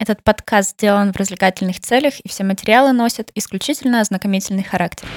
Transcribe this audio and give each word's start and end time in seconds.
Этот 0.00 0.22
подкаст 0.22 0.74
сделан 0.74 1.12
в 1.12 1.16
развлекательных 1.16 1.80
целях, 1.80 2.20
и 2.20 2.28
все 2.28 2.44
материалы 2.44 2.92
носят 2.92 3.32
исключительно 3.34 4.00
ознакомительный 4.00 4.62
характер. 4.62 5.08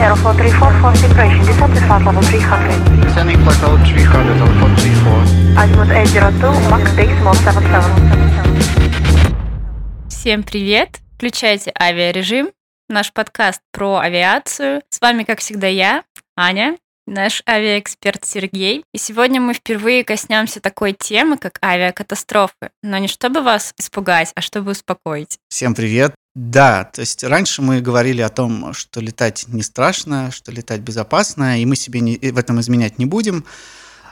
Aero 0.00 0.16
434 0.16 0.80
for 0.80 0.92
separation. 0.96 1.40
Descent 1.46 1.72
to 1.72 1.80
flight 1.86 2.04
level 2.04 2.20
300. 2.20 3.06
Descending 3.06 3.38
flight 3.44 3.62
level 3.62 3.78
300 3.86 4.42
on 4.42 4.58
434. 4.58 5.56
Azimuth 5.56 5.92
802, 5.92 6.52
Max 6.68 6.92
Decimal 6.96 7.36
77. 7.36 10.08
Всем 10.08 10.42
привет! 10.42 10.98
Включайте 11.14 11.72
авиарежим, 11.80 12.50
наш 12.88 13.12
подкаст 13.12 13.62
про 13.70 13.98
авиацию. 13.98 14.82
С 14.88 15.00
вами, 15.00 15.22
как 15.22 15.38
всегда, 15.38 15.68
я, 15.68 16.02
Аня, 16.36 16.76
наш 17.10 17.42
авиаэксперт 17.46 18.24
Сергей. 18.24 18.84
И 18.94 18.98
сегодня 18.98 19.40
мы 19.40 19.52
впервые 19.52 20.04
коснемся 20.04 20.60
такой 20.60 20.92
темы, 20.92 21.36
как 21.36 21.58
авиакатастрофы. 21.62 22.70
Но 22.82 22.96
не 22.98 23.08
чтобы 23.08 23.42
вас 23.42 23.74
испугать, 23.76 24.32
а 24.34 24.40
чтобы 24.40 24.70
успокоить. 24.70 25.38
Всем 25.48 25.74
привет. 25.74 26.14
Да, 26.36 26.84
то 26.84 27.00
есть 27.00 27.24
раньше 27.24 27.60
мы 27.60 27.80
говорили 27.80 28.22
о 28.22 28.28
том, 28.28 28.72
что 28.72 29.00
летать 29.00 29.46
не 29.48 29.62
страшно, 29.62 30.30
что 30.30 30.52
летать 30.52 30.80
безопасно, 30.80 31.60
и 31.60 31.66
мы 31.66 31.74
себе 31.74 32.00
не, 32.00 32.16
в 32.16 32.38
этом 32.38 32.60
изменять 32.60 32.98
не 32.98 33.06
будем. 33.06 33.44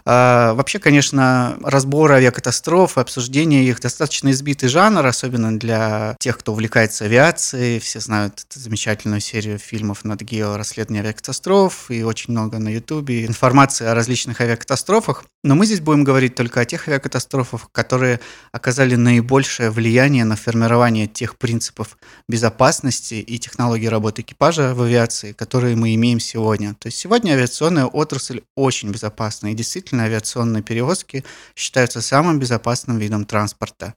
А, 0.04 0.54
вообще, 0.54 0.78
конечно, 0.78 1.58
разбор 1.62 2.12
авиакатастроф, 2.12 2.98
обсуждение 2.98 3.64
их 3.64 3.80
достаточно 3.80 4.30
избитый 4.30 4.68
жанр, 4.68 5.04
особенно 5.04 5.58
для 5.58 6.16
тех, 6.20 6.38
кто 6.38 6.52
увлекается 6.52 7.04
авиацией. 7.04 7.78
Все 7.80 8.00
знают 8.00 8.44
эту 8.48 8.60
замечательную 8.60 9.20
серию 9.20 9.58
фильмов 9.58 10.04
над 10.04 10.22
Гео 10.22 10.56
«Расследование 10.56 11.02
авиакатастроф» 11.02 11.90
и 11.90 12.02
очень 12.02 12.32
много 12.32 12.58
на 12.58 12.68
Ютубе 12.68 13.26
информации 13.26 13.86
о 13.86 13.94
различных 13.94 14.40
авиакатастрофах. 14.40 15.24
Но 15.44 15.54
мы 15.54 15.66
здесь 15.66 15.80
будем 15.80 16.04
говорить 16.04 16.34
только 16.34 16.60
о 16.60 16.64
тех 16.64 16.88
авиакатастрофах, 16.88 17.70
которые 17.72 18.20
оказали 18.52 18.96
наибольшее 18.96 19.70
влияние 19.70 20.24
на 20.24 20.36
формирование 20.36 21.06
тех 21.06 21.38
принципов 21.38 21.96
безопасности 22.28 23.14
и 23.14 23.38
технологии 23.38 23.86
работы 23.86 24.22
экипажа 24.22 24.74
в 24.74 24.82
авиации, 24.82 25.32
которые 25.32 25.76
мы 25.76 25.94
имеем 25.94 26.20
сегодня. 26.20 26.74
То 26.74 26.88
есть 26.88 26.98
сегодня 26.98 27.32
авиационная 27.32 27.86
отрасль 27.86 28.42
очень 28.56 28.90
безопасна 28.90 29.52
и 29.52 29.54
действительно 29.54 29.97
действительно 29.98 30.04
авиационные 30.04 30.62
перевозки 30.62 31.24
считаются 31.56 32.00
самым 32.00 32.38
безопасным 32.38 32.98
видом 32.98 33.24
транспорта. 33.24 33.94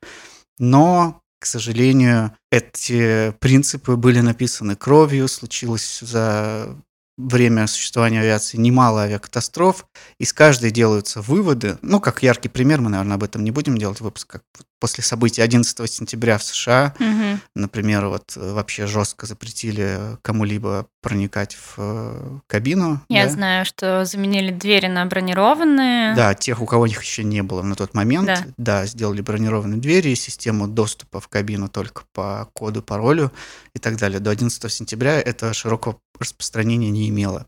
Но, 0.60 1.22
к 1.40 1.46
сожалению, 1.46 2.32
эти 2.52 3.32
принципы 3.40 3.96
были 3.96 4.22
написаны 4.22 4.76
кровью, 4.76 5.28
случилось 5.28 6.00
за 6.02 6.76
время 7.18 7.68
существования 7.68 8.22
авиации 8.22 8.58
немало 8.58 9.02
авиакатастроф, 9.04 9.86
из 10.20 10.34
каждой 10.34 10.72
делаются 10.72 11.22
выводы. 11.22 11.78
Ну, 11.82 12.00
как 12.00 12.24
яркий 12.24 12.50
пример, 12.50 12.82
мы, 12.82 12.90
наверное, 12.90 13.16
об 13.16 13.24
этом 13.24 13.44
не 13.44 13.52
будем 13.52 13.78
делать 13.78 14.02
выпуск, 14.02 14.28
как 14.28 14.44
после 14.82 15.04
событий 15.04 15.42
11 15.42 15.88
сентября 15.90 16.38
в 16.40 16.44
США, 16.44 16.94
Мгм. 17.00 17.40
например, 17.56 18.08
вот 18.08 18.34
э, 18.36 18.52
вообще 18.54 18.88
жестко 18.88 19.28
запретили 19.28 20.18
кому-либо 20.24 20.88
проникать 21.02 21.54
в 21.56 21.76
э, 21.78 22.40
кабину. 22.48 23.00
Я 23.08 23.26
да? 23.26 23.30
знаю, 23.30 23.66
что 23.66 24.04
заменили 24.06 24.52
двери 24.52 24.88
на 24.88 25.06
бронированные. 25.06 26.16
Да, 26.16 26.34
тех, 26.34 26.62
у 26.62 26.66
кого 26.66 26.88
их 26.88 27.02
еще 27.02 27.24
не 27.24 27.44
было 27.44 27.62
на 27.62 27.76
тот 27.76 27.94
момент, 27.94 28.26
Да. 28.26 28.44
да, 28.58 28.86
сделали 28.88 29.22
бронированные 29.22 29.80
двери, 29.80 30.16
систему 30.16 30.68
доступа 30.68 31.22
в 31.22 31.28
кабину 31.28 31.70
только 31.70 32.04
по 32.12 32.50
коду, 32.54 32.82
паролю 32.82 33.32
и 33.76 33.80
так 33.80 33.98
далее. 33.98 34.20
До 34.20 34.32
11 34.32 34.72
сентября 34.72 35.22
это 35.22 35.54
широкого 35.54 36.00
распространения 36.20 36.90
не 36.90 37.08
имело. 37.10 37.46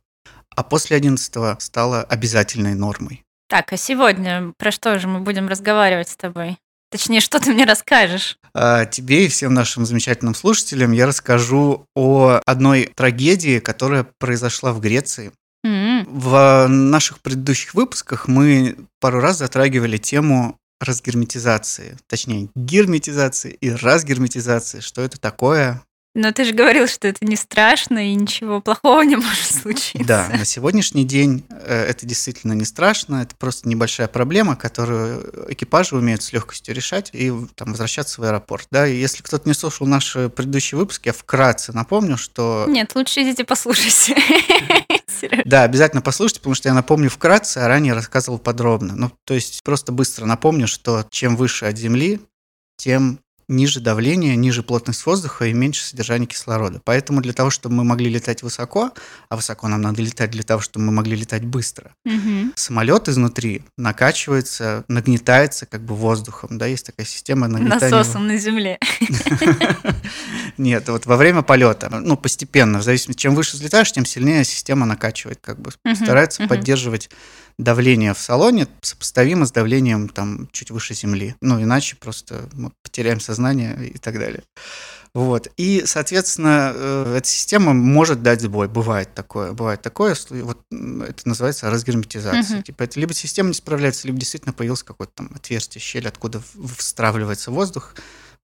А 0.56 0.61
после 0.61 0.98
11 0.98 1.59
стало 1.59 2.04
обязательной 2.04 2.76
нормой. 2.76 3.23
Так, 3.50 3.73
а 3.73 3.78
сегодня 3.78 4.54
про 4.58 4.72
что 4.72 5.00
же 5.00 5.08
мы 5.08 5.20
будем 5.20 5.48
разговаривать 5.48 6.09
с 6.09 6.16
тобой? 6.16 6.58
Точнее, 6.94 7.22
что 7.22 7.39
ты 7.39 7.52
мне 7.52 7.66
расскажешь? 7.66 8.38
А 8.53 8.86
тебе 8.86 9.25
и 9.25 9.27
всем 9.27 9.55
нашим 9.55 9.83
замечательным 9.83 10.36
слушателям 10.36 10.91
я 10.91 11.08
расскажу 11.08 11.88
о 11.95 12.39
одной 12.45 12.91
трагедии, 12.94 13.58
которая 13.58 14.05
произошла 14.19 14.73
в 14.73 14.80
Греции. 14.80 15.31
М, 15.65 16.05
В 16.08 16.67
наших 16.67 17.20
предыдущих 17.21 17.73
выпусках 17.73 18.27
мы 18.27 18.76
пару 18.99 19.21
раз 19.21 19.39
затрагивали 19.39 19.98
тему 19.98 20.59
разгерметизации, 20.80 21.98
точнее 22.05 22.49
герметизации 22.53 23.58
и 23.59 23.71
разгерметизации. 23.71 24.82
Что 24.82 25.02
это 25.02 25.20
такое? 25.20 25.82
Но 26.16 26.32
ты 26.32 26.46
же 26.46 26.54
говорил, 26.54 26.88
что 26.88 27.08
это 27.08 27.26
не 27.26 27.36
страшно 27.36 28.12
и 28.12 28.14
ничего 28.14 28.62
плохого 28.62 29.02
не 29.02 29.16
может 29.16 29.46
случиться. 29.62 30.06
Да, 30.06 30.30
на 30.30 30.46
сегодняшний 30.46 31.06
день 31.06 31.44
э, 31.50 31.86
это 31.86 32.06
действительно 32.06 32.54
не 32.54 32.66
страшно, 32.66 33.24
это 33.24 33.36
просто 33.36 33.68
небольшая 33.68 34.08
проблема, 34.08 34.56
которую 34.56 35.52
экипажи 35.52 35.96
умеют 35.96 36.22
с 36.22 36.32
легкостью 36.32 36.76
решать 36.76 37.10
и 37.14 37.34
там, 37.56 37.70
возвращаться 37.70 38.22
в 38.22 38.24
аэропорт. 38.24 38.68
Да, 38.70 38.88
и 38.88 38.96
если 38.96 39.24
кто-то 39.24 39.50
не 39.50 39.56
слушал 39.56 39.88
наши 39.88 40.30
предыдущие 40.30 40.78
выпуски, 40.78 41.08
я 41.08 41.14
вкратце 41.14 41.74
напомню, 41.74 42.18
что 42.18 42.66
Нет, 42.68 42.94
лучше 42.95 43.24
идите 43.24 43.44
послушайте. 43.44 44.16
Да, 45.45 45.64
обязательно 45.64 46.02
послушайте, 46.02 46.40
потому 46.42 46.56
что 46.56 46.68
я 46.68 46.74
напомню 46.74 47.10
вкратце, 47.10 47.60
а 47.60 47.68
ранее 47.68 47.94
рассказывал 47.94 48.40
подробно. 48.40 48.94
Ну, 48.95 49.12
то 49.24 49.34
есть 49.34 49.64
просто 49.64 49.94
быстро 49.94 50.26
напомню, 50.26 50.68
что 50.68 51.06
чем 51.12 51.38
выше 51.38 51.66
от 51.66 51.78
Земли, 51.78 52.20
тем 52.76 53.20
ниже 53.48 53.80
давление, 53.80 54.36
ниже 54.36 54.64
плотность 54.64 55.05
воздуха 55.05 55.45
и 55.45 55.54
меньше 55.54 55.83
содержание 55.83 56.27
кислорода. 56.27 56.81
Поэтому 56.83 57.21
для 57.21 57.33
того, 57.33 57.49
чтобы 57.49 57.76
мы 57.76 57.83
могли 57.83 58.09
летать 58.09 58.43
высоко, 58.43 58.92
а 59.30 59.36
высоко 59.36 59.67
нам 59.67 59.81
надо 59.81 60.02
летать 60.02 60.31
для 60.31 60.43
того, 60.43 60.61
чтобы 60.61 60.86
мы 60.86 60.92
могли 60.92 61.15
летать 61.15 61.43
быстро, 61.45 61.93
Мгм. 62.05 62.53
самолет 62.55 63.08
изнутри 63.09 63.64
накачивается, 63.77 64.86
нагнетается 64.87 65.65
как 65.65 65.82
бы 65.83 65.95
воздухом, 65.95 66.58
да, 66.58 66.65
есть 66.65 66.86
такая 66.86 67.05
система 67.05 67.48
нагнетания. 67.48 67.89
Насосом 67.89 68.27
на 68.27 68.37
земле. 68.37 68.80
Нет, 70.58 70.87
вот 70.89 71.05
во 71.05 71.17
время 71.17 71.42
полета, 71.42 71.89
ну, 71.89 72.15
постепенно, 72.17 72.80
в 72.80 72.83
зависимости, 72.83 73.20
чем 73.21 73.36
выше 73.36 73.55
взлетаешь, 73.58 73.92
тем 73.92 74.05
сильнее 74.05 74.43
система 74.43 74.86
накачивает, 74.86 75.39
как 75.42 75.59
бы 75.59 75.71
старается 75.95 76.48
поддерживать 76.48 77.09
давление 77.58 78.14
в 78.14 78.19
салоне 78.19 78.67
сопоставимо 78.81 79.45
с 79.45 79.52
давлением 79.52 80.09
там 80.09 80.49
чуть 80.52 80.71
выше 80.71 80.93
земли. 80.93 81.36
Ну, 81.41 81.61
иначе 81.61 81.95
просто 81.95 82.49
мы 82.53 82.71
потеряем 82.81 83.19
сознание 83.19 83.87
и 83.87 83.97
так 83.97 84.19
далее. 84.19 84.43
Вот. 85.14 85.47
И, 85.58 85.83
соответственно, 85.86 86.71
э, 86.73 87.15
эта 87.17 87.27
система 87.27 87.73
может 87.73 88.23
дать 88.23 88.41
сбой. 88.41 88.67
Бывает 88.67 89.14
такое. 89.14 89.52
Бывает 89.52 89.81
такое. 89.81 90.15
Вот 90.31 90.58
это 90.71 91.27
называется 91.27 91.69
разгерметизация. 91.69 92.58
Мгм. 92.58 92.64
Типа 92.64 92.83
это 92.83 92.99
либо 92.99 93.14
система 93.14 93.49
не 93.49 93.53
справляется, 93.53 94.08
либо 94.08 94.20
действительно 94.20 94.53
появилось 94.53 94.81
какое-то 94.81 95.14
там 95.14 95.31
отверстие, 95.35 95.81
щель, 95.81 96.08
откуда 96.08 96.41
встравливается 96.77 97.52
воздух. 97.52 97.93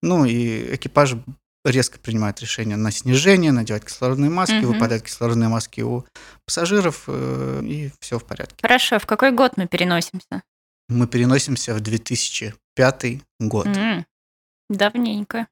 Ну, 0.04 0.26
и 0.26 0.76
экипаж 0.76 1.16
резко 1.66 2.00
принимает 2.00 2.40
решение 2.42 2.78
на 2.78 2.92
снижение, 2.92 3.52
надевать 3.52 3.86
кислородные 3.86 4.30
маски, 4.30 4.54
Мгм. 4.56 4.74
выпадают 4.74 5.04
кислородные 5.04 5.50
маски 5.50 5.82
у 5.82 6.06
пассажиров, 6.46 7.04
э, 7.08 7.62
и 7.64 7.92
все 8.00 8.18
в 8.20 8.24
порядке. 8.26 8.56
Хорошо, 8.62 9.00
в 9.00 9.06
какой 9.06 9.32
год 9.32 9.58
мы 9.58 9.68
переносимся? 9.68 10.44
Мы 10.88 11.08
переносимся 11.08 11.74
в 11.76 11.82
2005 11.82 13.22
год. 13.40 13.68
М, 13.68 14.06
Давненько. 14.70 15.48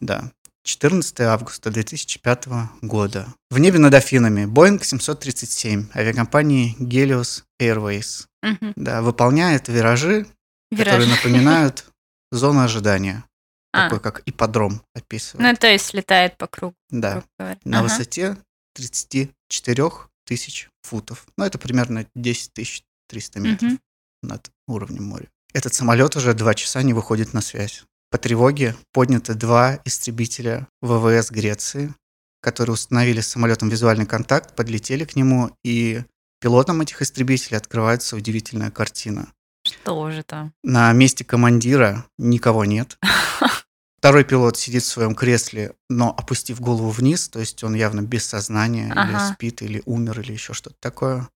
Да. 0.00 0.30
14 0.64 1.20
августа 1.26 1.70
2005 1.70 2.70
года. 2.82 3.26
В 3.50 3.58
небе 3.58 3.78
над 3.78 3.94
Афинами 3.94 4.44
Boeing 4.46 4.82
737 4.84 5.88
авиакомпании 5.94 6.76
Helios 6.78 7.44
Airways 7.60 8.26
Мгм. 8.42 8.74
да, 8.76 9.00
выполняет 9.02 9.68
виражи, 9.68 10.26
Вираж. 10.70 10.86
которые 10.94 11.08
напоминают 11.08 11.86
зону 12.30 12.60
ожидания. 12.60 13.24
А. 13.72 13.84
Такой, 13.88 14.00
как 14.00 14.22
ипподром 14.26 14.82
описывает. 14.94 15.46
Ну, 15.46 15.56
то 15.56 15.66
есть 15.70 15.92
летает 15.94 16.36
по 16.38 16.46
кругу. 16.46 16.74
да. 16.90 17.22
На 17.64 17.80
Ага. 17.80 17.82
высоте 17.82 18.36
34 18.74 19.90
тысяч 20.24 20.68
футов. 20.82 21.26
Ну, 21.36 21.44
это 21.44 21.58
примерно 21.58 22.06
10 22.14 22.52
тысяч 22.52 22.82
300 23.08 23.40
метров 23.40 23.70
Мгм. 23.72 23.80
над 24.22 24.50
уровнем 24.66 25.04
моря. 25.04 25.28
Этот 25.54 25.74
самолет 25.74 26.16
уже 26.16 26.34
два 26.34 26.54
часа 26.54 26.82
не 26.82 26.92
выходит 26.92 27.32
на 27.34 27.40
связь. 27.40 27.84
По 28.10 28.18
тревоге 28.18 28.74
подняты 28.92 29.34
два 29.34 29.80
истребителя 29.84 30.66
ВВС 30.82 31.30
Греции, 31.30 31.94
которые 32.40 32.74
установили 32.74 33.20
с 33.20 33.28
самолетом 33.28 33.68
визуальный 33.68 34.06
контакт, 34.06 34.54
подлетели 34.54 35.04
к 35.04 35.16
нему, 35.16 35.50
и 35.64 36.02
пилотам 36.40 36.80
этих 36.80 37.02
истребителей 37.02 37.56
открывается 37.58 38.16
удивительная 38.16 38.70
картина. 38.70 39.32
Что 39.66 40.10
же 40.10 40.22
там? 40.22 40.52
На 40.62 40.92
месте 40.92 41.24
командира 41.24 42.06
никого 42.16 42.64
нет. 42.64 42.96
Второй 43.98 44.22
пилот 44.24 44.56
сидит 44.56 44.84
в 44.84 44.86
своем 44.86 45.14
кресле, 45.16 45.72
но 45.88 46.10
опустив 46.16 46.60
голову 46.60 46.90
вниз, 46.90 47.28
то 47.28 47.40
есть 47.40 47.64
он 47.64 47.74
явно 47.74 48.02
без 48.02 48.24
сознания, 48.24 48.92
Ага. 48.94 49.10
или 49.10 49.18
спит, 49.18 49.60
или 49.62 49.82
умер, 49.86 50.20
или 50.20 50.32
еще 50.32 50.52
что-то 50.52 50.76
такое. 50.78 51.28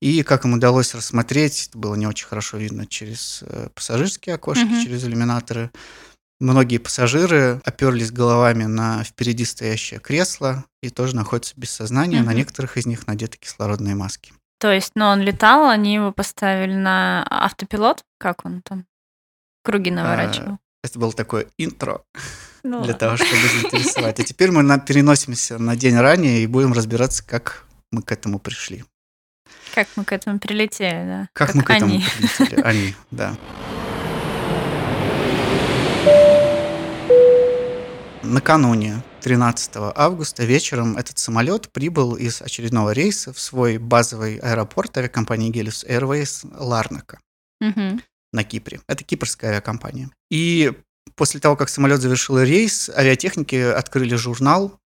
И 0.00 0.22
как 0.22 0.44
им 0.44 0.52
удалось 0.52 0.94
рассмотреть, 0.94 1.68
это 1.68 1.78
было 1.78 1.94
не 1.94 2.06
очень 2.06 2.26
хорошо 2.26 2.58
видно 2.58 2.86
через 2.86 3.42
э, 3.46 3.68
пассажирские 3.74 4.34
окошки, 4.34 4.64
Мгм. 4.64 4.82
через 4.82 5.04
иллюминаторы. 5.04 5.70
Многие 6.40 6.76
пассажиры 6.76 7.62
оперлись 7.64 8.10
головами 8.12 8.64
на 8.64 9.02
впереди 9.02 9.46
стоящее 9.46 9.98
кресло 9.98 10.64
и 10.82 10.90
тоже 10.90 11.16
находятся 11.16 11.54
без 11.56 11.70
сознания. 11.70 12.20
На 12.20 12.30
Мгм. 12.30 12.36
некоторых 12.38 12.76
из 12.76 12.84
них 12.84 13.06
надеты 13.06 13.38
кислородные 13.38 13.94
маски. 13.94 14.34
То 14.60 14.70
есть, 14.70 14.92
ну, 14.94 15.06
он 15.06 15.20
летал, 15.20 15.68
они 15.70 15.94
его 15.94 16.12
поставили 16.12 16.74
на 16.74 17.26
автопилот? 17.30 18.04
Как 18.18 18.44
он 18.44 18.60
там? 18.62 18.84
Круги 19.62 19.90
наворачивал. 19.90 20.58
Это 20.84 20.98
было 20.98 21.12
такое 21.14 21.46
интро 21.56 22.02
Ну 22.62 22.84
для 22.84 22.92
того, 22.92 23.16
чтобы 23.16 23.32
заинтересовать. 23.48 24.20
А 24.20 24.22
теперь 24.22 24.50
мы 24.50 24.62
на- 24.62 24.78
переносимся 24.78 25.56
на 25.56 25.76
день 25.76 25.96
ранее 25.96 26.42
и 26.42 26.46
будем 26.46 26.74
разбираться, 26.74 27.24
как 27.26 27.64
мы 27.90 28.02
к 28.02 28.12
этому 28.12 28.38
пришли. 28.38 28.84
Как 29.74 29.88
мы 29.96 30.04
к 30.04 30.12
этому 30.12 30.38
прилетели, 30.38 31.06
да? 31.06 31.28
Как, 31.32 31.54
мы 31.54 31.62
к 31.62 31.70
этому 31.70 31.94
они. 31.94 32.04
прилетели. 32.18 32.60
Они, 32.64 32.94
да. 33.10 33.34
Накануне 38.22 39.02
13 39.22 39.70
августа 39.94 40.44
вечером 40.44 40.96
этот 40.98 41.18
самолет 41.18 41.70
прибыл 41.72 42.14
из 42.14 42.42
очередного 42.42 42.90
рейса 42.92 43.32
в 43.32 43.40
свой 43.40 43.78
базовый 43.78 44.36
аэропорт 44.36 44.96
авиакомпании 44.98 45.50
Gelius 45.50 45.86
Airways 45.88 46.46
Ларнака 46.58 47.20
Мгм. 47.60 48.02
На 48.34 48.44
Кипре. 48.44 48.80
Это 48.86 49.04
кипрская 49.04 49.52
авиакомпания. 49.52 50.10
И 50.30 50.72
после 51.14 51.40
того, 51.40 51.56
как 51.56 51.68
самолет 51.68 52.00
завершил 52.00 52.40
рейс, 52.40 52.90
авиатехники 52.90 53.54
открыли 53.54 54.16
журнал, 54.16 54.78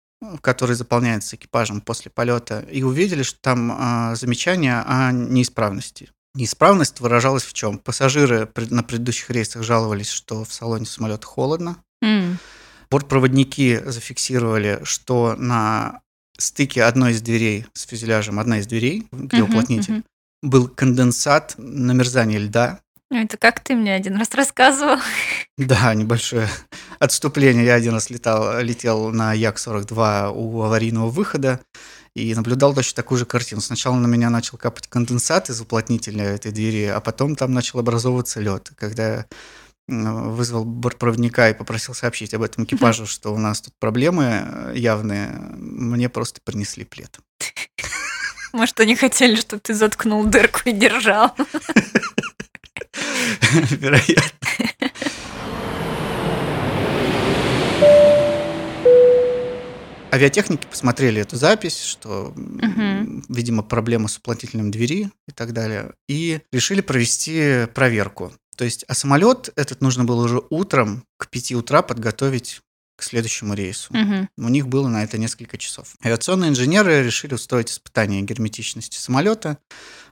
который 0.41 0.75
заполняется 0.75 1.35
экипажем 1.35 1.81
после 1.81 2.11
полета, 2.11 2.65
и 2.71 2.83
увидели, 2.83 3.23
что 3.23 3.39
там 3.39 3.71
а, 3.71 4.15
замечания 4.15 4.83
о 4.85 5.11
неисправности. 5.11 6.09
Неисправность 6.33 6.99
выражалась 6.99 7.44
в 7.44 7.53
чем? 7.53 7.79
Пассажиры 7.79 8.49
на 8.69 8.83
предыдущих 8.83 9.29
рейсах 9.29 9.63
жаловались, 9.63 10.09
что 10.09 10.44
в 10.44 10.53
салоне 10.53 10.85
самолета 10.85 11.25
холодно. 11.25 11.77
М. 12.03 12.38
Бортпроводники 12.89 13.81
зафиксировали, 13.85 14.79
что 14.83 15.35
на 15.38 16.01
стыке 16.38 16.83
одной 16.83 17.11
из 17.11 17.21
дверей 17.21 17.65
с 17.73 17.83
фюзеляжем, 17.85 18.39
одна 18.39 18.59
из 18.59 18.67
дверей, 18.67 19.07
где 19.11 19.41
Мгм, 19.44 19.49
уплотнитель, 19.49 19.94
мгм. 19.94 20.03
был 20.44 20.67
конденсат 20.67 21.55
намерзания 21.57 22.39
льда, 22.39 22.79
Это 23.09 23.38
как 23.38 23.62
ты 23.62 23.74
мне 23.74 23.94
один 23.95 24.18
раз 24.18 24.33
рассказывал. 24.33 24.98
Да, 25.57 25.94
небольшое 25.94 26.50
отступление. 27.00 27.65
Я 27.65 27.75
один 27.75 27.94
раз 27.94 28.09
летал, 28.09 28.59
летел 28.62 29.09
на 29.09 29.33
Як-42 29.33 30.31
у 30.33 30.62
аварийного 30.62 31.09
выхода 31.09 31.62
и 32.15 32.36
наблюдал 32.36 32.74
точно 32.74 32.95
такую 32.95 33.18
же 33.18 33.25
картину. 33.25 33.62
Сначала 33.62 33.95
на 33.95 34.07
меня 34.07 34.30
начал 34.30 34.57
капать 34.57 34.88
конденсат 34.88 35.50
из 35.50 35.62
уплотнителя 35.62 36.25
этой 36.25 36.51
двери, 36.51 36.86
а 36.86 37.00
потом 37.00 37.36
там 37.36 37.54
начал 37.54 37.80
образовываться 37.80 38.42
лед. 38.42 38.71
Когда 38.75 39.25
вызвал 39.88 40.65
бортпроводника 40.65 41.50
и 41.50 41.54
попросил 41.54 41.94
сообщить 41.94 42.33
об 42.33 42.42
этом 42.42 42.65
экипажу, 42.65 43.06
что 43.06 43.33
у 43.33 43.38
нас 43.38 43.62
тут 43.62 43.74
проблемы 43.80 44.24
э, 44.25 44.74
явные, 44.75 45.30
мне 45.56 46.09
просто 46.09 46.42
принесли 46.44 46.83
плед. 46.83 47.19
Может, 48.51 48.80
они 48.81 48.98
хотели, 48.98 49.36
чтобы 49.36 49.62
ты 49.62 49.74
заткнул 49.74 50.25
дырку 50.25 50.62
и 50.65 50.74
держал. 50.74 51.33
Вероятно. 53.69 54.23
Авиатехники 60.09 60.65
посмотрели 60.65 61.21
эту 61.21 61.35
запись, 61.35 61.79
что, 61.81 62.31
Мгм. 62.35 63.23
видимо, 63.27 63.61
проблема 63.61 64.07
с 64.07 64.17
уплотнителем 64.17 64.71
двери 64.71 65.11
и 65.27 65.31
так 65.33 65.51
далее, 65.51 65.93
и 66.07 66.39
решили 66.51 66.81
провести 66.81 67.67
проверку. 67.73 68.31
То 68.55 68.63
есть, 68.63 68.85
а 68.87 68.93
самолет 68.95 69.49
этот 69.57 69.81
нужно 69.81 70.05
было 70.05 70.23
уже 70.23 70.41
утром 70.49 71.03
к 71.17 71.29
5 71.29 71.55
утра 71.55 71.81
подготовить 71.81 72.61
к 72.95 73.03
следующему 73.03 73.53
рейсу. 73.53 73.93
Мгм. 73.93 74.29
У 74.37 74.49
них 74.49 74.67
было 74.67 74.87
на 74.87 75.03
это 75.03 75.19
несколько 75.19 75.57
часов. 75.57 75.93
Авиационные 76.03 76.49
инженеры 76.49 77.03
решили 77.03 77.35
устроить 77.35 77.69
испытание 77.69 78.21
герметичности 78.23 78.97
самолета. 78.97 79.59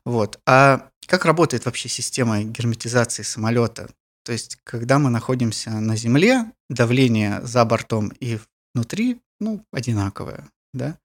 Вот. 0.05 0.39
А 0.45 0.89
как 1.07 1.25
работает 1.25 1.65
вообще 1.65 1.89
система 1.89 2.43
герметизации 2.43 3.23
самолета? 3.23 3.89
То 4.23 4.31
есть, 4.31 4.57
когда 4.63 4.97
мы 4.99 5.09
находимся 5.09 5.69
на 5.71 5.95
земле, 5.95 6.51
давление 6.69 7.41
за 7.43 7.63
бортом 7.65 8.09
и 8.19 8.39
внутри, 8.73 9.21
ну, 9.39 9.63
одинаковое, 9.71 10.47
да? 10.73 10.97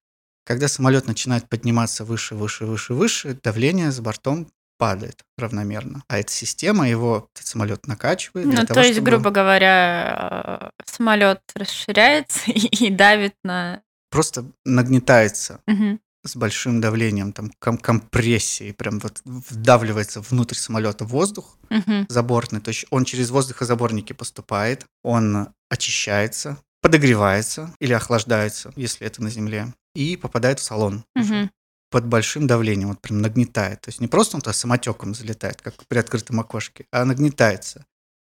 Когда 0.47 0.69
самолет 0.69 1.07
начинает 1.07 1.49
подниматься 1.49 2.05
выше, 2.05 2.35
выше, 2.35 2.65
выше, 2.65 2.95
выше, 2.95 3.39
давление 3.43 3.93
за 3.93 4.03
бортом 4.03 4.51
падает 4.79 5.23
равномерно. 5.37 6.03
А 6.09 6.19
эта 6.19 6.33
система 6.33 6.89
его, 6.89 7.29
этот 7.35 7.47
самолет 7.47 7.87
накачивает. 7.87 8.47
Ну, 8.47 8.53
того, 8.53 8.67
то 8.67 8.81
есть, 8.81 8.95
чтобы- 8.95 9.11
грубо 9.11 9.31
говоря, 9.31 10.73
самолет 10.87 11.43
расширяется 11.55 12.41
и 12.51 12.91
давит 12.91 13.35
на... 13.45 13.83
Просто 14.11 14.51
нагнетается 14.65 15.61
Мгм. 15.67 16.01
С 16.25 16.37
большим 16.37 16.81
давлением, 16.81 17.33
там 17.33 17.51
ком- 17.59 17.79
компрессией, 17.79 18.73
прям 18.75 18.99
вот 19.01 19.21
вдавливается 19.25 20.21
внутрь 20.21 20.55
самолета 20.57 21.05
воздух 21.05 21.57
Мгм. 21.71 22.07
забортный, 22.09 22.61
то 22.61 22.69
есть 22.69 22.85
он 22.91 23.05
через 23.05 23.31
воздухозаборники 23.31 24.13
поступает, 24.13 24.85
он 25.03 25.49
очищается, 25.71 26.59
подогревается 26.83 27.75
или 27.81 27.93
охлаждается, 27.93 28.73
если 28.77 29.07
это 29.07 29.23
на 29.23 29.31
земле, 29.31 29.73
и 29.95 30.17
попадает 30.17 30.61
в 30.61 30.63
салон 30.63 31.05
уже 31.17 31.35
Мгм. 31.35 31.51
под 31.91 32.07
большим 32.07 32.47
давлением, 32.47 32.89
вот 32.89 33.01
прям 33.01 33.21
нагнетает. 33.21 33.81
То 33.81 33.89
есть 33.89 34.01
не 34.01 34.07
просто 34.09 34.37
он 34.37 34.43
туда 34.43 34.53
самотеком 34.53 35.15
залетает, 35.15 35.61
как 35.63 35.75
при 35.89 35.99
открытом 35.99 36.39
окошке, 36.41 36.85
а 36.93 37.05
нагнетается. 37.05 37.85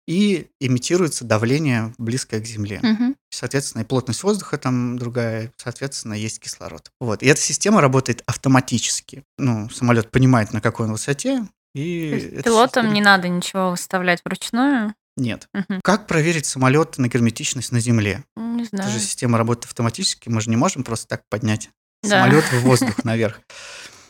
И 0.09 0.49
имитируется 0.61 1.25
давление, 1.25 1.93
близкое 1.99 2.41
к 2.41 2.47
земле. 2.47 2.81
Мгм. 2.83 3.17
Соответственно, 3.37 3.83
и 3.83 3.85
плотность 3.85 4.23
воздуха 4.23 4.57
там 4.57 4.99
другая, 4.99 5.53
соответственно, 5.59 6.15
есть 6.15 6.41
кислород. 6.41 6.91
Вот. 7.01 7.23
И 7.23 7.27
эта 7.27 7.41
система 7.41 7.81
работает 7.83 8.23
автоматически. 8.27 9.25
Ну, 9.39 9.69
самолет 9.69 10.11
понимает, 10.11 10.53
на 10.55 10.61
какой 10.63 10.87
он 10.87 10.93
высоте, 10.93 11.47
и... 11.75 12.41
Пилотам 12.43 12.85
система- 12.87 12.95
не 12.95 13.01
надо 13.03 13.29
ничего 13.29 13.71
выставлять 13.73 14.21
вручную. 14.25 14.95
Нет. 15.19 15.49
Мгм. 15.53 15.81
Как 15.83 16.07
проверить 16.07 16.47
самолет 16.47 16.97
на 16.97 17.09
герметичность 17.09 17.73
на 17.73 17.81
земле? 17.81 18.25
Не 18.37 18.63
Это 18.65 18.77
знаю. 18.77 18.91
же 18.91 18.99
система 19.01 19.37
работает 19.37 19.67
автоматически, 19.67 20.31
мы 20.31 20.41
же 20.41 20.49
не 20.49 20.57
можем 20.57 20.83
просто 20.85 21.07
так 21.07 21.23
поднять 21.29 21.69
Да. 22.03 22.09
самолет 22.25 22.45
в 22.45 22.61
воздух 22.63 22.97
наверх. 23.05 23.41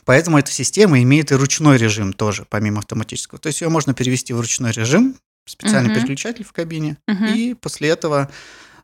Поэтому 0.05 0.37
эта 0.37 0.51
система 0.51 1.01
имеет 1.03 1.33
и 1.33 1.35
ручной 1.35 1.77
режим 1.77 2.13
тоже, 2.13 2.45
помимо 2.49 2.79
автоматического. 2.79 3.39
То 3.39 3.47
есть 3.47 3.59
ее 3.59 3.67
можно 3.67 3.93
перевести 3.93 4.31
в 4.31 4.39
ручной 4.39 4.71
режим, 4.71 5.17
специальный 5.45 5.89
Мгм. 5.89 5.99
переключатель 5.99 6.45
в 6.45 6.53
кабине, 6.53 6.97
Мгм. 7.07 7.25
и 7.25 7.53
после 7.55 7.89
этого 7.89 8.29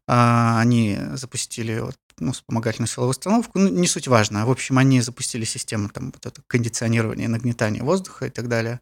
они 0.08 0.98
запустили 1.14 1.80
вот, 1.80 1.96
ну, 2.20 2.32
вспомогательную 2.32 2.88
силовую 2.88 3.12
установку. 3.12 3.60
Ну, 3.60 3.70
не 3.70 3.88
суть 3.88 4.08
важно. 4.08 4.46
В 4.46 4.52
общем, 4.52 4.78
они 4.78 5.02
запустили 5.02 5.46
систему 5.46 5.90
там, 5.90 6.12
вот 6.14 6.26
это 6.26 6.42
кондиционирования, 6.48 7.28
нагнетания 7.28 7.84
воздуха 7.84 8.26
и 8.28 8.30
так 8.30 8.48
далее. 8.48 8.80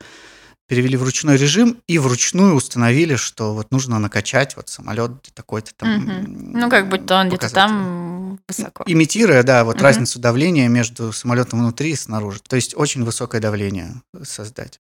Перевели 0.68 0.96
в 0.96 1.04
ручной 1.04 1.36
режим 1.38 1.78
и 1.88 1.98
вручную 1.98 2.56
установили, 2.56 3.16
что 3.16 3.54
вот 3.54 3.72
нужно 3.72 4.00
накачать 4.00 4.56
вот 4.56 4.70
самолет 4.70 5.12
такой-то 5.34 5.72
там. 5.76 5.98
Мгм. 5.98 6.52
Ну, 6.54 6.70
как 6.70 6.88
будто 6.90 7.20
он 7.20 7.28
где-то 7.28 7.50
там 7.50 8.40
высоко. 8.48 8.84
Имитируя, 8.88 9.44
да, 9.44 9.66
вот 9.66 9.76
Мгм. 9.76 9.84
разницу 9.84 10.20
давления 10.20 10.70
между 10.70 11.12
самолетом 11.12 11.60
внутри 11.60 11.92
и 11.92 11.96
снаружи. 11.96 12.40
То 12.48 12.56
есть 12.56 12.74
очень 12.76 13.04
высокое 13.04 13.42
давление 13.42 14.02
создать. 14.24 14.80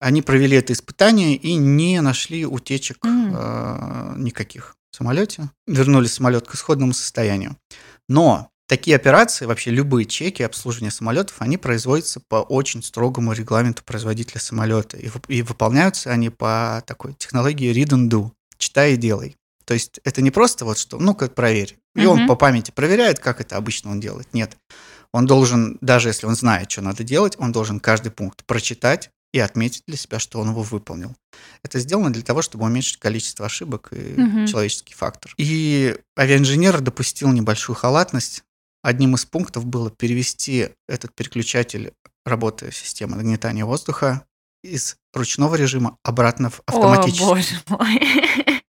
Они 0.00 0.22
провели 0.22 0.56
это 0.56 0.72
испытание 0.72 1.34
и 1.36 1.54
не 1.54 2.00
нашли 2.00 2.44
утечек 2.44 3.04
М. 3.04 3.34
э, 3.34 4.14
никаких 4.16 4.76
в 4.90 4.96
самолете. 4.96 5.50
Вернули 5.66 6.06
самолет 6.06 6.46
к 6.46 6.54
исходному 6.54 6.92
состоянию. 6.92 7.56
Но 8.08 8.48
такие 8.68 8.96
операции, 8.96 9.46
вообще 9.46 9.70
любые 9.70 10.04
чеки 10.04 10.42
обслуживания 10.42 10.90
самолетов, 10.90 11.36
они 11.40 11.56
производятся 11.56 12.20
по 12.28 12.36
очень 12.36 12.82
строгому 12.82 13.32
регламенту 13.32 13.82
производителя 13.84 14.40
самолета. 14.40 14.96
И, 14.98 15.10
и 15.28 15.42
выполняются 15.42 16.10
они 16.10 16.28
по 16.30 16.82
такой 16.86 17.14
технологии 17.14 17.72
read 17.72 17.90
and 17.90 18.08
do. 18.08 18.30
Читай 18.58 18.94
и 18.94 18.96
делай. 18.96 19.36
То 19.64 19.72
есть 19.74 20.00
это 20.04 20.20
не 20.20 20.30
просто 20.30 20.64
вот 20.66 20.76
что, 20.78 20.98
ну-ка 20.98 21.28
проверь. 21.28 21.78
И 21.96 22.04
он 22.04 22.18
Мгм. 22.20 22.28
по 22.28 22.36
памяти 22.36 22.70
проверяет, 22.72 23.18
как 23.18 23.40
это 23.40 23.56
обычно 23.56 23.90
он 23.90 24.00
делает. 24.00 24.28
Нет. 24.34 24.56
Он 25.12 25.26
должен, 25.26 25.78
даже 25.80 26.08
если 26.08 26.26
он 26.26 26.34
знает, 26.36 26.70
что 26.70 26.82
надо 26.82 27.04
делать, 27.04 27.34
он 27.38 27.52
должен 27.52 27.80
каждый 27.80 28.10
пункт 28.12 28.44
прочитать 28.44 29.10
и 29.34 29.40
отметить 29.40 29.82
для 29.88 29.96
себя, 29.96 30.20
что 30.20 30.38
он 30.38 30.50
его 30.50 30.62
выполнил. 30.62 31.12
Это 31.64 31.80
сделано 31.80 32.12
для 32.12 32.22
того, 32.22 32.40
чтобы 32.40 32.66
уменьшить 32.66 32.98
количество 32.98 33.46
ошибок 33.46 33.88
и 33.90 34.14
Мгм. 34.20 34.46
человеческий 34.46 34.94
фактор. 34.94 35.34
И 35.38 35.96
авиаинженер 36.16 36.80
допустил 36.80 37.32
небольшую 37.32 37.74
халатность. 37.74 38.44
Одним 38.84 39.16
из 39.16 39.24
пунктов 39.24 39.66
было 39.66 39.90
перевести 39.90 40.68
этот 40.88 41.12
переключатель 41.16 41.92
работы 42.24 42.70
системы 42.70 43.16
нагнетания 43.16 43.64
воздуха 43.64 44.24
из 44.62 44.96
ручного 45.12 45.56
режима 45.56 45.96
обратно 46.04 46.50
в 46.50 46.60
автоматический. 46.66 47.24
О, 47.24 47.28
боже 47.28 47.60
мой. 47.68 48.62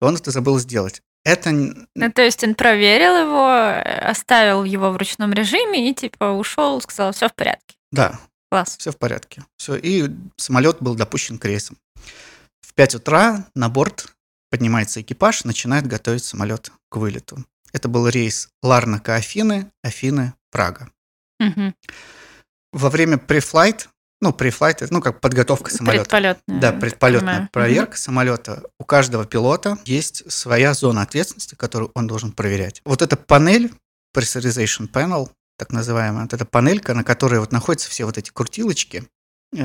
Он 0.00 0.14
это 0.14 0.30
забыл 0.30 0.60
сделать. 0.60 1.02
Это 1.24 1.50
Ну, 1.50 2.12
то 2.12 2.22
есть 2.22 2.44
он 2.44 2.54
проверил 2.54 3.16
его, 3.26 3.50
э, 3.50 3.82
оставил 4.08 4.62
его 4.62 4.92
в 4.92 4.96
ручном 4.96 5.32
режиме 5.32 5.90
и 5.90 5.94
типа 5.94 6.26
ушел, 6.30 6.80
сказал, 6.80 7.12
все 7.12 7.28
в 7.28 7.34
порядке. 7.34 7.74
да, 7.90 8.20
Класс. 8.50 8.76
все 8.78 8.92
в 8.92 8.96
порядке. 8.96 9.44
Все, 9.56 9.76
и 9.76 10.10
самолет 10.36 10.78
был 10.80 10.94
допущен 10.94 11.38
к 11.38 11.44
рейсам. 11.44 11.76
В 12.60 12.74
5 12.74 12.96
утра 12.96 13.46
на 13.54 13.68
борт 13.68 14.14
поднимается 14.50 15.00
экипаж, 15.02 15.44
начинает 15.44 15.86
готовить 15.86 16.24
самолет 16.24 16.72
к 16.88 16.96
вылету. 16.96 17.44
Это 17.72 17.88
был 17.88 18.08
рейс 18.08 18.48
Ларнака 18.62 19.16
Афины, 19.16 19.70
Афины 19.82 20.32
Прага. 20.50 20.90
Мгм. 21.38 21.74
Во 22.72 22.90
время 22.90 23.18
префлайт 23.18 23.88
Ну, 24.20 24.32
префлайт, 24.32 24.82
ну, 24.90 25.00
как 25.00 25.20
подготовка 25.20 25.70
самолета. 25.70 26.04
Предполетная. 26.04 26.60
Да, 26.60 26.72
предполетная 26.72 27.32
понимаю. 27.34 27.48
проверка 27.52 27.96
самолета. 27.96 28.62
У 28.80 28.84
каждого 28.84 29.24
пилота 29.24 29.78
есть 29.84 30.30
своя 30.30 30.74
зона 30.74 31.02
ответственности, 31.02 31.54
которую 31.54 31.92
он 31.94 32.08
должен 32.08 32.32
проверять. 32.32 32.82
Вот 32.84 33.00
эта 33.00 33.16
панель, 33.16 33.72
pressurization 34.16 34.90
panel, 34.90 35.30
так 35.58 35.72
называемая, 35.72 36.22
вот 36.22 36.32
эта 36.32 36.44
панелька, 36.46 36.94
на 36.94 37.04
которой 37.04 37.40
вот 37.40 37.52
находятся 37.52 37.90
все 37.90 38.04
вот 38.04 38.16
эти 38.16 38.30
крутилочки, 38.30 39.04
э, 39.56 39.62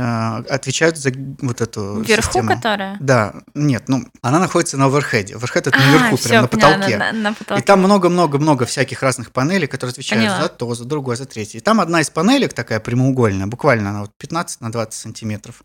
отвечают 0.50 0.97
за 0.97 1.12
вот 1.41 1.62
эту. 1.62 2.01
Вверху, 2.01 2.23
систему. 2.23 2.50
которая? 2.50 2.97
Да, 3.00 3.35
нет, 3.53 3.88
ну, 3.89 4.05
она 4.21 4.39
находится 4.39 4.77
на 4.77 4.85
оверхеде. 4.85 5.35
Оверхед 5.35 5.67
это 5.67 5.77
А, 5.77 5.81
наверху, 5.85 6.15
всё, 6.17 6.29
прям 6.29 6.41
на 6.43 6.47
потолке. 6.47 6.97
На, 6.97 7.12
на 7.12 7.29
И 7.29 7.33
потолке. 7.33 7.63
там 7.63 7.79
много-много-много 7.79 8.65
всяких 8.65 9.03
разных 9.03 9.31
панелей, 9.31 9.67
которые 9.67 9.91
отвечают 9.91 10.23
Поняла. 10.25 10.41
за 10.43 10.50
то, 10.50 10.73
за 10.75 10.85
другое, 10.85 11.15
за 11.15 11.25
третье. 11.25 11.59
И 11.59 11.62
там 11.62 11.79
одна 11.79 12.01
из 12.01 12.09
панелек 12.09 12.53
такая 12.53 12.79
прямоугольная, 12.79 13.45
буквально 13.47 13.91
она 13.91 14.01
вот 14.01 14.12
15 14.17 14.62
на 14.62 14.71
20 14.71 14.93
сантиметров, 15.00 15.62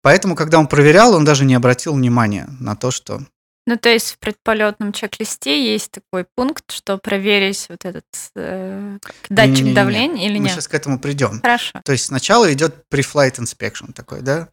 Поэтому, 0.02 0.36
когда 0.36 0.60
он 0.60 0.68
проверял, 0.68 1.14
он 1.14 1.26
даже 1.26 1.46
не 1.46 1.56
обратил 1.56 1.94
внимания 1.94 2.48
на 2.60 2.76
то, 2.76 2.92
что... 2.92 3.22
Ну, 3.68 3.78
то 3.78 3.90
есть 3.90 4.12
в 4.14 4.20
предполетном 4.20 4.94
чек-листе 4.94 5.74
есть 5.74 5.92
такой 5.92 6.26
пункт, 6.36 6.72
что 6.72 6.98
проверить 7.00 7.66
вот 7.70 7.84
этот 7.84 8.06
э, 8.36 9.00
датчик 9.30 9.56
Не-не-не-не. 9.56 9.74
давления 9.76 10.28
или 10.28 10.38
Мы 10.38 10.46
нет? 10.46 10.54
сейчас 10.54 10.68
к 10.68 10.76
этому 10.76 11.00
придем. 11.00 11.42
Хорошо. 11.42 11.82
То 11.84 11.92
есть 11.92 12.06
сначала 12.06 12.52
идет 12.54 12.86
pre-flight 12.94 13.40
inspection 13.40 13.92
такой, 13.92 14.22
да, 14.22 14.50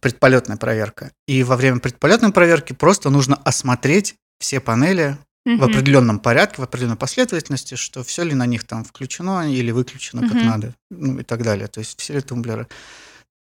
предполетная 0.00 0.56
проверка. 0.56 1.12
И 1.26 1.42
во 1.42 1.56
время 1.56 1.80
предполетной 1.80 2.32
проверки 2.32 2.72
просто 2.72 3.10
нужно 3.10 3.36
осмотреть 3.44 4.14
все 4.38 4.60
панели 4.60 5.18
в 5.44 5.62
определенном 5.62 6.18
порядке, 6.18 6.60
в 6.60 6.64
определенной 6.64 6.96
последовательности, 6.96 7.76
что 7.76 8.02
все 8.02 8.24
ли 8.24 8.34
на 8.34 8.46
них 8.46 8.64
там 8.64 8.84
включено 8.84 9.48
или 9.48 9.70
выключено 9.70 10.22
как 10.22 10.34
надо, 10.42 10.74
ну 10.90 11.20
и 11.20 11.22
так 11.22 11.42
далее. 11.42 11.68
То 11.68 11.80
есть 11.80 12.00
все 12.00 12.14
ли 12.14 12.20
тумблеры. 12.20 12.66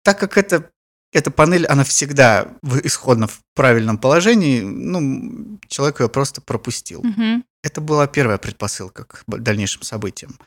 Так 0.04 0.20
как 0.20 0.38
это, 0.38 0.70
эта 1.14 1.32
панель, 1.32 1.66
она 1.66 1.84
всегда 1.84 2.56
исходно 2.84 3.28
в 3.28 3.40
правильном 3.56 3.98
положении, 3.98 4.62
ну, 4.62 5.60
человек 5.68 6.00
ее 6.02 6.10
просто 6.10 6.42
пропустил. 6.42 7.02
Мгм. 7.04 7.44
Это 7.64 7.82
была 7.82 8.08
первая 8.08 8.38
предпосылка 8.38 9.06
к 9.06 9.24
дальнейшим 9.28 9.84
событиям. 9.84 10.38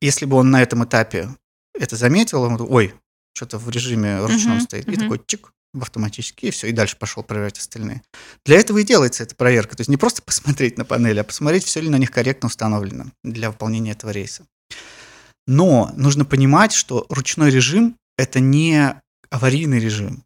Если 0.00 0.26
бы 0.26 0.36
он 0.36 0.50
на 0.50 0.62
этом 0.62 0.84
этапе 0.84 1.28
это 1.74 1.96
заметил, 1.96 2.42
он, 2.42 2.56
ой, 2.60 2.94
что-то 3.34 3.58
в 3.58 3.68
режиме 3.70 4.20
ручном 4.20 4.56
Мгм, 4.56 4.60
стоит, 4.60 4.88
и 4.88 4.92
мгм. 4.92 5.00
такой 5.00 5.22
чик, 5.26 5.52
в 5.72 5.82
автоматически, 5.82 6.46
и 6.46 6.50
все, 6.50 6.66
и 6.66 6.72
дальше 6.72 6.96
пошел 6.96 7.22
проверять 7.22 7.58
остальные. 7.58 8.02
Для 8.44 8.58
этого 8.58 8.78
и 8.78 8.82
делается 8.82 9.22
эта 9.22 9.36
проверка. 9.36 9.76
То 9.76 9.82
есть 9.82 9.88
не 9.88 9.96
просто 9.96 10.20
посмотреть 10.20 10.76
на 10.78 10.84
панели, 10.84 11.20
а 11.20 11.24
посмотреть, 11.24 11.64
все 11.64 11.80
ли 11.80 11.88
на 11.88 11.96
них 11.96 12.10
корректно 12.10 12.48
установлено 12.48 13.06
для 13.22 13.50
выполнения 13.50 13.92
этого 13.92 14.10
рейса. 14.10 14.44
Но 15.46 15.92
нужно 15.96 16.24
понимать, 16.24 16.72
что 16.72 17.06
ручной 17.08 17.50
режим– 17.50 17.96
это 18.18 18.40
не 18.40 19.00
аварийный 19.30 19.80
режим. 19.80 20.24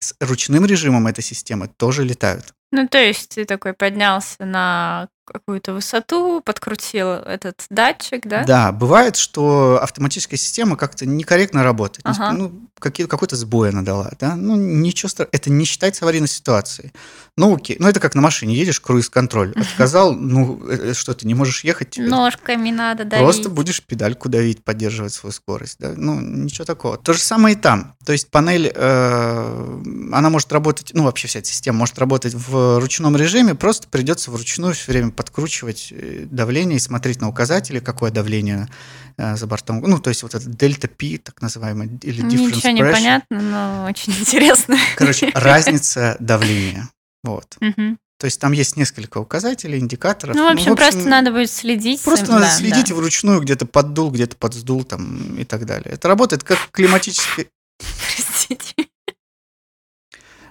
С 0.00 0.14
ручным 0.20 0.66
режимом 0.66 1.06
этой 1.06 1.22
системы 1.22 1.68
тоже 1.68 2.04
летают. 2.04 2.54
Ну, 2.72 2.88
то 2.88 2.98
есть 2.98 3.34
ты 3.34 3.44
такой 3.44 3.72
поднялся 3.72 4.44
на 4.44 5.08
какую-то 5.24 5.72
высоту, 5.72 6.40
подкрутил 6.40 7.08
этот 7.08 7.64
датчик, 7.70 8.26
да? 8.26 8.44
Да, 8.44 8.72
бывает, 8.72 9.16
что 9.16 9.80
автоматическая 9.82 10.38
система 10.38 10.76
как-то 10.76 11.06
некорректно 11.06 11.62
работает. 11.62 12.02
Ага. 12.04 12.32
Ну, 12.32 12.68
какие, 12.78 13.06
какой-то 13.06 13.36
сбой 13.36 13.70
она 13.70 13.82
дала, 13.82 14.10
да? 14.20 14.36
Ну, 14.36 14.56
ничего 14.56 15.08
страшного. 15.08 15.30
Это 15.32 15.50
не 15.50 15.64
считается 15.64 16.04
аварийной 16.04 16.28
ситуацией. 16.28 16.92
Ну, 17.36 17.54
окей. 17.54 17.76
Ну, 17.80 17.88
это 17.88 17.98
как 17.98 18.14
на 18.14 18.20
машине. 18.20 18.54
Едешь, 18.54 18.80
круиз-контроль. 18.80 19.54
Отказал, 19.56 20.12
ну, 20.14 20.60
э, 20.68 20.90
э, 20.90 20.94
что, 20.94 21.14
ты 21.14 21.26
не 21.26 21.34
можешь 21.34 21.64
ехать? 21.64 21.98
Ножками 21.98 22.70
надо 22.70 23.04
давить. 23.04 23.24
Просто 23.24 23.48
будешь 23.48 23.82
педальку 23.82 24.28
давить, 24.28 24.62
поддерживать 24.62 25.12
свою 25.12 25.32
скорость. 25.32 25.78
Да? 25.80 25.94
Ну, 25.96 26.20
ничего 26.20 26.64
такого. 26.64 26.96
То 26.96 27.12
же 27.12 27.20
самое 27.20 27.56
и 27.56 27.58
там. 27.58 27.96
То 28.04 28.12
есть 28.12 28.30
панель, 28.30 28.70
э, 28.72 29.82
она 30.12 30.30
может 30.30 30.52
работать, 30.52 30.90
ну, 30.94 31.04
вообще 31.04 31.26
вся 31.26 31.40
эта 31.40 31.48
система 31.48 31.78
может 31.78 31.98
работать 31.98 32.34
в 32.34 32.78
ручном 32.78 33.16
режиме, 33.16 33.54
просто 33.54 33.88
придется 33.88 34.30
вручную 34.30 34.74
все 34.74 34.92
время 34.92 35.10
подкручивать 35.14 35.88
э, 35.92 36.26
давление 36.30 36.76
и 36.76 36.80
смотреть 36.80 37.20
на 37.20 37.28
указатели, 37.28 37.80
какое 37.80 38.10
давление 38.10 38.68
э, 39.16 39.36
за 39.36 39.46
бортом. 39.46 39.80
Ну, 39.80 39.98
то 39.98 40.10
есть 40.10 40.22
вот 40.22 40.34
это 40.34 40.48
дельта 40.48 40.88
P, 40.88 41.18
так 41.18 41.40
называемый, 41.40 41.98
или 42.02 42.22
difference 42.24 42.56
Ничего 42.56 42.70
не 42.72 42.82
pressure. 42.82 42.92
понятно, 42.92 43.40
но 43.40 43.86
очень 43.88 44.12
интересно. 44.20 44.76
Короче, 44.96 45.30
разница 45.34 46.16
давления. 46.20 46.90
Вот. 47.22 47.56
То 48.18 48.26
есть 48.26 48.40
там 48.40 48.52
есть 48.52 48.76
несколько 48.76 49.18
указателей, 49.18 49.78
индикаторов. 49.78 50.36
Ну, 50.36 50.48
в 50.48 50.52
общем, 50.52 50.76
просто 50.76 51.08
надо 51.08 51.32
будет 51.32 51.50
следить. 51.50 52.00
Просто 52.02 52.30
надо 52.30 52.46
да, 52.46 52.50
следить 52.50 52.88
да. 52.88 52.94
вручную, 52.94 53.40
где-то 53.40 53.66
поддул, 53.66 54.10
где-то 54.10 54.36
подсдул 54.36 54.84
там 54.84 55.36
и 55.36 55.44
так 55.44 55.66
далее. 55.66 55.92
Это 55.92 56.08
работает 56.08 56.44
как 56.44 56.58
климатическая... 56.70 57.46
Простите. 58.16 58.88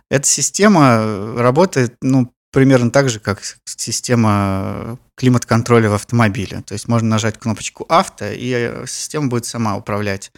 Эта 0.10 0.28
система 0.28 0.98
э, 1.00 1.36
работает, 1.42 1.96
ну, 2.02 2.32
примерно 2.54 2.92
так 2.92 3.10
же, 3.10 3.20
как 3.20 3.42
система 3.66 4.98
климат-контроля 5.16 5.90
в 5.90 5.96
автомобиле. 5.96 6.62
То 6.62 6.74
есть 6.74 6.88
можно 6.88 7.10
нажать 7.10 7.40
кнопочку 7.40 7.86
авто, 7.90 8.26
и 8.32 8.52
э, 8.52 8.86
система 8.88 9.28
будет 9.28 9.46
сама 9.46 9.76
управлять 9.76 10.32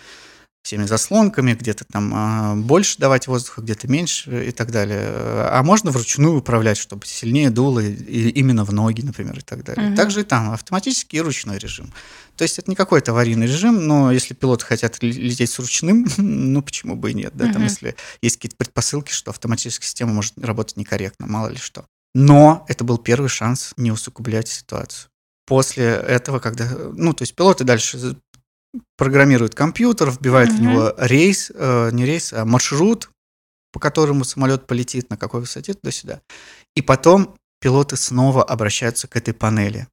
всеми 0.64 0.86
заслонками, 0.86 1.54
где-то 1.54 1.86
там 1.86 2.12
а, 2.16 2.56
больше 2.56 2.98
давать 2.98 3.28
воздуха, 3.28 3.62
где-то 3.62 3.88
меньше 3.88 4.48
и 4.48 4.52
так 4.52 4.72
далее. 4.72 5.00
А 5.06 5.62
можно 5.64 5.92
вручную 5.92 6.38
управлять, 6.38 6.78
чтобы 6.78 7.06
сильнее 7.06 7.52
дуло, 7.52 7.82
и 7.82 7.92
и 7.92 8.30
именно 8.30 8.66
в 8.66 8.74
ноги, 8.74 9.02
например, 9.02 9.38
и 9.38 9.42
так 9.42 9.64
далее. 9.64 9.90
Мгм. 9.90 9.96
Также 9.96 10.22
и 10.22 10.24
там 10.24 10.52
автоматический 10.52 11.18
и 11.18 11.22
ручной 11.22 11.60
режим. 11.60 11.94
То 12.36 12.44
есть 12.44 12.58
это 12.58 12.72
не 12.72 12.76
какой-то 12.76 13.12
аварийный 13.12 13.46
режим, 13.46 13.86
но 13.86 14.12
если 14.12 14.34
пилоты 14.34 14.66
хотят 14.66 15.04
лететь 15.04 15.52
с 15.52 15.60
ручным, 15.60 16.08
ну 16.18 16.64
почему 16.64 16.96
бы 16.96 17.12
и 17.12 17.14
нет, 17.14 17.34
да, 17.36 17.46
там 17.46 17.58
Мгм. 17.58 17.64
если 17.66 17.96
есть 18.24 18.38
какие-то 18.38 18.56
предпосылки, 18.56 19.12
что 19.12 19.30
автоматическая 19.30 19.86
система 19.86 20.14
может 20.14 20.34
работать 20.40 20.78
некорректно, 20.78 21.28
мало 21.28 21.50
ли 21.50 21.58
что. 21.58 21.86
Но 22.16 22.66
это 22.70 22.86
был 22.86 22.98
первый 22.98 23.28
шанс 23.28 23.74
не 23.76 23.92
усугублять 23.92 24.48
ситуацию. 24.48 25.10
После 25.46 25.84
этого, 25.86 26.40
когда, 26.40 26.66
ну, 26.94 27.14
то 27.14 27.24
есть 27.24 27.36
пилоты 27.36 27.66
дальше 27.66 28.16
программируют 28.98 29.54
компьютер, 29.54 30.10
вбивают 30.10 30.52
в 30.52 30.56
Мгм. 30.56 30.64
него 30.64 30.94
рейс, 30.98 31.52
э, 31.54 31.90
не 31.92 32.06
рейс, 32.06 32.32
а 32.32 32.46
маршрут, 32.46 33.10
по 33.74 33.80
которому 33.82 34.24
самолет 34.24 34.66
полетит, 34.66 35.10
на 35.10 35.18
какой 35.18 35.42
высоте, 35.42 35.74
туда-сюда. 35.74 36.22
И 36.74 36.82
потом 36.82 37.36
пилоты 37.60 37.98
снова 37.98 38.44
обращаются 38.44 39.10
к 39.10 39.18
этой 39.18 39.34
панели. 39.34 39.88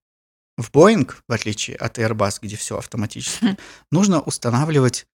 В 0.57 0.71
Boeing, 0.71 1.13
в 1.29 1.33
отличие 1.33 1.77
от 1.77 1.99
Airbus, 1.99 2.39
где 2.41 2.55
все 2.57 2.79
автоматически, 2.79 3.45
Хм. 3.45 3.57
нужно 3.91 4.21
устанавливать 4.21 5.07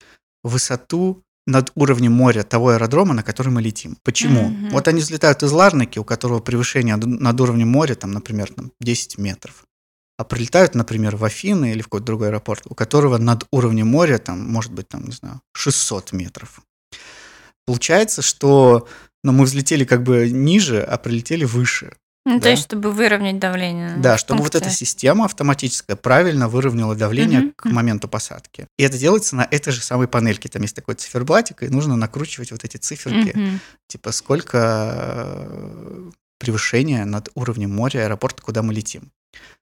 высоту 0.43 1.23
над 1.49 1.71
уровнем 1.75 2.11
моря 2.13 2.43
того 2.43 2.69
аэродрома, 2.69 3.13
на 3.13 3.23
который 3.23 3.49
мы 3.49 3.61
летим. 3.61 3.97
Почему? 4.03 4.49
Мгм. 4.49 4.69
Вот 4.69 4.87
они 4.87 5.01
взлетают 5.01 5.43
из 5.43 5.51
Ларнаки, 5.51 5.99
у 5.99 6.03
которого 6.03 6.39
превышение 6.39 6.95
над- 6.95 7.41
уровнем 7.41 7.67
моря, 7.69 7.95
там, 7.95 8.11
например, 8.11 8.51
там, 8.53 8.71
10 8.79 9.17
метров. 9.17 9.65
А 10.17 10.23
прилетают, 10.23 10.75
например, 10.75 11.15
в 11.15 11.23
Афины 11.23 11.71
или 11.71 11.81
в 11.81 11.85
какой-то 11.85 12.05
другой 12.05 12.27
аэропорт, 12.27 12.63
у 12.69 12.75
которого 12.75 13.17
над 13.17 13.45
уровнем 13.51 13.87
моря, 13.87 14.17
там, 14.17 14.39
может 14.51 14.71
быть, 14.73 14.87
там, 14.89 15.05
не 15.05 15.11
знаю, 15.13 15.41
600 15.53 16.11
метров. 16.13 16.61
Получается, 17.65 18.21
что 18.21 18.87
ну, 19.23 19.31
мы 19.31 19.45
взлетели 19.45 19.85
как 19.85 20.03
бы 20.03 20.29
ниже, 20.29 20.81
а 20.81 20.97
прилетели 20.97 21.45
выше. 21.45 21.93
Ну, 22.25 22.35
Да. 22.35 22.41
то 22.41 22.49
есть, 22.49 22.63
чтобы 22.63 22.91
выровнять 22.91 23.39
давление. 23.39 23.95
Да, 23.97 24.17
чтобы 24.17 24.43
вот 24.43 24.51
пункте. 24.51 24.67
эта 24.67 24.75
система 24.75 25.25
автоматическая 25.25 25.95
правильно 25.95 26.47
выровняла 26.49 26.95
давление 26.95 27.39
Мгм. 27.39 27.53
к 27.55 27.65
моменту 27.65 28.07
посадки. 28.07 28.67
И 28.77 28.83
это 28.83 28.97
делается 28.97 29.35
на 29.35 29.47
этой 29.49 29.71
же 29.71 29.81
самой 29.81 30.07
панельке. 30.07 30.49
Там 30.49 30.61
есть 30.61 30.75
такой 30.75 30.95
циферблатик, 30.95 31.63
и 31.63 31.69
нужно 31.69 31.95
накручивать 31.95 32.51
вот 32.51 32.63
эти 32.63 32.77
циферки. 32.77 33.35
Мгм. 33.35 33.59
Типа 33.87 34.11
сколько 34.11 34.57
э, 34.97 36.09
превышения 36.39 37.05
над 37.05 37.29
уровнем 37.35 37.73
моря 37.75 38.01
аэропорта, 38.05 38.41
куда 38.41 38.61
мы 38.61 38.73
летим. 38.73 39.11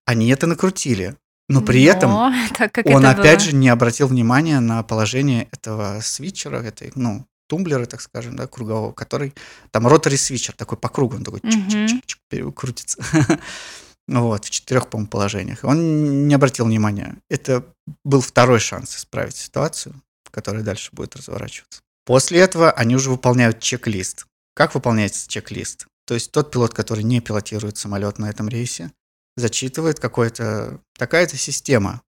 Они 0.05 0.27
это 0.29 0.47
накрутили. 0.47 1.15
Но 1.49 1.61
при 1.61 1.83
этом 1.83 2.11
Но, 2.11 2.33
так 2.57 2.73
как 2.73 2.85
он 2.87 3.05
это 3.05 3.11
опять 3.21 3.39
было- 3.39 3.49
же 3.51 3.55
не 3.55 3.69
обратил 3.69 4.07
внимания 4.07 4.59
на 4.59 4.83
положение 4.83 5.47
этого 5.53 5.99
свитчера, 6.01 6.57
этой, 6.61 6.91
ну, 6.95 7.25
тумблера, 7.47 7.85
так 7.85 8.01
скажем, 8.01 8.35
да, 8.35 8.47
кругового, 8.47 8.91
который 8.93 9.33
там 9.71 9.87
ротори 9.87 10.15
свитчер 10.15 10.53
такой 10.55 10.77
по 10.77 10.89
кругу, 10.89 11.15
он 11.15 11.23
такой 11.23 11.39
Мгм. 11.43 11.67
чик-чик-чик 11.67 12.17
пере- 12.29 12.51
крутится. 12.51 12.97
Вот, 14.07 14.45
в 14.45 14.49
четырех, 14.49 14.89
по-моему, 14.89 15.09
положениях. 15.09 15.59
Он 15.65 16.29
не 16.29 16.33
обратил 16.35 16.65
внимания. 16.65 17.17
Это 17.29 17.65
был 18.05 18.21
второй 18.21 18.59
шанс 18.59 18.95
исправить 18.95 19.35
ситуацию, 19.35 20.01
которая 20.31 20.63
дальше 20.63 20.91
будет 20.93 21.17
разворачиваться. 21.17 21.81
После 22.05 22.39
этого 22.39 22.71
они 22.71 22.95
уже 22.95 23.09
выполняют 23.09 23.59
чек-лист. 23.59 24.25
Как 24.55 24.75
выполняется 24.75 25.27
чек-лист? 25.27 25.87
То 26.05 26.13
есть 26.13 26.31
тот 26.31 26.51
пилот, 26.51 26.73
который 26.73 27.03
не 27.03 27.19
пилотирует 27.19 27.75
самолет 27.77 28.17
на 28.17 28.29
этом 28.29 28.47
рейсе, 28.47 28.93
зачитывает 29.35 29.99
какой-то 29.99 30.79
такая-то 30.97 31.35
система. 31.35 32.01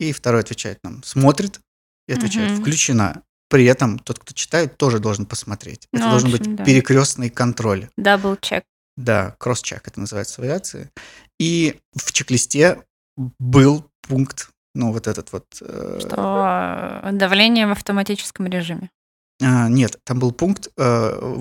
И 0.00 0.10
второй 0.12 0.40
отвечает 0.40 0.80
нам, 0.82 1.04
смотрит 1.04 1.60
и 2.08 2.12
отвечает, 2.12 2.58
включена. 2.58 3.22
При 3.54 3.66
этом 3.66 4.00
тот, 4.00 4.18
кто 4.18 4.34
читает, 4.34 4.76
тоже 4.78 4.98
должен 4.98 5.26
посмотреть. 5.26 5.86
Это 5.92 6.02
Ну, 6.02 6.08
в 6.08 6.10
должен 6.10 6.34
общем, 6.34 6.38
быть 6.50 6.56
да. 6.56 6.64
перекрестный 6.64 7.30
контроль. 7.30 7.88
Дабл 7.96 8.36
чек. 8.40 8.64
Да, 8.96 9.36
кросс-чек 9.38 9.86
это 9.86 10.00
называется 10.00 10.40
в 10.40 10.44
авиации. 10.44 10.90
И 11.38 11.78
в 11.94 12.12
чек-листе 12.12 12.82
был 13.38 13.88
пункт, 14.08 14.48
ну, 14.74 14.90
вот 14.90 15.06
этот 15.06 15.30
вот... 15.30 15.44
э, 15.60 15.98
Что 16.00 17.00
э, 17.04 17.12
давление 17.12 17.68
в 17.68 17.70
автоматическом 17.70 18.48
режиме. 18.48 18.90
а, 19.40 19.68
нет, 19.68 20.00
там 20.02 20.18
был 20.18 20.32
пункт 20.32 20.66
э, 20.76 21.36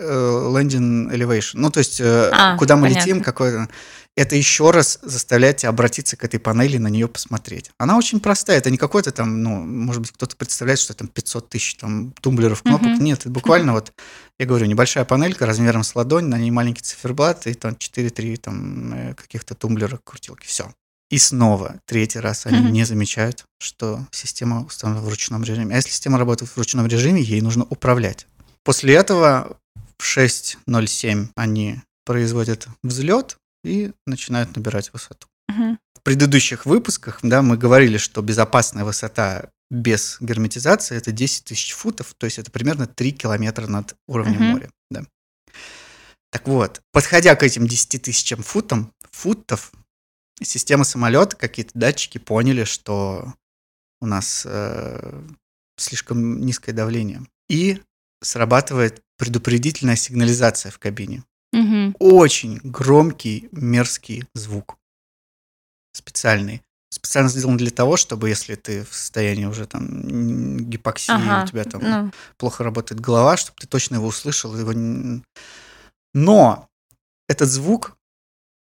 landing 0.00 1.10
elevation. 1.12 1.52
Ну, 1.54 1.70
то 1.70 1.78
есть, 1.78 2.00
э, 2.00 2.30
А, 2.32 2.56
куда 2.56 2.76
мы 2.76 2.88
понятно. 2.88 3.00
летим, 3.00 3.22
какой... 3.22 3.68
Это 4.16 4.34
еще 4.34 4.70
раз 4.72 4.98
заставляет 5.02 5.58
тебя 5.58 5.68
обратиться 5.70 6.16
к 6.16 6.24
этой 6.24 6.40
панели, 6.40 6.78
на 6.78 6.88
нее 6.88 7.06
посмотреть. 7.06 7.70
Она 7.78 7.96
очень 7.96 8.18
простая. 8.20 8.58
Это 8.58 8.68
не 8.70 8.76
какой-то 8.76 9.12
там, 9.12 9.42
ну, 9.42 9.50
может 9.64 10.02
быть, 10.02 10.10
кто-то 10.10 10.36
представляет, 10.36 10.80
что 10.80 10.92
там 10.94 11.06
500 11.06 11.48
тысяч 11.48 11.76
там 11.76 12.12
тумблеров, 12.20 12.62
кнопок. 12.62 12.88
Мгм. 12.88 13.04
Нет, 13.04 13.20
это 13.20 13.30
буквально 13.30 13.72
вот, 13.72 13.92
я 14.38 14.46
говорю, 14.46 14.66
небольшая 14.66 15.04
панелька 15.04 15.46
размером 15.46 15.84
с 15.84 15.94
ладонь, 15.94 16.24
на 16.26 16.36
ней 16.38 16.50
маленький 16.50 16.82
циферблат 16.82 17.46
и 17.46 17.54
там 17.54 17.74
4-3 17.74 18.36
там 18.38 18.92
э, 18.92 19.14
каких-то 19.14 19.54
тумблера, 19.54 20.00
крутилки. 20.04 20.44
Все. 20.46 20.70
И 21.08 21.18
снова, 21.18 21.76
третий 21.86 22.18
раз 22.18 22.46
они 22.46 22.58
Мгм. 22.58 22.72
не 22.72 22.84
замечают, 22.84 23.44
что 23.58 24.04
система 24.10 24.64
установлена 24.64 25.06
в 25.06 25.08
ручном 25.08 25.44
режиме. 25.44 25.74
А 25.74 25.76
если 25.76 25.90
система 25.90 26.18
работает 26.18 26.50
в 26.50 26.58
ручном 26.58 26.86
режиме, 26.88 27.22
ей 27.22 27.40
нужно 27.40 27.64
управлять. 27.70 28.26
После 28.64 28.94
этого 28.94 29.56
6.07 30.02 31.28
они 31.36 31.80
производят 32.04 32.68
взлет 32.82 33.36
и 33.64 33.92
начинают 34.06 34.56
набирать 34.56 34.92
высоту. 34.92 35.28
Мгм. 35.48 35.78
В 35.94 36.02
предыдущих 36.02 36.66
выпусках 36.66 37.20
да, 37.22 37.42
мы 37.42 37.56
говорили, 37.56 37.98
что 37.98 38.22
безопасная 38.22 38.84
высота 38.84 39.50
без 39.70 40.16
герметизации 40.20 40.96
это 40.96 41.12
10 41.12 41.44
тысяч 41.44 41.72
футов, 41.72 42.14
то 42.18 42.24
есть 42.24 42.38
это 42.38 42.50
примерно 42.50 42.86
3 42.86 43.12
километра 43.12 43.66
над 43.66 43.94
уровнем 44.08 44.40
Мгм. 44.40 44.44
моря. 44.46 44.70
Да. 44.90 45.04
Так 46.30 46.48
вот, 46.48 46.80
подходя 46.92 47.34
к 47.36 47.42
этим 47.42 47.66
10 47.66 47.98
тысячам 47.98 48.42
футам, 48.42 48.92
футов, 49.10 49.72
система 50.42 50.84
самолета, 50.84 51.36
какие-то 51.36 51.72
датчики 51.74 52.18
поняли, 52.18 52.64
что 52.64 53.34
у 54.00 54.06
нас 54.06 54.44
э, 54.46 55.22
слишком 55.76 56.40
низкое 56.40 56.74
давление. 56.74 57.22
И 57.48 57.82
срабатывает 58.22 59.02
предупредительная 59.16 59.96
сигнализация 59.96 60.70
в 60.70 60.78
кабине. 60.78 61.24
Мгм. 61.52 61.96
Очень 61.98 62.60
громкий, 62.62 63.48
мерзкий 63.52 64.24
звук. 64.34 64.76
Специальный. 65.92 66.62
Специально 66.92 67.28
сделан 67.30 67.56
для 67.56 67.70
того, 67.70 67.96
чтобы 67.96 68.28
если 68.28 68.56
ты 68.56 68.84
в 68.84 68.94
состоянии 68.94 69.44
уже 69.44 69.66
там 69.66 70.58
гипоксии, 70.58 71.12
Ага. 71.12 71.44
у 71.44 71.46
тебя 71.46 71.64
там 71.64 71.82
Ну, 71.82 72.12
плохо 72.36 72.64
работает 72.64 73.00
голова, 73.00 73.36
чтобы 73.36 73.58
ты 73.60 73.66
точно 73.66 73.96
его 73.96 74.06
услышал. 74.06 74.56
Его... 74.56 74.72
Но 76.14 76.68
этот 77.28 77.48
звук 77.48 77.96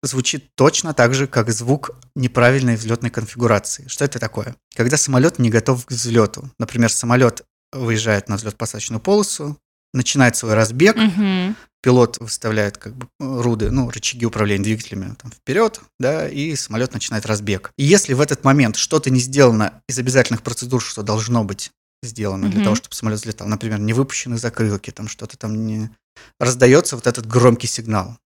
звучит 0.03 0.55
точно 0.55 0.93
так 0.93 1.15
же, 1.15 1.27
как 1.27 1.51
звук 1.51 1.91
неправильной 2.15 2.77
взлетной 2.77 3.11
конфигурации. 3.11 3.87
Что 3.89 4.05
это 4.05 4.19
такое? 4.19 4.57
Когда 4.75 4.97
самолет 4.97 5.39
не 5.39 5.51
готов 5.51 5.87
к 5.87 5.91
взлету. 5.91 6.51
Например, 6.59 6.91
самолет 6.91 7.45
выезжает 7.79 8.29
на 8.29 8.37
взлет-посадочную 8.37 9.01
полосу, 9.01 9.59
начинает 9.93 10.37
свой 10.37 10.55
разбег, 10.55 10.97
мгм. 10.97 11.57
пилот 11.83 12.19
выставляет 12.19 12.77
как 12.77 12.95
бы 12.95 13.09
руды, 13.19 13.71
ну, 13.71 13.91
рычаги 13.91 14.27
управления 14.27 14.65
двигателями 14.65 15.15
там, 15.21 15.31
вперед, 15.31 15.81
да, 15.99 16.29
и 16.29 16.55
самолет 16.57 16.93
начинает 16.93 17.27
разбег. 17.27 17.73
И 17.79 17.85
если 17.85 18.13
в 18.15 18.21
этот 18.21 18.45
момент 18.45 18.77
что-то 18.77 19.11
не 19.11 19.21
сделано 19.21 19.81
из 19.89 19.99
обязательных 19.99 20.43
процедур, 20.43 20.83
что 20.83 21.03
должно 21.03 21.45
быть 21.45 21.71
сделано 22.03 22.49
для 22.49 22.59
Мгм. 22.59 22.65
того, 22.65 22.77
чтобы 22.77 22.95
самолет 22.95 23.21
взлетал, 23.21 23.49
например, 23.49 23.79
не 23.79 23.93
выпущены 23.93 24.37
закрылки, 24.37 24.91
там 24.91 25.09
что-то 25.09 25.37
там 25.39 25.67
не... 25.67 25.91
Раздается 26.39 26.97
вот 26.97 27.07
этот 27.07 27.27
громкий 27.27 27.67
сигнал. 27.67 28.19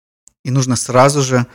И 0.45 0.51
нужно 0.51 0.77
сразу 0.77 1.23
же 1.23 1.47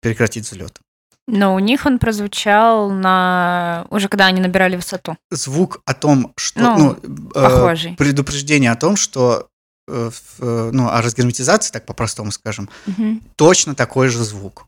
прекратить 0.00 0.44
взлет. 0.50 0.80
Но 1.28 1.54
у 1.54 1.58
них 1.60 1.86
он 1.86 1.98
прозвучал 1.98 2.90
на 2.90 3.86
уже 3.90 4.08
когда 4.08 4.26
они 4.26 4.40
набирали 4.40 4.76
высоту. 4.76 5.16
Звук 5.30 5.80
о 5.86 5.94
том, 5.94 6.32
что... 6.36 6.60
Ну, 6.60 6.96
Ну, 7.02 7.30
э, 7.34 7.94
предупреждение 7.96 8.70
о 8.72 8.76
том, 8.76 8.96
что... 8.96 9.48
э, 9.88 10.10
э, 10.40 10.70
ну, 10.72 10.88
о 10.88 11.00
разгерметизации, 11.02 11.72
так 11.72 11.86
по-простому 11.86 12.30
скажем, 12.32 12.68
Мгм. 12.86 13.22
точно 13.36 13.74
такой 13.74 14.08
же 14.08 14.24
звук. 14.24 14.66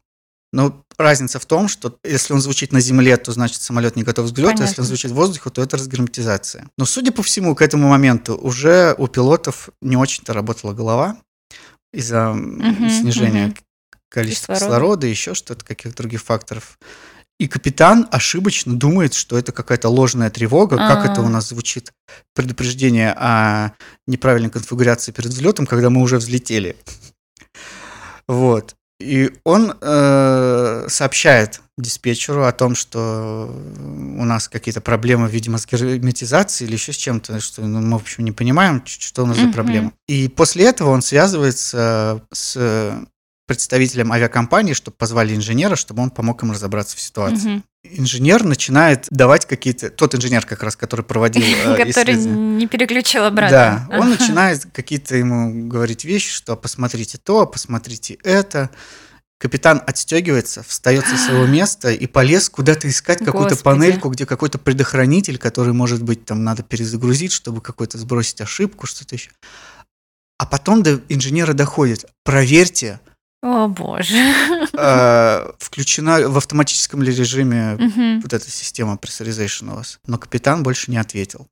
Но 0.52 0.84
разница 0.98 1.40
в 1.40 1.46
том, 1.46 1.66
что 1.66 1.96
если 2.04 2.32
он 2.32 2.40
звучит 2.40 2.72
на 2.72 2.80
земле, 2.80 3.16
то 3.16 3.32
значит 3.32 3.60
самолет 3.60 3.96
не 3.96 4.04
готов 4.04 4.26
к 4.26 4.32
взлету, 4.32 4.50
если 4.50 4.64
Понятно. 4.64 4.82
он 4.82 4.86
звучит 4.86 5.10
в 5.10 5.14
воздухе, 5.14 5.50
то 5.50 5.60
это 5.62 5.76
разгерметизация. 5.76 6.68
Но 6.78 6.84
судя 6.84 7.10
по 7.10 7.24
всему, 7.24 7.56
к 7.56 7.62
этому 7.62 7.88
моменту 7.88 8.36
уже 8.36 8.94
у 8.98 9.08
пилотов 9.08 9.70
не 9.82 9.96
очень-то 9.96 10.32
работала 10.32 10.72
голова 10.72 11.16
из-за 11.92 12.32
Мгм, 12.32 12.88
снижения 12.88 13.46
мгм. 13.46 13.56
К- 14.14 14.20
количества 14.20 14.54
Кислорода. 14.54 14.76
кислорода, 14.76 15.06
еще 15.06 15.34
что-то, 15.34 15.64
каких-то 15.64 15.96
других 16.02 16.22
факторов. 16.22 16.78
И 17.40 17.48
капитан 17.48 18.06
ошибочно 18.12 18.74
думает, 18.76 19.12
что 19.12 19.36
это 19.36 19.50
какая-то 19.50 19.88
ложная 19.88 20.30
тревога, 20.30 20.76
как 20.76 21.04
это 21.04 21.20
у 21.20 21.26
А. 21.26 21.28
нас 21.28 21.48
звучит 21.48 21.92
предупреждение 22.32 23.12
о 23.16 23.72
неправильной 24.06 24.50
конфигурации 24.50 25.10
перед 25.10 25.30
взлетом, 25.30 25.66
когда 25.66 25.90
мы 25.90 26.00
уже 26.00 26.18
взлетели. 26.18 26.76
Вот. 28.28 28.74
И 29.00 29.32
он 29.44 29.74
э, 29.80 30.86
сообщает 30.88 31.60
диспетчеру 31.76 32.44
о 32.44 32.52
том, 32.52 32.76
что 32.76 33.52
у 33.76 34.24
нас 34.24 34.48
какие-то 34.48 34.80
проблемы, 34.80 35.28
видимо, 35.28 35.58
с 35.58 35.66
герметизацией 35.66 36.68
или 36.68 36.76
еще 36.76 36.92
с 36.92 36.96
чем-то, 36.96 37.40
что 37.40 37.62
ну, 37.62 37.80
мы, 37.80 37.98
в 37.98 38.02
общем, 38.02 38.24
не 38.24 38.30
понимаем, 38.30 38.82
что 38.86 39.24
у 39.24 39.26
нас 39.26 39.36
за 39.36 39.48
проблема. 39.48 39.92
И 40.06 40.28
после 40.28 40.66
этого 40.66 40.90
он 40.90 41.02
связывается 41.02 42.22
с 42.32 42.96
представителем 43.46 44.12
авиакомпании, 44.12 44.72
чтобы 44.72 44.96
позвали 44.96 45.34
инженера, 45.34 45.76
чтобы 45.76 46.02
он 46.02 46.10
помог 46.10 46.42
им 46.42 46.52
разобраться 46.52 46.96
в 46.96 47.00
ситуации. 47.00 47.48
Мгм. 47.48 47.64
Инженер 47.84 48.44
начинает 48.44 49.06
давать 49.10 49.44
какие-то... 49.44 49.90
Тот 49.90 50.14
инженер 50.14 50.46
как 50.46 50.62
раз, 50.62 50.74
который 50.76 51.04
проводил 51.04 51.42
э, 51.64 51.84
Который 51.84 52.16
не 52.16 52.66
переключил 52.66 53.24
обратно. 53.24 53.86
Да, 53.90 53.98
он 53.98 54.10
начинает 54.10 54.66
какие-то 54.72 55.16
ему 55.16 55.68
говорить 55.68 56.04
вещи, 56.04 56.30
что 56.30 56.56
посмотрите 56.56 57.18
то, 57.18 57.46
посмотрите 57.46 58.14
это. 58.24 58.70
Капитан 59.38 59.82
отстегивается, 59.86 60.62
встает 60.62 61.06
со 61.06 61.18
своего 61.18 61.44
места 61.46 61.90
и 61.92 62.06
полез 62.06 62.48
куда-то 62.48 62.88
искать 62.88 63.22
какую-то 63.22 63.56
панельку, 63.56 64.08
где 64.08 64.24
какой-то 64.24 64.56
предохранитель, 64.58 65.36
который, 65.36 65.74
может 65.74 66.02
быть, 66.02 66.24
там 66.24 66.44
надо 66.44 66.62
перезагрузить, 66.62 67.32
чтобы 67.32 67.60
какой-то 67.60 67.98
сбросить 67.98 68.40
ошибку, 68.40 68.86
что-то 68.86 69.16
еще. 69.16 69.30
А 70.38 70.46
потом 70.46 70.82
до 70.82 71.00
инженера 71.10 71.52
доходит. 71.52 72.06
Проверьте, 72.24 73.00
О 73.46 73.68
боже. 73.68 74.14
э, 74.72 75.52
включена 75.58 76.30
в 76.30 76.38
автоматическом 76.38 77.02
ли 77.02 77.14
режиме 77.14 77.76
вот 78.22 78.32
эта 78.32 78.50
система 78.50 78.94
pressurization 78.96 79.70
у 79.70 79.74
вас. 79.76 79.98
Но 80.06 80.16
капитан 80.16 80.62
больше 80.62 80.90
не 80.90 80.96
ответил. 80.96 81.46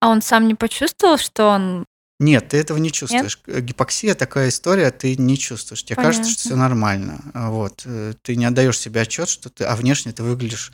А 0.00 0.10
он 0.10 0.22
сам 0.22 0.46
не 0.46 0.54
почувствовал, 0.54 1.18
что 1.18 1.46
он... 1.48 1.86
Нет, 2.20 2.50
ты 2.50 2.58
этого 2.58 2.78
не 2.78 2.92
чувствуешь. 2.92 3.40
Э, 3.48 3.60
Гипоксия 3.60 4.14
такая 4.14 4.48
история, 4.50 4.92
ты 4.92 5.16
не 5.16 5.36
чувствуешь. 5.36 5.82
Тебе 5.84 5.96
кажется, 5.96 6.30
что 6.30 6.42
Понятно. 6.44 6.50
все 6.50 6.56
нормально. 6.56 7.20
А 7.34 7.50
Вот. 7.50 7.82
э, 7.84 8.12
Ты 8.22 8.36
не 8.36 8.44
отдаешь 8.44 8.78
себе 8.78 9.00
отчет, 9.00 9.28
что 9.28 9.50
ты, 9.50 9.64
а 9.64 9.74
внешне 9.74 10.12
ты 10.12 10.22
выглядишь 10.22 10.70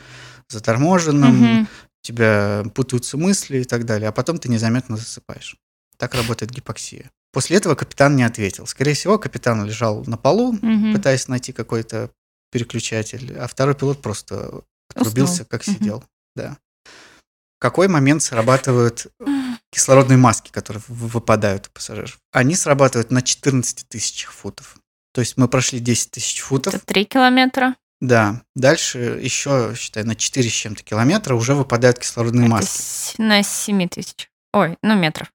заторможенным, 0.51 1.37
Мгм. 1.41 1.63
у 1.63 2.07
тебя 2.07 2.65
путаются 2.75 3.17
мысли 3.17 3.61
и 3.61 3.65
так 3.65 3.87
далее, 3.87 4.11
а 4.11 4.13
потом 4.13 4.37
ты 4.37 4.51
незаметно 4.51 4.99
засыпаешь. 4.99 5.57
Так 5.97 6.15
работает 6.15 6.51
гипоксия. 6.53 7.11
После 7.33 7.57
этого 7.59 7.75
капитан 7.75 8.17
не 8.17 8.23
ответил. 8.25 8.67
Скорее 8.67 8.95
всего, 8.95 9.19
капитан 9.19 9.65
лежал 9.65 10.05
на 10.07 10.17
полу, 10.17 10.53
Мгм. 10.61 10.93
пытаясь 10.95 11.29
найти 11.29 11.53
какой-то 11.53 12.11
переключатель, 12.51 13.37
а 13.39 13.47
второй 13.47 13.75
пилот 13.75 14.03
просто 14.03 14.63
отрубился, 14.95 15.33
Уснул. 15.45 15.47
как 15.49 15.67
Мгм. 15.67 15.77
сидел. 15.77 16.05
Да. 16.35 16.57
В 16.85 17.61
какой 17.61 17.89
момент 17.89 18.23
срабатывают 18.23 19.07
кислородные 19.71 20.17
маски, 20.17 20.51
которые 20.51 20.83
выпадают 20.89 21.69
у 21.69 21.71
пассажиров? 21.71 22.19
Они 22.33 22.57
срабатывают 22.57 23.11
на 23.13 23.23
14 23.23 23.87
тысячах 23.89 24.33
футов. 24.33 24.77
То 25.13 25.21
есть 25.21 25.37
мы 25.37 25.47
прошли 25.49 25.79
10 25.81 26.11
тысяч 26.13 26.41
футов. 26.41 26.75
Это 26.75 26.85
три 26.87 27.05
километра. 27.05 27.77
Да. 28.01 28.43
Дальше 28.57 29.21
еще, 29.23 29.75
считай, 29.77 30.05
на 30.05 30.17
4 30.17 30.49
с 30.49 30.53
чем-то 30.53 30.83
километра 30.83 31.35
уже 31.35 31.55
выпадают 31.55 31.99
кислородные 31.99 32.47
Это 32.47 32.51
маски. 32.51 32.81
с- 32.81 33.15
на 33.19 33.43
7 33.43 33.89
тысяч. 33.89 34.31
Ой, 34.53 34.79
ну 34.83 34.97
метров. 34.99 35.31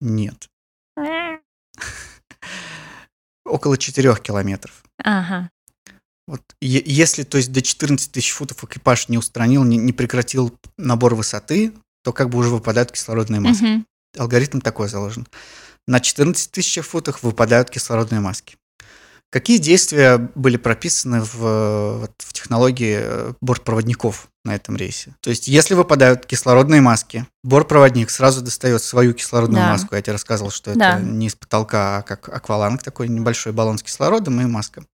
Нет. 0.00 0.48
Около 3.44 3.76
4 3.76 4.16
километров. 4.16 4.82
Ага. 5.02 5.50
Вот, 6.26 6.40
если, 6.60 7.22
то 7.22 7.36
есть, 7.36 7.52
до 7.52 7.60
14 7.60 8.10
тысяч 8.10 8.30
футов 8.30 8.64
экипаж 8.64 9.08
не 9.08 9.18
устранил, 9.18 9.62
не, 9.64 9.76
не 9.76 9.92
прекратил 9.92 10.58
набор 10.78 11.14
высоты, 11.14 11.74
то 12.02 12.12
как 12.12 12.30
бы 12.30 12.38
уже 12.38 12.48
выпадают 12.48 12.92
кислородные 12.92 13.40
маски. 13.40 13.62
Мгм. 13.62 13.86
Алгоритм 14.16 14.60
такой 14.60 14.88
заложен. 14.88 15.26
На 15.86 16.00
14 16.00 16.50
тысяч 16.50 16.82
футах 16.82 17.22
выпадают 17.22 17.68
кислородные 17.68 18.20
маски. 18.20 18.56
Какие 19.34 19.58
действия 19.58 20.30
были 20.36 20.56
прописаны 20.56 21.20
в, 21.20 22.06
в 22.18 22.32
технологии 22.32 22.98
э, 23.00 23.32
бортпроводников 23.40 24.28
на 24.44 24.54
этом 24.54 24.76
рейсе? 24.76 25.16
То 25.20 25.30
есть, 25.30 25.48
если 25.48 25.74
выпадают 25.74 26.24
кислородные 26.24 26.80
маски, 26.80 27.26
бортпроводник 27.42 28.10
сразу 28.10 28.42
достает 28.42 28.80
свою 28.80 29.12
кислородную 29.12 29.64
Да. 29.64 29.70
маску. 29.72 29.96
Я 29.96 30.02
тебе 30.02 30.12
рассказывал, 30.12 30.52
что 30.52 30.70
это 30.70 30.78
Да. 30.78 31.00
не 31.00 31.26
из 31.26 31.34
потолка, 31.34 31.96
а 31.98 32.02
как 32.02 32.28
акваланг, 32.28 32.84
такой 32.84 33.08
небольшой 33.08 33.52
баллон 33.52 33.76
с 33.76 33.82
кислородом 33.82 34.40
и 34.40 34.44
маска. 34.44 34.84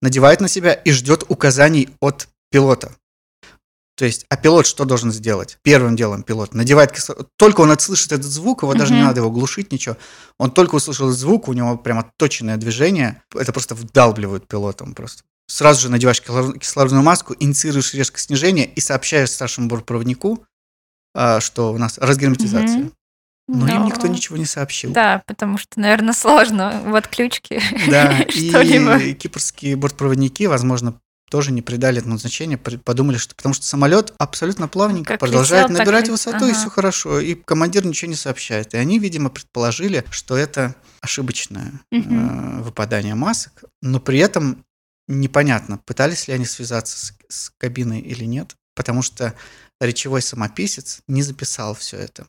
Надевает 0.00 0.40
на 0.40 0.46
себя 0.46 0.74
и 0.74 0.92
ждет 0.92 1.24
указаний 1.28 1.88
от 1.98 2.28
пилота. 2.52 2.92
То 4.02 4.06
есть, 4.06 4.26
а 4.28 4.36
пилот 4.36 4.66
что 4.66 4.84
должен 4.84 5.12
сделать? 5.12 5.58
Первым 5.62 5.94
делом 5.94 6.24
пилот 6.24 6.54
надевает 6.54 6.90
кислород. 6.90 7.28
Только 7.36 7.60
он 7.60 7.70
отслышит 7.70 8.10
этот 8.10 8.26
звук, 8.26 8.62
его 8.64 8.74
даже 8.74 8.92
не 8.94 8.98
Мгм. 8.98 9.06
надо 9.06 9.20
его 9.20 9.30
глушить, 9.30 9.70
ничего. 9.70 9.96
Он 10.38 10.50
только 10.50 10.74
услышал 10.74 11.06
этот 11.06 11.20
звук, 11.20 11.46
у 11.46 11.52
него 11.52 11.78
прям 11.78 12.00
отточенное 12.00 12.56
движение. 12.56 13.22
Это 13.32 13.52
просто 13.52 13.76
вдалбливают 13.76 14.48
пилотом 14.48 14.94
просто. 14.94 15.22
Сразу 15.46 15.82
же 15.82 15.88
надеваешь 15.88 16.20
кислор- 16.20 16.58
кислородную 16.58 17.04
маску, 17.04 17.36
инициируешь 17.38 17.94
резко 17.94 18.18
снижение 18.18 18.66
и 18.66 18.80
сообщаешь 18.80 19.30
старшему 19.30 19.68
бортпроводнику, 19.68 20.44
а, 21.14 21.38
что 21.38 21.72
у 21.72 21.78
нас 21.78 21.96
разгерметизация. 21.98 22.78
Мгм. 22.78 22.92
Но 23.46 23.68
им 23.68 23.82
Ну, 23.82 23.86
никто 23.86 24.08
ничего 24.08 24.36
не 24.36 24.46
сообщил. 24.46 24.90
Да, 24.92 25.22
потому 25.28 25.58
что, 25.58 25.78
наверное, 25.78 26.12
сложно 26.12 26.82
в 26.86 26.96
отключке 26.96 27.62
Да, 27.88 28.16
что-либо. 28.28 28.96
и 28.96 29.14
кипрские 29.14 29.76
бортпроводники, 29.76 30.46
возможно, 30.46 30.98
тоже 31.32 31.50
не 31.50 31.62
придали 31.62 31.98
этому 31.98 32.18
значения, 32.18 32.58
подумали, 32.58 33.16
что 33.16 33.34
потому 33.34 33.54
что 33.54 33.64
самолет 33.64 34.12
абсолютно 34.18 34.68
плавненько 34.68 35.14
Как 35.14 35.20
продолжает 35.20 35.64
летел, 35.70 35.76
так 35.78 35.86
набирать 35.86 36.04
лет- 36.04 36.10
высоту, 36.12 36.44
и 36.46 36.50
ага. 36.50 36.58
все 36.60 36.68
хорошо, 36.68 37.20
и 37.20 37.34
командир 37.34 37.86
ничего 37.86 38.10
не 38.10 38.16
сообщает. 38.16 38.74
И 38.74 38.76
они, 38.76 38.98
видимо, 38.98 39.30
предположили, 39.30 40.04
что 40.10 40.36
это 40.36 40.74
ошибочное 41.00 41.72
Мгм. 41.90 42.58
э, 42.58 42.62
выпадание 42.64 43.14
масок, 43.14 43.64
но 43.80 43.98
при 43.98 44.18
этом 44.18 44.62
непонятно, 45.08 45.78
пытались 45.78 46.28
ли 46.28 46.34
они 46.34 46.44
связаться 46.44 46.98
с, 46.98 47.14
с 47.30 47.50
кабиной 47.56 48.00
или 48.00 48.26
нет, 48.26 48.54
потому 48.76 49.00
что 49.00 49.32
речевой 49.80 50.20
самописец 50.20 51.00
не 51.08 51.22
записал 51.22 51.74
все 51.74 51.96
это. 51.96 52.26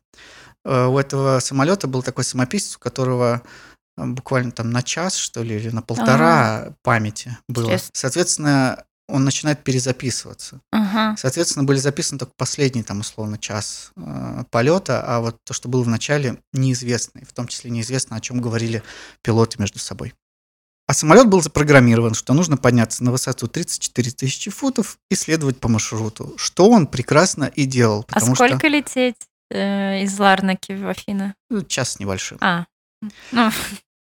Э, 0.63 0.85
У 0.85 0.97
этого 0.97 1.39
самолета 1.41 1.87
был 1.87 2.03
такой 2.03 2.23
самописец, 2.23 2.77
у 2.77 2.79
которого 2.79 3.41
э, 3.97 4.05
буквально 4.05 4.51
там 4.53 4.71
на 4.71 4.81
час, 4.81 5.15
что 5.17 5.43
ли, 5.43 5.57
или 5.57 5.69
на 5.71 5.81
полтора 5.81 6.73
памяти 6.83 7.37
было. 7.49 7.65
Интересно. 7.65 7.89
Соответственно, 7.93 8.85
он 9.07 9.25
начинает 9.25 9.63
перезаписываться. 9.63 10.61
Ага. 10.71 11.15
Соответственно, 11.17 11.65
были 11.65 11.77
записаны 11.77 12.19
только 12.19 12.33
последний, 12.37 12.83
там, 12.83 13.01
условно, 13.01 13.37
час 13.37 13.91
э, 13.95 14.43
полета, 14.49 15.03
а 15.05 15.19
вот 15.19 15.37
то, 15.43 15.53
что 15.53 15.69
было 15.69 15.83
в 15.83 15.87
начале, 15.87 16.39
неизвестно. 16.53 17.19
И 17.19 17.25
в 17.25 17.33
том 17.33 17.47
числе 17.47 17.69
неизвестно, 17.69 18.15
о 18.15 18.21
чем 18.21 18.39
говорили 18.39 18.81
пилоты 19.21 19.57
между 19.59 19.79
собой. 19.79 20.13
А 20.85 20.93
самолет 20.93 21.27
был 21.27 21.41
запрограммирован, 21.41 22.13
что 22.13 22.33
нужно 22.33 22.57
подняться 22.57 23.03
на 23.03 23.11
высоту 23.11 23.47
34 23.47 24.11
тысячи 24.11 24.51
футов 24.51 24.97
и 25.09 25.15
следовать 25.15 25.59
по 25.59 25.69
маршруту, 25.69 26.33
что 26.37 26.69
он 26.69 26.87
прекрасно 26.87 27.45
и 27.45 27.65
делал, 27.65 28.05
А 28.11 28.19
сколько 28.19 28.67
лететь 28.67 29.15
э, 29.49 30.03
из 30.03 30.17
Ларнаки 30.19 30.73
в 30.73 30.87
Афины? 30.87 31.35
что 31.47 31.57
ну, 31.57 31.63
час 31.63 31.93
с 31.93 31.99
небольшим. 31.99 32.37
А, 32.41 32.65
ну, 33.31 33.51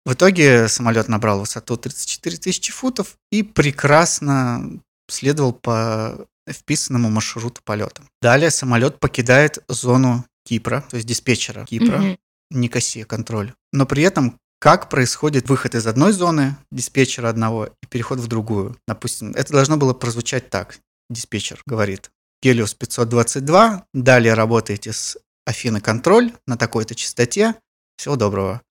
В 0.06 0.14
итоге 0.14 0.68
самолет 0.68 1.08
набрал 1.08 1.40
высоту 1.40 1.78
34 1.78 2.38
тысячи 2.38 2.72
футов 2.72 3.18
и 3.32 3.42
прекрасно 3.42 4.80
следовал 5.08 5.54
по 5.54 6.28
вписанному 6.50 7.10
маршруту 7.10 7.62
полета. 7.64 8.04
Далее 8.22 8.52
самолет 8.52 9.00
покидает 9.00 9.64
зону 9.68 10.26
Кипра, 10.46 10.86
то 10.90 10.98
есть 10.98 11.08
диспетчера 11.08 11.66
Кипра, 11.66 11.98
мгм. 11.98 12.18
Никосия 12.52 13.06
контроль. 13.06 13.54
Но 13.74 13.86
при 13.86 14.04
этом 14.04 14.40
как 14.60 14.90
происходит 14.90 15.50
выход 15.50 15.76
из 15.76 15.86
одной 15.86 16.12
зоны 16.12 16.56
диспетчера 16.72 17.30
одного 17.30 17.66
и 17.66 17.88
переход 17.90 18.20
в 18.20 18.28
другую. 18.28 18.78
Допустим, 18.88 19.32
это 19.32 19.54
должно 19.54 19.78
было 19.78 19.94
прозвучать 19.94 20.50
так. 20.50 20.80
Диспетчер 21.10 21.62
говорит, 21.66 22.12
Гелиос 22.42 22.74
522, 22.74 23.86
далее 23.94 24.34
работаете 24.34 24.94
с 24.94 25.18
Афина 25.46 25.82
контроль 25.82 26.34
на 26.48 26.58
такой-то 26.58 26.96
частоте, 26.96 27.56
всего 27.98 28.16
доброго. 28.16 28.62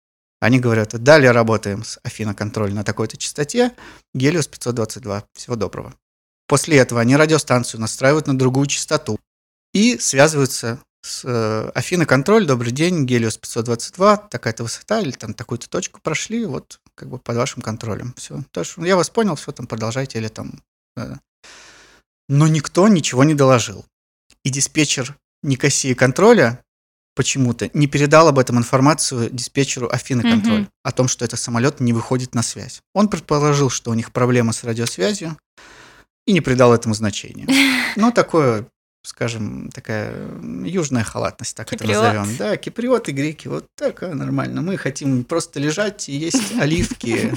Они 0.40 0.58
говорят, 0.58 1.00
далее 1.02 1.30
работаем 1.30 1.84
с 1.84 1.98
Афина 2.02 2.34
контроль 2.34 2.74
на 2.74 2.84
такой-то 2.84 3.16
частоте, 3.16 3.72
Гелиос 4.14 4.48
522, 4.48 5.24
всего 5.32 5.56
доброго. 5.56 5.94
После 6.46 6.78
этого 6.78 7.00
они 7.00 7.16
радиостанцию 7.16 7.80
настраивают 7.80 8.26
на 8.26 8.38
другую 8.38 8.66
частоту 8.66 9.18
и 9.72 9.98
связываются 9.98 10.80
с 11.04 11.22
э, 11.24 11.70
Афина 11.74 12.06
контроль, 12.06 12.46
добрый 12.46 12.72
день, 12.72 13.04
Гелиос 13.04 13.36
522, 13.36 14.16
такая-то 14.16 14.62
высота 14.62 15.00
или 15.00 15.10
там 15.10 15.34
такую-то 15.34 15.68
точку 15.68 16.00
прошли, 16.02 16.46
вот 16.46 16.80
как 16.94 17.08
бы 17.08 17.18
под 17.18 17.36
вашим 17.36 17.62
контролем. 17.62 18.14
Все. 18.16 18.42
Я 18.78 18.96
вас 18.96 19.10
понял, 19.10 19.34
все, 19.36 19.52
там 19.52 19.66
продолжайте 19.66 20.18
или 20.18 20.28
там... 20.28 20.62
э. 20.96 21.14
Но 22.28 22.48
никто 22.48 22.88
ничего 22.88 23.22
не 23.24 23.34
доложил. 23.34 23.84
И 24.44 24.50
диспетчер 24.50 25.16
Никосии 25.42 25.92
контроля 25.92 26.62
почему-то 27.14 27.70
не 27.74 27.86
передал 27.86 28.28
об 28.28 28.38
этом 28.38 28.58
информацию 28.58 29.28
диспетчеру 29.30 29.88
Афины 29.90 30.22
контроль 30.22 30.68
о 30.82 30.92
том, 30.92 31.06
что 31.08 31.24
этот 31.24 31.38
самолет 31.38 31.80
не 31.80 31.92
выходит 31.92 32.34
на 32.34 32.42
связь. 32.42 32.80
Он 32.94 33.08
предположил, 33.08 33.70
что 33.70 33.90
у 33.90 33.94
них 33.94 34.10
проблемы 34.10 34.52
с 34.52 34.64
радиосвязью 34.64 35.36
и 36.26 36.32
не 36.32 36.40
придал 36.40 36.74
этому 36.74 36.94
значения. 36.94 37.46
Ну, 37.96 38.10
такое, 38.10 38.66
скажем, 39.04 39.70
такая 39.72 40.12
южная 40.64 41.04
халатность, 41.04 41.56
так 41.56 41.68
Киприот. 41.70 41.90
это 42.04 42.12
назовем. 42.14 42.36
Да, 42.36 42.56
киприоты, 42.56 43.12
греки, 43.12 43.46
вот 43.46 43.66
такая 43.76 44.14
нормально. 44.14 44.62
Мы 44.62 44.76
хотим 44.76 45.22
просто 45.22 45.60
лежать 45.60 46.08
и 46.08 46.12
есть 46.16 46.52
оливки. 46.58 47.32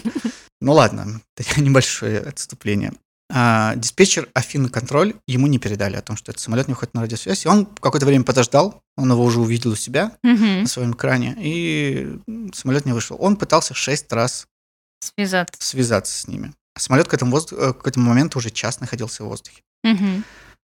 Ну 0.61 0.73
ладно, 0.73 1.21
небольшое 1.57 2.19
отступление. 2.21 2.93
А, 3.29 3.75
диспетчер 3.75 4.29
Афины 4.33 4.69
контроль 4.69 5.13
ему 5.27 5.45
не 5.47 5.59
передали 5.59 5.95
о 5.97 6.01
том, 6.01 6.15
что 6.17 6.31
этот 6.31 6.41
самолет 6.41 6.67
не 6.69 6.73
выходит 6.73 6.93
на 6.95 7.01
радиосвязь. 7.01 7.45
И 7.45 7.49
он 7.49 7.65
какое-то 7.67 8.05
время 8.07 8.23
подождал, 8.23 8.81
он 8.95 9.11
его 9.11 9.23
уже 9.23 9.39
увидел 9.41 9.71
у 9.71 9.75
себя 9.75 10.13
Мгм. 10.23 10.61
на 10.61 10.67
своем 10.67 10.93
экране, 10.93 11.35
и 11.37 12.17
самолет 12.55 12.85
не 12.85 12.93
вышел. 12.93 13.17
Он 13.19 13.35
пытался 13.35 13.73
шесть 13.75 14.11
раз 14.11 14.47
Связаться. 15.03 15.53
связаться 15.59 16.17
с 16.17 16.27
ними. 16.27 16.53
А 16.77 16.79
самолет 16.79 17.07
к 17.07 17.13
этому, 17.15 17.31
воз- 17.31 17.51
э, 17.51 17.73
к 17.73 17.87
этому 17.87 18.09
моменту 18.09 18.37
уже 18.37 18.51
час 18.51 18.79
находился 18.79 19.23
в 19.23 19.27
воздухе. 19.27 19.63
Мгм. 19.83 20.23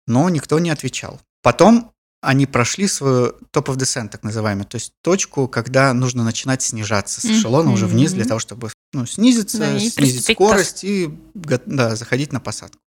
Но 0.08 0.30
никто 0.30 0.58
не 0.58 0.70
отвечал. 0.70 1.20
Потом 1.44 1.92
они 2.22 2.46
прошли 2.46 2.88
свою 2.88 3.32
top 3.52 3.66
of 3.66 3.76
descent, 3.76 4.08
так 4.08 4.24
называемую, 4.24 4.66
то 4.66 4.76
есть 4.76 4.94
точку, 5.02 5.50
когда 5.50 5.94
нужно 5.94 6.24
начинать 6.24 6.62
снижаться 6.62 7.20
с 7.20 7.26
эшелона 7.26 7.72
уже 7.72 7.86
вниз 7.86 8.14
для 8.14 8.24
того, 8.24 8.40
чтобы 8.40 8.72
ну, 8.94 9.06
снизиться, 9.06 9.58
Да, 9.58 9.78
снизить 9.78 10.24
скорость 10.34 10.86
и 10.86 11.10
да, 11.34 11.96
заходить 11.98 12.32
на 12.32 12.40
посадку. 12.40 12.80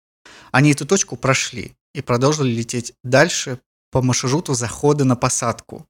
Они 0.50 0.72
эту 0.72 0.86
точку 0.86 1.16
прошли 1.16 1.74
и 1.94 2.00
продолжили 2.00 2.50
лететь 2.50 2.94
дальше 3.04 3.60
по 3.90 4.00
маршруту 4.00 4.54
захода 4.54 5.04
на 5.04 5.16
посадку, 5.16 5.86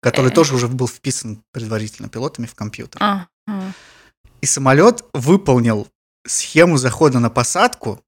который 0.00 0.30
Э. 0.30 0.34
тоже 0.34 0.54
уже 0.54 0.66
был 0.68 0.88
вписан 0.88 1.42
предварительно 1.52 2.08
пилотами 2.08 2.46
в 2.46 2.54
компьютер. 2.54 3.02
А, 3.02 3.26
а. 3.46 3.70
И 4.40 4.46
самолет 4.46 5.04
выполнил 5.12 5.88
схему 6.26 6.76
захода 6.76 7.18
на 7.18 7.30
посадку 7.30 8.00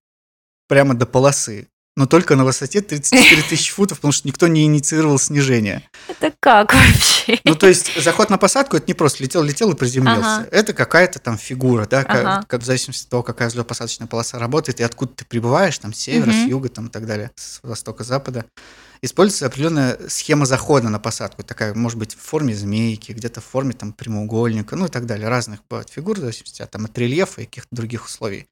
прямо 0.68 0.94
до 0.94 1.06
полосы, 1.06 1.68
но 1.96 2.06
только 2.06 2.34
на 2.36 2.44
высоте 2.44 2.80
34 2.80 3.42
тысячи 3.48 3.72
футов, 3.72 3.98
потому 3.98 4.12
что 4.12 4.26
никто 4.26 4.46
не 4.48 4.64
инициировал 4.64 5.18
снижение. 5.18 5.88
Это 6.08 6.34
как 6.40 6.74
вообще? 6.74 7.38
Ну, 7.44 7.54
то 7.54 7.68
есть 7.68 7.94
заход 8.02 8.30
на 8.30 8.38
посадку 8.38 8.76
это 8.76 8.86
не 8.88 8.94
просто 8.94 9.22
летел, 9.22 9.42
летел 9.42 9.70
и 9.70 9.76
приземлился. 9.76 10.36
Ага. 10.38 10.48
Это 10.50 10.72
какая-то 10.72 11.18
там 11.20 11.38
фигура, 11.38 11.86
да, 11.86 12.02
как, 12.04 12.24
Ага. 12.24 12.44
как 12.48 12.62
в 12.62 12.64
зависимости 12.64 13.04
от 13.04 13.10
того, 13.10 13.22
какая 13.22 13.48
взлетно-посадочная 13.48 14.06
полоса 14.08 14.38
работает 14.38 14.80
и 14.80 14.82
откуда 14.82 15.12
ты 15.14 15.24
прибываешь, 15.24 15.78
там, 15.78 15.92
с 15.92 15.98
севера, 15.98 16.32
с 16.32 16.36
Мгм. 16.36 16.48
юга, 16.48 16.68
там, 16.68 16.86
и 16.86 16.90
так 16.90 17.06
далее, 17.06 17.30
с 17.36 17.60
востока, 17.62 18.02
запада. 18.04 18.44
Используется 19.04 19.44
определенная 19.44 19.98
схема 20.08 20.46
захода 20.46 20.88
на 20.88 20.98
посадку, 20.98 21.42
такая, 21.42 21.74
может 21.74 21.98
быть, 21.98 22.14
в 22.14 22.20
форме 22.20 22.54
змейки, 22.54 23.12
где-то 23.12 23.42
в 23.42 23.44
форме 23.44 23.74
там 23.74 23.92
прямоугольника, 23.92 24.76
ну 24.76 24.86
и 24.86 24.88
так 24.88 25.04
далее. 25.04 25.28
Разных 25.28 25.60
бывают 25.68 25.90
фигур, 25.90 26.16
в 26.16 26.20
зависимости 26.20 26.62
от, 26.62 26.70
там, 26.70 26.86
от 26.86 26.96
рельефа 26.96 27.42
и 27.42 27.44
каких-то 27.44 27.68
других 27.70 28.06
условий. 28.06 28.48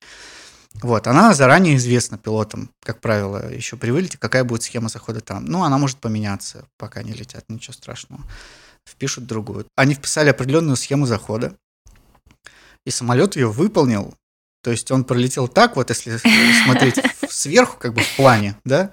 Вот, 0.75 1.07
она 1.07 1.33
заранее 1.33 1.77
известна 1.77 2.19
пилотам, 2.19 2.69
как 2.85 3.01
правило, 3.01 3.51
еще 3.51 3.79
при 3.79 3.93
вылете, 3.93 4.19
какая 4.19 4.45
будет 4.45 4.63
схема 4.63 4.91
захода 4.91 5.23
там. 5.23 5.47
Ну, 5.47 5.63
она 5.65 5.79
может 5.79 5.97
поменяться, 5.97 6.67
пока 6.77 7.01
они 7.01 7.15
летят, 7.15 7.47
ничего 7.49 7.73
страшного. 7.73 8.21
Впишут 8.87 9.25
другую. 9.25 9.65
Они 9.75 9.95
вписали 9.95 10.29
определенную 10.29 10.77
схему 10.77 11.07
захода, 11.07 11.57
и 12.85 12.91
самолет 12.91 13.37
ее 13.37 13.51
выполнил. 13.51 14.15
То 14.63 14.71
есть 14.71 14.91
он 14.91 15.05
пролетел 15.05 15.49
так, 15.49 15.77
вот 15.77 15.89
если 15.89 16.19
смотреть 16.67 17.01
сверху, 17.27 17.79
как 17.79 17.95
бы 17.95 18.03
в 18.03 18.17
плане, 18.17 18.59
да, 18.67 18.93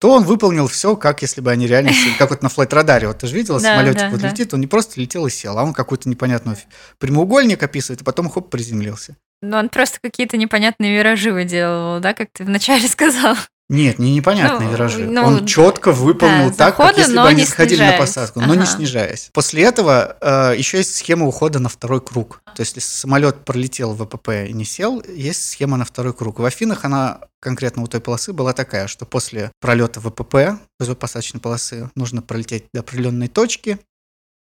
то 0.00 0.12
он 0.12 0.24
выполнил 0.24 0.68
все, 0.68 0.94
как 0.96 1.22
если 1.22 1.40
бы 1.40 1.50
они 1.50 1.66
реально, 1.66 1.90
с- 1.92 2.18
как 2.18 2.30
вот 2.30 2.42
на 2.42 2.48
флайт-радаре. 2.48 3.08
Вот 3.08 3.18
ты 3.18 3.26
же 3.26 3.34
видела, 3.34 3.60
Да, 3.60 3.76
самолетик 3.76 3.98
да, 4.00 4.10
вот 4.10 4.20
да. 4.20 4.30
летит, 4.30 4.54
он 4.54 4.60
не 4.60 4.66
просто 4.66 5.00
летел 5.00 5.26
и 5.26 5.30
сел, 5.30 5.58
а 5.58 5.64
он 5.64 5.72
какой-то 5.72 6.08
непонятный 6.08 6.52
ф- 6.52 6.66
прямоугольник 6.98 7.62
описывает, 7.62 8.02
а 8.02 8.04
потом 8.04 8.28
хоп, 8.28 8.50
приземлился. 8.50 9.16
Ну, 9.42 9.56
он 9.56 9.68
просто 9.68 9.98
какие-то 10.02 10.36
непонятные 10.36 10.96
виражи 10.96 11.32
выделывал, 11.32 12.00
да, 12.00 12.12
как 12.14 12.28
ты 12.32 12.44
вначале 12.44 12.86
сказал. 12.88 13.36
Нет, 13.70 13.98
не 13.98 14.14
непонятные 14.14 14.66
Ну, 14.68 14.72
виражи. 14.74 15.04
ну, 15.06 15.26
Он 15.26 15.46
четко 15.46 15.92
выполнил 15.92 16.48
да, 16.50 16.56
так, 16.56 16.76
как 16.76 16.86
заходы, 16.86 17.00
если 17.02 17.14
но 17.14 17.22
бы 17.22 17.28
они 17.28 17.40
не 17.42 17.46
заходили 17.46 17.82
на 17.82 17.98
посадку, 17.98 18.40
но 18.40 18.54
не 18.54 18.62
Ага. 18.62 18.70
снижаясь. 18.70 19.28
После 19.34 19.62
этого 19.62 20.16
э, 20.22 20.54
еще 20.56 20.78
есть 20.78 20.94
схема 20.96 21.26
ухода 21.26 21.58
на 21.58 21.68
второй 21.68 22.00
круг. 22.00 22.40
То 22.54 22.62
есть, 22.62 22.76
если 22.76 22.88
самолет 22.88 23.44
пролетел 23.44 23.92
в 23.92 24.02
ВПП 24.04 24.46
и 24.48 24.54
не 24.54 24.64
сел, 24.64 25.02
есть 25.06 25.50
схема 25.50 25.76
на 25.76 25.84
второй 25.84 26.14
круг. 26.14 26.38
В 26.38 26.44
Афинах 26.46 26.86
она 26.86 27.20
конкретно 27.40 27.82
у 27.82 27.86
той 27.88 28.00
полосы 28.00 28.32
была 28.32 28.54
такая, 28.54 28.86
что 28.86 29.04
после 29.04 29.52
пролета 29.60 30.00
ВПП, 30.00 30.58
посадочной 30.98 31.40
полосы, 31.40 31.90
нужно 31.94 32.22
пролететь 32.22 32.64
до 32.72 32.80
определенной 32.80 33.28
точки 33.28 33.78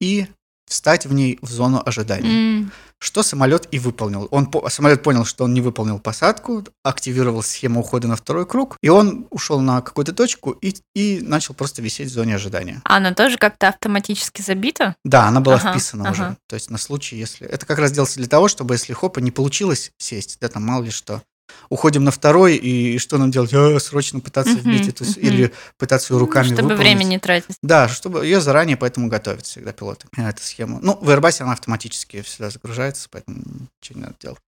и 0.01 0.27
встать 0.66 1.07
в 1.07 1.12
ней 1.12 1.38
в 1.42 1.51
зону 1.51 1.83
ожидания. 1.85 2.59
М, 2.59 2.72
Что 2.98 3.25
самолет 3.25 3.66
и 3.72 3.81
выполнил. 3.81 4.29
Он 4.31 4.48
самолет 4.68 5.03
понял, 5.03 5.25
что 5.25 5.42
он 5.42 5.53
не 5.55 5.61
выполнил 5.61 5.98
посадку, 5.98 6.64
активировал 6.85 7.42
схему 7.42 7.81
ухода 7.81 8.07
на 8.07 8.14
второй 8.14 8.46
круг, 8.46 8.77
и 8.81 8.88
он 8.90 9.27
ушел 9.31 9.61
на 9.61 9.81
какую-то 9.81 10.12
точку 10.12 10.53
и, 10.53 10.72
и 10.94 11.20
начал 11.20 11.55
просто 11.55 11.83
висеть 11.83 12.11
в 12.11 12.12
зоне 12.12 12.37
ожидания. 12.37 12.81
А 12.85 12.98
Она 12.98 13.12
тоже 13.12 13.38
как-то 13.38 13.66
автоматически 13.68 14.40
забита? 14.42 14.94
Да, 15.05 15.27
она 15.27 15.40
была 15.40 15.57
Ага, 15.57 15.72
вписана 15.72 16.05
ага. 16.11 16.12
уже. 16.12 16.37
То 16.46 16.55
есть 16.55 16.70
на 16.70 16.79
случай, 16.79 17.16
если... 17.16 17.46
Это 17.48 17.66
как 17.66 17.79
раз 17.81 17.90
делается 17.90 18.18
для 18.18 18.29
того, 18.29 18.46
чтобы 18.46 18.75
если 18.75 18.92
хопа 18.92 19.18
не 19.18 19.33
получилось 19.33 19.90
сесть, 19.98 20.38
да, 20.40 20.46
там 20.48 20.62
мало 20.64 20.85
ли 20.85 20.90
что. 20.92 21.22
Уходим 21.68 22.05
на 22.05 22.11
второй, 22.11 22.57
и 22.57 22.98
что 22.98 23.18
нам 23.18 23.31
делать? 23.31 23.52
А, 23.55 23.78
срочно 23.81 24.20
пытаться 24.20 24.55
вбить 24.55 24.88
эту... 24.88 25.05
Или 25.18 25.52
пытаться 25.78 26.12
ее 26.12 26.18
руками 26.20 26.46
Чтобы 26.46 26.62
выполнить. 26.62 26.81
время 26.81 27.05
не 27.05 27.18
тратить. 27.18 27.57
Да, 27.62 27.88
чтобы 27.88 28.24
ее 28.24 28.40
заранее 28.40 28.76
поэтому 28.76 29.09
готовят 29.09 29.46
всегда 29.46 29.72
пилоты. 29.72 30.07
э, 30.16 30.28
Эту 30.28 30.42
схему. 30.42 30.78
Ну, 30.83 30.98
в 31.00 31.09
Airbus 31.11 31.42
она 31.42 31.52
автоматически 31.52 32.22
всегда 32.22 32.50
загружается, 32.50 33.09
поэтому 33.11 33.38
ничего 33.81 33.98
не 33.98 34.02
надо 34.02 34.14
делать. 34.20 34.38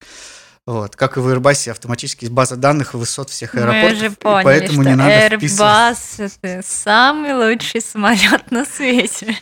Вот. 0.66 0.96
Как 0.96 1.16
и 1.16 1.20
в 1.20 1.28
Airbus 1.28 1.70
автоматически 1.70 2.24
из 2.24 2.30
базы 2.30 2.56
данных 2.56 2.94
высот 2.94 3.28
всех 3.30 3.54
Мы 3.54 3.60
аэропортов. 3.60 3.92
уже 3.98 4.06
и 4.06 4.08
поняли, 4.10 4.44
поэтому 4.44 4.82
что 4.82 4.90
не 4.90 4.96
надо. 4.96 5.10
Airbus 5.36 6.30
это 6.42 6.62
самый 6.66 7.34
лучший 7.34 7.80
самолет 7.82 8.50
на 8.50 8.64
свете. 8.64 9.36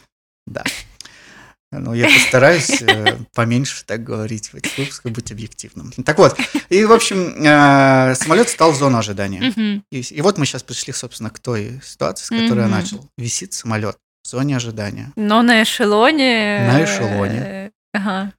Ну, 1.73 1.95
я 1.95 2.05
постараюсь 2.07 2.83
э, 2.83 3.17
поменьше 3.35 3.85
так 3.87 4.05
говорить 4.05 4.53
в 4.53 4.57
этих 4.57 4.77
выпусках, 4.77 5.13
быть 5.13 5.33
объективным. 5.33 5.91
Так 6.05 6.19
вот, 6.19 6.39
и, 6.69 6.85
в 6.85 6.93
общем, 6.93 7.35
э, 7.45 8.15
самолет 8.15 8.49
стал 8.51 8.73
в 8.73 8.77
зону 8.77 8.99
ожидания. 8.99 9.53
И, 9.91 10.21
вот 10.21 10.39
мы 10.39 10.45
сейчас 10.47 10.63
пришли, 10.63 10.93
собственно, 10.93 11.31
к 11.31 11.39
той 11.39 11.81
ситуации, 11.83 12.25
с 12.27 12.29
которой 12.29 12.61
я 12.61 12.69
начал. 12.69 13.09
Висит 13.17 13.53
самолет 13.55 13.97
в 14.23 14.29
зоне 14.29 14.57
ожидания. 14.57 15.13
Но 15.17 15.43
на 15.43 15.63
эшелоне... 15.63 16.69
На 16.71 16.85
эшелоне. 16.85 17.39
э, 17.39 17.71
Ага. 17.95 18.33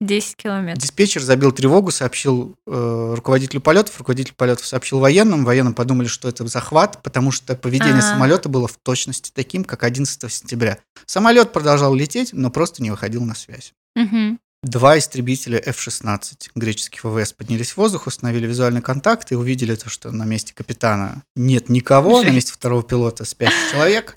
10 0.00 0.36
километров. 0.36 0.82
Диспетчер 0.82 1.22
забил 1.22 1.50
тревогу, 1.50 1.90
сообщил 1.90 2.56
э, 2.66 3.12
руководителю 3.16 3.60
полетов, 3.60 3.98
руководитель 3.98 4.34
полетов 4.34 4.64
сообщил 4.66 5.00
военным, 5.00 5.44
военным 5.44 5.74
подумали, 5.74 6.06
что 6.06 6.28
это 6.28 6.46
захват, 6.46 7.02
потому 7.02 7.32
что 7.32 7.56
поведение 7.56 7.98
А. 7.98 8.02
самолета 8.02 8.48
было 8.48 8.68
в 8.68 8.76
точности 8.76 9.32
таким, 9.34 9.64
как 9.64 9.82
11 9.82 10.32
сентября. 10.32 10.78
Самолет 11.06 11.52
продолжал 11.52 11.94
лететь, 11.94 12.32
но 12.32 12.50
просто 12.50 12.82
не 12.82 12.90
выходил 12.90 13.24
на 13.24 13.34
связь. 13.34 13.72
Мгм. 13.96 14.38
Два 14.62 14.98
истребителя 14.98 15.60
F-16 15.64 16.50
греческих 16.54 17.04
ВВС 17.04 17.32
поднялись 17.32 17.72
в 17.72 17.76
воздух, 17.76 18.06
установили 18.06 18.46
визуальный 18.46 18.82
контакт 18.82 19.30
и 19.30 19.36
увидели 19.36 19.74
то, 19.76 19.88
что 19.88 20.10
на 20.10 20.24
месте 20.24 20.52
капитана 20.52 21.22
нет 21.36 21.68
никого, 21.68 22.22
на 22.22 22.30
месте 22.30 22.52
второго 22.52 22.82
пилота 22.82 23.24
спящий 23.24 23.70
человек. 23.72 24.16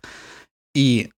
И 0.74 1.12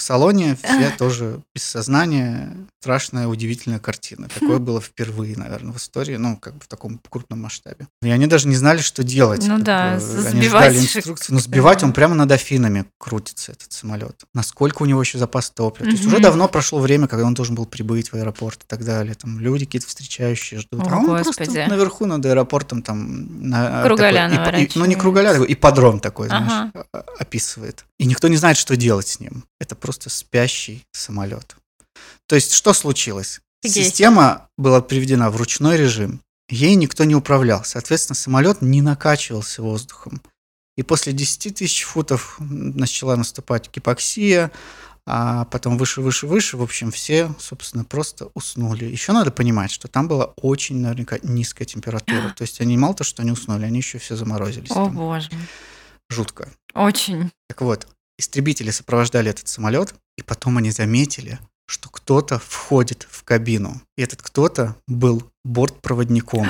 в 0.00 0.02
салоне 0.02 0.56
все 0.56 0.90
тоже 0.98 1.42
без 1.54 1.62
сознания. 1.62 2.56
Страшная, 2.80 3.26
удивительная 3.28 3.78
картина. 3.78 4.26
Такое 4.28 4.58
было 4.58 4.80
впервые, 4.80 5.36
наверное, 5.36 5.74
в 5.74 5.76
истории, 5.76 6.16
ну, 6.16 6.38
как 6.38 6.54
бы 6.54 6.60
в 6.64 6.66
таком 6.66 6.98
крупном 7.10 7.42
масштабе. 7.42 7.86
И 8.00 8.08
они 8.08 8.26
даже 8.26 8.48
не 8.48 8.56
знали, 8.56 8.78
что 8.78 9.04
делать. 9.04 9.46
Ну 9.46 9.58
да, 9.58 9.98
бы 9.98 10.26
Они 10.28 10.42
ждали 10.48 10.78
инструкции. 10.78 11.30
Но 11.34 11.40
сбивать 11.40 11.82
он 11.82 11.92
прямо 11.92 12.14
над 12.14 12.32
Афинами 12.32 12.86
крутится, 12.96 13.52
этот 13.52 13.70
самолет. 13.72 14.22
Насколько 14.32 14.82
у 14.82 14.86
него 14.86 14.98
еще 15.02 15.18
запас 15.18 15.50
топлива. 15.50 15.90
То 15.90 15.94
есть 15.94 16.06
уже 16.06 16.20
давно 16.20 16.48
прошло 16.48 16.78
время, 16.78 17.06
когда 17.06 17.26
он 17.26 17.34
должен 17.34 17.54
был 17.54 17.66
прибыть 17.66 18.12
в 18.12 18.14
аэропорт 18.14 18.62
и 18.62 18.66
так 18.66 18.82
далее. 18.82 19.12
Там 19.14 19.38
люди 19.38 19.66
какие-то 19.66 19.86
встречающие 19.86 20.60
ждут. 20.60 20.80
О, 20.80 20.88
а 20.90 20.96
он 21.00 21.06
Господи. 21.18 21.36
просто 21.36 21.66
наверху 21.68 22.06
над 22.06 22.24
аэропортом 22.24 22.80
там... 22.80 23.46
На, 23.46 23.82
Кругаля 23.82 24.30
такой- 24.30 24.62
и- 24.62 24.64
и- 24.64 24.70
Ну, 24.74 24.86
не 24.86 24.94
кругаля, 24.94 25.32
такой 25.34 25.52
ипподром 25.52 26.00
такой, 26.00 26.28
знаешь, 26.28 26.70
Ага. 26.74 26.86
а- 26.94 27.04
описывает. 27.18 27.84
И 27.98 28.06
никто 28.06 28.28
не 28.28 28.36
знает, 28.38 28.56
что 28.56 28.74
делать 28.74 29.08
с 29.08 29.20
ним. 29.20 29.44
Это 29.60 29.74
просто 29.76 30.08
спящий 30.08 30.86
самолет. 30.92 31.56
То 32.30 32.36
есть 32.36 32.52
что 32.52 32.74
случилось? 32.74 33.40
Офигеть. 33.60 33.86
Система 33.86 34.48
была 34.56 34.80
приведена 34.80 35.30
в 35.30 35.36
ручной 35.36 35.76
режим. 35.76 36.20
Ей 36.48 36.76
никто 36.76 37.02
не 37.02 37.16
управлял. 37.16 37.64
Соответственно, 37.64 38.14
самолет 38.14 38.62
не 38.62 38.82
накачивался 38.82 39.62
воздухом. 39.62 40.22
И 40.76 40.84
после 40.84 41.12
10 41.12 41.56
тысяч 41.56 41.82
футов 41.82 42.36
начала 42.38 43.16
наступать 43.16 43.68
гипоксия, 43.74 44.52
а 45.08 45.44
потом 45.46 45.76
выше, 45.76 46.02
выше, 46.02 46.28
выше. 46.28 46.56
В 46.56 46.62
общем, 46.62 46.92
все, 46.92 47.34
собственно, 47.40 47.84
просто 47.84 48.30
уснули. 48.34 48.84
Еще 48.84 49.10
надо 49.10 49.32
понимать, 49.32 49.72
что 49.72 49.88
там 49.88 50.06
была 50.06 50.26
очень, 50.36 50.78
наверняка, 50.78 51.18
низкая 51.24 51.66
температура. 51.66 52.30
То 52.36 52.42
есть 52.42 52.60
они 52.60 52.78
мало 52.78 52.94
то, 52.94 53.02
что 53.02 53.22
они 53.22 53.32
уснули, 53.32 53.64
они 53.64 53.78
еще 53.78 53.98
все 53.98 54.14
заморозились. 54.14 54.70
О 54.70 54.74
там. 54.74 54.94
боже. 54.94 55.30
Жутко. 56.08 56.48
Очень. 56.74 57.32
Так 57.48 57.60
вот, 57.62 57.88
истребители 58.18 58.70
сопровождали 58.70 59.30
этот 59.30 59.48
самолет, 59.48 59.96
и 60.16 60.22
потом 60.22 60.58
они 60.58 60.70
заметили, 60.70 61.40
что 61.70 61.88
кто-то 61.88 62.40
входит 62.40 63.06
в 63.08 63.22
кабину. 63.22 63.80
И 63.96 64.02
этот 64.02 64.22
кто-то 64.22 64.74
был 64.88 65.22
бортпроводником. 65.44 66.46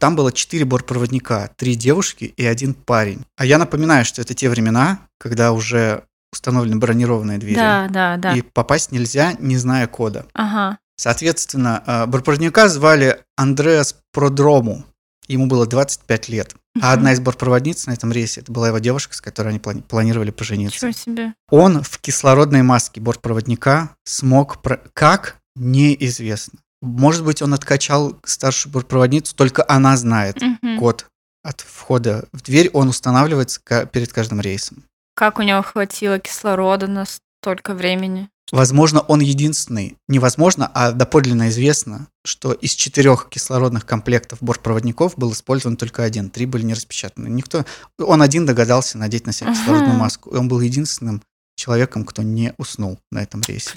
Там 0.00 0.16
было 0.16 0.32
четыре 0.32 0.64
бортпроводника, 0.64 1.50
три 1.56 1.76
девушки 1.76 2.24
и 2.24 2.44
один 2.44 2.74
парень. 2.74 3.24
А 3.36 3.44
я 3.44 3.58
напоминаю, 3.58 4.04
что 4.04 4.20
это 4.20 4.34
те 4.34 4.48
времена, 4.48 5.00
когда 5.18 5.52
уже 5.52 6.04
установлены 6.32 6.76
бронированные 6.76 7.38
двери. 7.38 7.56
Да, 7.56 7.88
да, 7.88 8.16
да. 8.16 8.34
И 8.34 8.42
попасть 8.42 8.92
нельзя, 8.92 9.34
не 9.38 9.56
зная 9.56 9.86
кода. 9.86 10.26
Ага. 10.34 10.78
Соответственно, 10.96 11.82
э, 11.86 12.06
бортпроводника 12.06 12.68
звали 12.68 13.20
Андреас 13.36 13.96
Продрому. 14.12 14.84
Ему 15.28 15.46
было 15.46 15.66
25 15.66 16.28
лет. 16.28 16.54
А 16.80 16.92
одна 16.92 17.12
из 17.12 17.20
бортпроводниц 17.20 17.86
на 17.86 17.92
этом 17.92 18.12
рейсе, 18.12 18.40
это 18.40 18.52
была 18.52 18.68
его 18.68 18.78
девушка, 18.78 19.14
с 19.14 19.20
которой 19.20 19.48
они 19.48 19.58
плани- 19.58 19.82
планировали 19.82 20.30
пожениться. 20.30 20.86
Ничего 20.86 20.92
себе. 21.02 21.34
Он 21.50 21.82
в 21.82 21.98
кислородной 21.98 22.62
маске 22.62 23.00
бортпроводника 23.00 23.90
смог... 24.04 24.62
про- 24.62 24.80
Как? 24.94 25.36
Неизвестно. 25.56 26.60
Может 26.80 27.24
быть, 27.24 27.42
он 27.42 27.52
откачал 27.54 28.16
старшую 28.24 28.72
бортпроводницу, 28.72 29.34
только 29.34 29.64
она 29.68 29.96
знает 29.96 30.40
Мгм. 30.40 30.78
код 30.78 31.06
от 31.42 31.60
входа 31.62 32.26
в 32.32 32.42
дверь. 32.42 32.70
Он 32.72 32.88
устанавливается 32.88 33.60
перед 33.92 34.12
каждым 34.12 34.40
рейсом. 34.40 34.84
Как 35.14 35.38
у 35.40 35.42
него 35.42 35.62
хватило 35.62 36.20
кислорода 36.20 36.86
на 36.86 37.04
столько 37.40 37.74
времени? 37.74 38.28
Возможно, 38.50 39.00
он 39.00 39.20
единственный. 39.20 39.96
Невозможно, 40.08 40.70
а 40.72 40.92
доподлинно 40.92 41.50
известно, 41.50 42.08
что 42.24 42.52
из 42.52 42.72
четырех 42.72 43.28
кислородных 43.28 43.84
комплектов 43.84 44.38
бортпроводников 44.40 45.18
был 45.18 45.32
использован 45.32 45.76
только 45.76 46.02
один. 46.02 46.30
Три 46.30 46.46
были 46.46 46.62
не 46.62 46.74
распечатаны. 46.74 47.28
Никто... 47.28 47.66
Он 47.98 48.22
один 48.22 48.46
догадался 48.46 48.96
надеть 48.96 49.26
на 49.26 49.32
себя 49.32 49.52
кислородную 49.52 49.90
Ага. 49.90 49.98
маску. 49.98 50.30
И 50.30 50.36
он 50.36 50.48
был 50.48 50.60
единственным 50.60 51.22
человеком, 51.56 52.04
кто 52.04 52.22
не 52.22 52.54
уснул 52.56 52.98
на 53.10 53.22
этом 53.22 53.42
рейсе. 53.46 53.70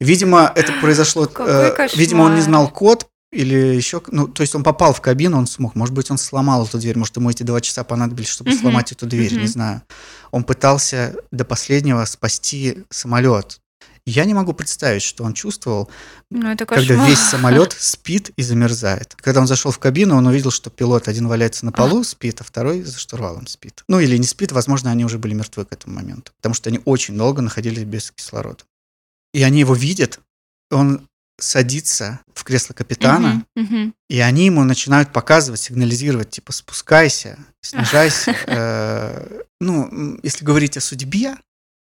Видимо, 0.00 0.50
это 0.56 0.72
произошло... 0.80 1.30
Э, 1.38 1.88
видимо, 1.94 2.22
он 2.22 2.34
не 2.34 2.40
знал 2.40 2.68
код, 2.68 3.06
или 3.32 3.54
еще... 3.76 4.02
Ну, 4.08 4.26
то 4.28 4.42
есть 4.42 4.54
он 4.54 4.62
попал 4.62 4.92
в 4.92 5.00
кабину, 5.00 5.38
он 5.38 5.46
смог. 5.46 5.74
Может 5.74 5.94
быть, 5.94 6.10
он 6.10 6.18
сломал 6.18 6.66
эту 6.66 6.78
дверь. 6.78 6.98
Может, 6.98 7.16
ему 7.16 7.30
эти 7.30 7.42
два 7.42 7.60
часа 7.60 7.84
понадобились, 7.84 8.28
чтобы 8.28 8.50
Мгм, 8.50 8.60
сломать 8.60 8.92
эту 8.92 9.06
дверь. 9.06 9.32
мгм. 9.32 9.42
Не 9.42 9.46
знаю. 9.48 9.82
Он 10.30 10.44
пытался 10.44 11.14
до 11.30 11.44
последнего 11.44 12.04
спасти 12.06 12.84
самолет. 12.90 13.60
Я 14.06 14.24
не 14.24 14.32
могу 14.34 14.54
представить, 14.54 15.02
что 15.02 15.22
он 15.24 15.34
чувствовал, 15.34 15.88
Ну, 16.30 16.40
когда 16.40 16.64
кошмар. 16.66 17.08
весь 17.08 17.18
самолет 17.20 17.72
спит 17.78 18.30
и 18.36 18.42
замерзает. 18.42 19.14
Когда 19.20 19.40
он 19.40 19.46
зашел 19.46 19.70
в 19.70 19.78
кабину, 19.78 20.16
он 20.16 20.26
увидел, 20.26 20.50
что 20.50 20.70
пилот 20.70 21.06
один 21.06 21.28
валяется 21.28 21.66
на 21.66 21.70
полу, 21.70 22.02
спит, 22.02 22.40
а 22.40 22.44
второй 22.44 22.82
за 22.82 22.98
штурвалом 22.98 23.46
спит. 23.46 23.84
Ну 23.88 24.00
или 24.00 24.16
не 24.16 24.26
спит, 24.26 24.52
возможно, 24.52 24.90
они 24.90 25.04
уже 25.04 25.18
были 25.18 25.34
мертвы 25.34 25.66
к 25.66 25.72
этому 25.72 25.96
моменту, 25.96 26.32
потому 26.36 26.54
что 26.54 26.70
они 26.70 26.80
очень 26.86 27.16
долго 27.16 27.42
находились 27.42 27.84
без 27.84 28.10
кислорода. 28.10 28.64
И 29.34 29.42
они 29.42 29.60
его 29.60 29.74
видят, 29.74 30.18
он 30.70 31.06
садится 31.40 32.20
в 32.34 32.44
кресло 32.44 32.74
капитана, 32.74 33.44
Мгм, 33.56 33.66
мгм. 33.74 33.94
и 34.08 34.20
они 34.20 34.46
ему 34.46 34.64
начинают 34.64 35.12
показывать, 35.12 35.60
сигнализировать, 35.60 36.30
типа, 36.30 36.52
спускайся, 36.52 37.38
снижайся. 37.62 38.34
Э, 38.46 39.40
Ну, 39.60 40.18
если 40.22 40.44
говорить 40.44 40.76
о 40.76 40.80
судьбе, 40.80 41.34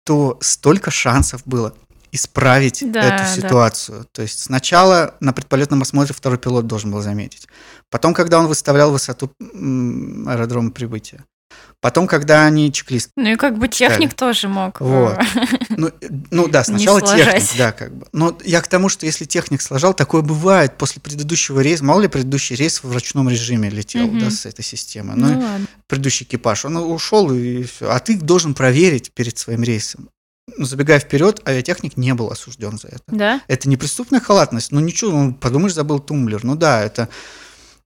то 0.06 0.38
столько 0.42 0.92
шансов 0.92 1.42
было 1.46 1.74
исправить 2.12 2.84
Да, 2.92 3.02
эту 3.02 3.24
да. 3.24 3.36
ситуацию. 3.36 4.06
То 4.12 4.22
есть 4.22 4.40
сначала 4.40 5.16
на 5.20 5.34
предполетном 5.34 5.82
осмотре 5.82 6.14
второй 6.14 6.38
пилот 6.38 6.68
должен 6.68 6.92
был 6.92 7.02
заметить. 7.02 7.48
Потом, 7.90 8.14
когда 8.14 8.38
он 8.40 8.46
выставлял 8.48 8.92
высоту 8.92 9.32
аэродрома 9.42 10.72
прибытия. 10.72 11.24
Потом, 11.82 12.08
когда 12.08 12.46
они 12.46 12.72
чек-лист 12.72 13.10
Ну 13.18 13.32
и 13.34 13.36
как 13.36 13.58
бы 13.58 13.68
техник 13.68 14.14
тоже 14.14 14.48
мог. 14.48 14.80
э, 14.80 14.84
Вот. 14.86 15.20
Ну, 15.70 15.92
ну 16.32 16.48
да, 16.48 16.64
сначала 16.64 17.02
техник, 17.02 17.44
да, 17.58 17.74
как 17.74 17.94
бы. 17.94 18.08
Но 18.14 18.38
я 18.46 18.62
к 18.62 18.70
тому, 18.70 18.88
что 18.88 19.06
если 19.06 19.26
техник 19.26 19.62
сложал, 19.62 19.94
такое 19.94 20.22
бывает 20.22 20.78
после 20.78 21.02
предыдущего 21.02 21.60
рейса. 21.60 21.84
Мало 21.84 22.00
ли 22.02 22.08
предыдущий 22.08 22.56
рейс 22.56 22.82
в 22.84 22.92
ручном 22.94 23.28
режиме 23.28 23.70
летел, 23.70 24.08
Мгм. 24.08 24.20
да, 24.20 24.30
с 24.32 24.46
этой 24.46 24.64
системы. 24.64 25.14
Ну 25.18 25.28
Ну, 25.28 25.40
ладно. 25.42 25.68
предыдущий 25.88 26.26
экипаж, 26.26 26.64
он 26.64 26.78
ушел 26.78 27.34
и 27.34 27.64
все. 27.64 27.90
А 27.92 28.00
ты 28.00 28.16
должен 28.18 28.54
проверить 28.54 29.12
перед 29.12 29.38
своим 29.38 29.62
рейсом. 29.64 30.10
Ну, 30.58 30.66
забегая 30.66 31.00
вперед, 31.00 31.42
авиатехник 31.46 31.98
не 31.98 32.14
был 32.14 32.28
осужден 32.30 32.78
за 32.78 32.90
это. 32.90 33.04
Да? 33.08 33.42
Это 33.50 33.68
не 33.68 33.76
преступная 33.78 34.20
халатность, 34.22 34.72
ну 34.72 34.80
ничего, 34.80 35.12
ну, 35.12 35.34
подумаешь, 35.34 35.74
забыл 35.74 36.00
тумблер. 36.00 36.44
Ну 36.46 36.56
да, 36.56 36.82
это 36.84 37.10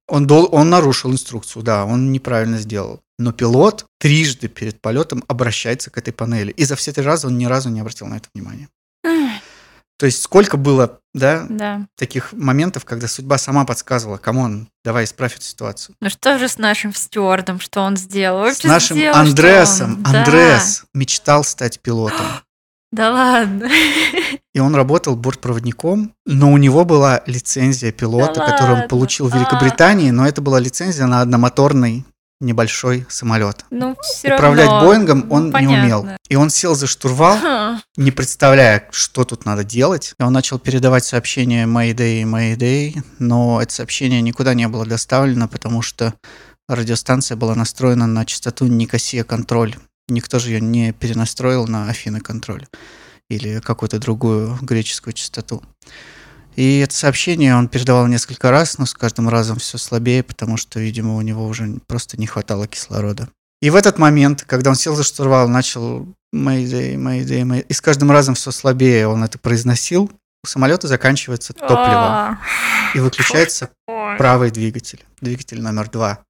он, 0.07 0.27
дол, 0.27 0.47
он 0.51 0.69
нарушил 0.69 1.11
инструкцию, 1.11 1.63
да, 1.63 1.85
он 1.85 2.11
неправильно 2.11 2.57
сделал. 2.57 3.01
Но 3.19 3.31
пилот 3.31 3.85
трижды 3.99 4.47
перед 4.47 4.79
полетом 4.81 5.23
обращается 5.27 5.89
к 5.89 5.97
этой 5.97 6.13
панели. 6.13 6.51
И 6.51 6.63
за 6.65 6.75
все 6.75 6.91
три 6.93 7.03
раза 7.03 7.27
он 7.27 7.37
ни 7.37 7.45
разу 7.45 7.69
не 7.69 7.79
обратил 7.79 8.07
на 8.07 8.15
это 8.17 8.29
внимание. 8.33 8.69
То 9.99 10.05
есть 10.05 10.21
сколько 10.21 10.57
было, 10.57 10.99
да, 11.15 11.47
Да. 11.49 11.87
таких 11.97 12.31
моментов, 12.31 12.85
когда 12.85 13.07
судьба 13.07 13.39
сама 13.39 13.65
подсказывала, 13.65 14.17
come 14.17 14.47
on, 14.47 14.69
давай 14.85 15.05
исправь 15.05 15.33
эту 15.33 15.41
ситуацию. 15.43 15.95
Ну 15.99 16.11
что 16.11 16.37
же 16.37 16.47
с 16.47 16.59
нашим 16.59 16.93
стюардом, 16.93 17.59
что 17.59 17.81
он 17.81 17.97
сделал? 17.97 18.43
С 18.45 18.57
Вообще 18.63 18.67
нашим 18.67 18.97
сделал, 18.97 19.15
Андреасом. 19.17 19.93
он? 19.95 20.03
Да. 20.03 20.19
Андреас 20.19 20.83
мечтал 20.93 21.43
стать 21.43 21.79
пилотом. 21.79 22.27
Да 22.91 23.11
ладно. 23.11 23.69
И 24.53 24.59
он 24.59 24.75
работал 24.75 25.15
бортпроводником, 25.15 26.13
но 26.25 26.51
у 26.51 26.57
него 26.57 26.83
была 26.85 27.21
лицензия 27.27 27.91
пилота, 27.91 28.35
Да 28.35 28.45
которую 28.45 28.69
он 28.69 28.75
ладно? 28.81 28.87
получил 28.89 29.27
в 29.29 29.33
А. 29.33 29.37
Великобритании, 29.37 30.09
но 30.11 30.27
это 30.27 30.41
была 30.41 30.59
лицензия 30.59 31.05
на 31.05 31.21
одномоторный 31.21 32.05
небольшой 32.39 33.05
самолет. 33.09 33.65
Ну, 33.71 33.95
все 34.01 34.35
Управлять 34.35 34.67
равно. 34.69 34.87
Боингом 34.87 35.25
Ну, 35.27 35.35
он 35.35 35.45
не 35.47 35.51
понятно. 35.51 35.83
умел. 35.83 36.07
И 36.29 36.35
он 36.35 36.49
сел 36.51 36.75
за 36.75 36.85
штурвал, 36.87 37.37
Ха. 37.39 37.81
не 37.97 38.11
представляя, 38.11 38.87
что 38.91 39.25
тут 39.25 39.45
надо 39.45 39.63
делать. 39.63 40.13
И 40.19 40.23
он 40.23 40.33
начал 40.33 40.59
передавать 40.59 41.03
сообщение 41.03 41.65
Mayday, 41.65 42.23
Mayday, 42.23 43.03
но 43.19 43.59
это 43.61 43.73
сообщение 43.73 44.21
никуда 44.21 44.53
не 44.53 44.67
было 44.67 44.85
доставлено, 44.85 45.47
потому 45.47 45.81
что 45.81 46.13
радиостанция 46.69 47.37
была 47.37 47.55
настроена 47.55 48.05
на 48.07 48.23
частоту 48.25 48.67
Никосия 48.67 49.23
контроль. 49.23 49.75
Никто 50.09 50.39
же 50.39 50.51
ее 50.51 50.61
не 50.61 50.93
перенастроил 50.93 51.67
на 51.67 51.89
Афины 51.89 52.21
контроль 52.21 52.65
или 53.29 53.59
какую-то 53.59 53.99
другую 53.99 54.57
греческую 54.61 55.13
частоту. 55.13 55.61
И 56.55 56.79
это 56.79 56.95
сообщение 56.95 57.55
он 57.55 57.67
передавал 57.67 58.07
несколько 58.07 58.49
раз, 58.49 58.77
но 58.77 58.85
с 58.85 58.93
каждым 58.93 59.29
разом 59.29 59.59
все 59.59 59.77
слабее, 59.77 60.23
потому 60.23 60.57
что, 60.57 60.79
видимо, 60.79 61.15
у 61.15 61.21
него 61.21 61.45
уже 61.45 61.79
просто 61.85 62.17
не 62.17 62.25
хватало 62.25 62.67
кислорода. 62.67 63.29
И 63.61 63.69
в 63.69 63.75
этот 63.75 63.97
момент, 63.99 64.43
когда 64.43 64.71
он 64.71 64.75
сел 64.75 64.95
за 64.95 65.03
штурвал, 65.03 65.47
начал 65.47 66.07
Mayday, 66.33 66.95
Mayday, 66.95 67.43
Mayday, 67.43 67.65
и 67.67 67.73
с 67.73 67.81
каждым 67.81 68.11
разом 68.11 68.35
все 68.35 68.51
слабее 68.51 69.07
он 69.07 69.23
это 69.23 69.37
произносил, 69.37 70.11
у 70.43 70.47
самолета 70.47 70.87
заканчивается 70.87 71.53
топливо 71.53 71.77
А. 71.77 72.37
и 72.95 72.99
выключается 72.99 73.69
правый 74.17 74.51
двигатель, 74.51 75.03
двигатель 75.21 75.61
номер 75.61 75.89
два. 75.89 76.23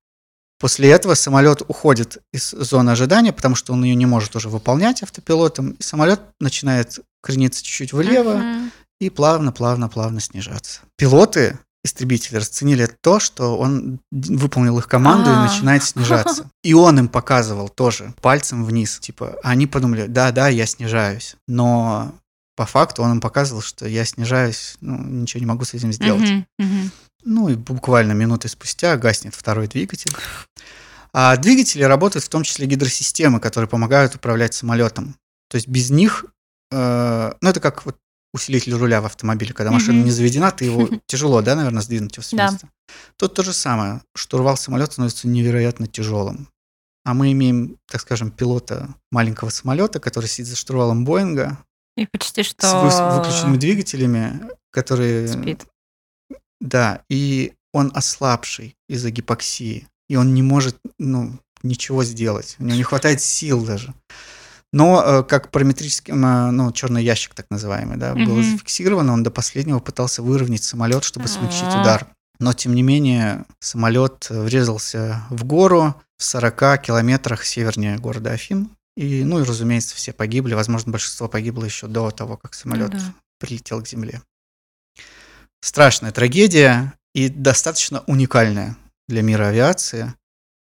После 0.60 0.89
этого 0.89 1.13
самолет 1.13 1.62
уходит 1.67 2.17
из 2.34 2.50
зоны 2.52 2.89
ожидания, 2.91 3.32
потому 3.32 3.56
что 3.56 3.74
он 3.74 3.84
ее 3.84 3.96
не 3.96 4.06
может 4.08 4.36
уже 4.36 4.50
выполнять 4.50 5.04
автопилотом, 5.04 5.72
и 5.72 5.84
самолет 5.84 6.22
начинает 6.39 7.00
крениться 7.22 7.63
чуть-чуть 7.63 7.93
влево 7.93 8.38
Мгм. 8.38 8.72
и 9.00 9.10
плавно-плавно-плавно 9.10 10.20
снижаться. 10.20 10.82
Пилоты 10.98 11.60
истребители 11.84 12.38
расценили 12.38 12.89
то, 13.02 13.20
что 13.20 13.58
он 13.58 14.00
выполнил 14.12 14.78
их 14.80 14.88
команду 14.88 15.30
А. 15.30 15.34
и 15.34 15.48
начинает 15.48 15.84
снижаться. 15.84 16.50
И 16.63 16.74
он 16.74 17.00
им 17.00 17.08
показывал 17.08 17.70
тоже 17.70 18.13
пальцем 18.22 18.65
вниз. 18.65 19.00
Типа, 19.00 19.36
а 19.43 19.52
они 19.52 19.67
подумали, 19.67 20.08
да-да, 20.08 20.50
я 20.50 20.65
снижаюсь. 20.65 21.36
Но 21.48 22.12
по 22.58 22.65
факту 22.65 23.04
он 23.04 23.12
им 23.13 23.22
показывал, 23.22 23.62
что 23.62 23.88
я 23.88 24.04
снижаюсь, 24.04 24.78
ну, 24.82 24.98
ничего 24.98 25.39
не 25.39 25.46
могу 25.46 25.63
с 25.63 25.76
этим 25.76 25.93
сделать. 25.93 26.28
Мгм, 26.28 26.48
мгм. 26.58 26.91
Ну 27.24 27.50
и 27.50 27.56
буквально 27.56 28.13
минуты 28.13 28.50
спустя 28.50 28.98
гаснет 28.98 29.36
второй 29.36 29.67
двигатель. 29.67 30.12
А 31.13 31.38
двигатели 31.38 31.84
работают 31.84 32.26
в 32.26 32.30
том 32.30 32.41
числе 32.43 32.65
гидросистемы, 32.65 33.39
которые 33.39 33.70
помогают 33.70 34.15
управлять 34.15 34.56
самолетом. 34.56 35.15
То 35.50 35.56
есть 35.56 35.67
без 35.67 35.91
них, 35.91 36.26
э, 36.72 37.34
ну 37.39 37.50
это 37.50 37.60
как 37.60 37.86
вот 37.86 37.98
усилитель 38.34 38.74
руля 38.74 39.02
в 39.02 39.06
автомобиле, 39.06 39.54
когда 39.54 39.72
машина 39.72 39.98
Мгм. 39.98 40.06
не 40.06 40.12
заведена, 40.12 40.52
ты 40.52 40.65
его 40.65 40.89
тяжело, 41.08 41.41
да, 41.43 41.56
наверное, 41.56 41.82
сдвинуть 41.84 42.15
его 42.17 42.24
с 42.24 42.32
Да. 42.32 42.52
места. 42.52 42.70
Тут 43.17 43.36
то 43.36 43.43
же 43.43 43.54
самое. 43.54 44.02
Штурвал 44.15 44.58
самолета 44.58 44.93
становится 44.93 45.28
невероятно 45.28 45.86
тяжелым. 45.88 46.50
А 47.06 47.13
мы 47.13 47.32
имеем, 47.32 47.78
так 47.89 48.02
скажем, 48.02 48.32
пилота 48.32 48.96
маленького 49.12 49.50
самолета, 49.50 50.00
который 50.00 50.26
сидит 50.26 50.48
за 50.48 50.56
штурвалом 50.56 51.06
Боинга 51.06 51.58
И 51.97 52.05
почти 52.05 52.43
с 52.43 52.47
что... 52.47 52.79
вы- 52.81 53.17
выключенными 53.19 53.57
двигателями, 53.57 54.41
которые 54.71 55.27
Спит. 55.27 55.65
да, 56.62 57.01
и 57.10 57.53
он 57.73 57.91
ослабший 57.93 58.75
из-за 58.88 59.12
гипоксии, 59.12 59.88
и 60.10 60.15
он 60.15 60.33
не 60.33 60.41
может, 60.41 60.77
ну, 60.99 61.38
ничего 61.63 62.03
сделать. 62.03 62.55
У 62.60 62.63
него 62.63 62.77
не 62.77 62.83
хватает 62.83 63.19
сил 63.21 63.65
даже. 63.65 63.93
Но 64.73 65.01
э, 65.03 65.23
как 65.23 65.49
параметрический, 65.51 66.13
м, 66.13 66.55
ну, 66.55 66.71
черный 66.71 67.03
ящик, 67.03 67.33
так 67.33 67.47
называемый, 67.49 67.97
да, 67.97 68.13
было 68.13 68.36
Мгм. 68.36 68.43
зафиксировано, 68.51 69.13
он 69.13 69.23
до 69.23 69.31
последнего 69.31 69.79
пытался 69.79 70.21
выровнять 70.21 70.63
самолет, 70.63 71.03
чтобы 71.03 71.27
смягчить 71.27 71.73
А. 71.73 71.81
удар. 71.81 72.07
Но, 72.39 72.53
тем 72.53 72.75
не 72.75 72.83
менее, 72.83 73.45
самолет 73.60 74.27
э, 74.29 74.39
врезался 74.41 75.23
в 75.31 75.43
гору 75.45 75.95
в 76.17 76.23
40 76.23 76.77
километрах 76.79 77.43
севернее 77.45 77.97
города 77.97 78.31
Афин. 78.31 78.69
И, 78.97 79.23
ну 79.23 79.39
и, 79.39 79.43
разумеется, 79.43 79.95
все 79.95 80.12
погибли. 80.12 80.55
Возможно, 80.55 80.91
большинство 80.91 81.27
погибло 81.27 81.63
еще 81.63 81.88
до 81.88 82.10
того, 82.10 82.36
как 82.36 82.55
самолет 82.55 82.93
Ну 82.93 82.99
да. 82.99 83.13
прилетел 83.39 83.83
к 83.83 83.88
земле. 83.88 84.23
Страшная 85.62 86.12
трагедия 86.12 86.93
и 87.13 87.29
достаточно 87.29 88.03
уникальная 88.07 88.75
для 89.07 89.21
мира 89.21 89.45
авиации. 89.45 90.15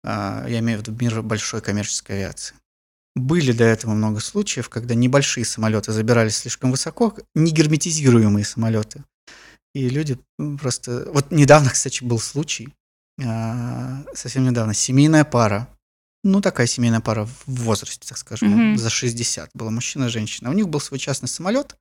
А, 0.04 0.46
Я 0.46 0.58
имею 0.58 0.78
в 0.78 0.82
виду 0.82 0.96
мир 1.00 1.22
большой 1.22 1.62
коммерческой 1.62 2.16
авиации. 2.16 2.54
Были 3.16 3.52
до 3.52 3.64
этого 3.64 3.92
много 3.92 4.20
случаев, 4.20 4.68
когда 4.68 4.94
небольшие 4.94 5.46
самолеты 5.46 5.90
забирались 5.92 6.36
слишком 6.36 6.70
высоко, 6.70 7.16
не 7.34 7.50
герметизируемые 7.52 8.44
самолеты. 8.44 9.02
И 9.74 9.88
люди 9.88 10.18
просто... 10.60 11.10
Вот 11.12 11.30
недавно, 11.30 11.70
кстати, 11.70 12.04
был 12.04 12.18
случай, 12.18 12.68
а, 13.24 14.04
совсем 14.14 14.44
недавно, 14.44 14.74
семейная 14.74 15.24
пара, 15.24 15.68
ну, 16.22 16.40
такая 16.40 16.66
семейная 16.66 17.00
пара 17.00 17.24
в 17.24 17.34
возрасте, 17.46 18.06
так 18.06 18.18
скажем, 18.18 18.70
Мгм. 18.70 18.78
за 18.78 18.90
60 18.90 19.50
было 19.54 19.70
мужчина 19.70 20.04
и 20.04 20.08
женщина. 20.08 20.50
У 20.50 20.52
них 20.52 20.68
был 20.68 20.80
свой 20.80 20.98
частный 20.98 21.28
самолет, 21.28 21.76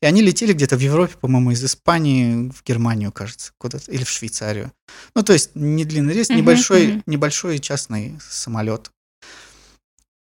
и 0.00 0.06
они 0.06 0.22
летели 0.22 0.52
где-то 0.52 0.76
в 0.76 0.80
Европе, 0.80 1.16
по-моему, 1.20 1.50
из 1.50 1.64
Испании 1.64 2.50
в 2.50 2.62
Германию, 2.64 3.10
кажется, 3.12 3.52
куда-то, 3.58 3.90
или 3.90 4.04
в 4.04 4.10
Швейцарию. 4.10 4.72
Ну, 5.14 5.22
то 5.22 5.32
есть 5.32 5.50
не 5.54 5.84
длинный 5.84 6.14
рейс, 6.14 6.28
Мгм, 6.28 6.38
небольшой, 6.38 6.86
мгм. 6.88 7.02
небольшой 7.06 7.58
частный 7.58 8.18
самолет. 8.20 8.90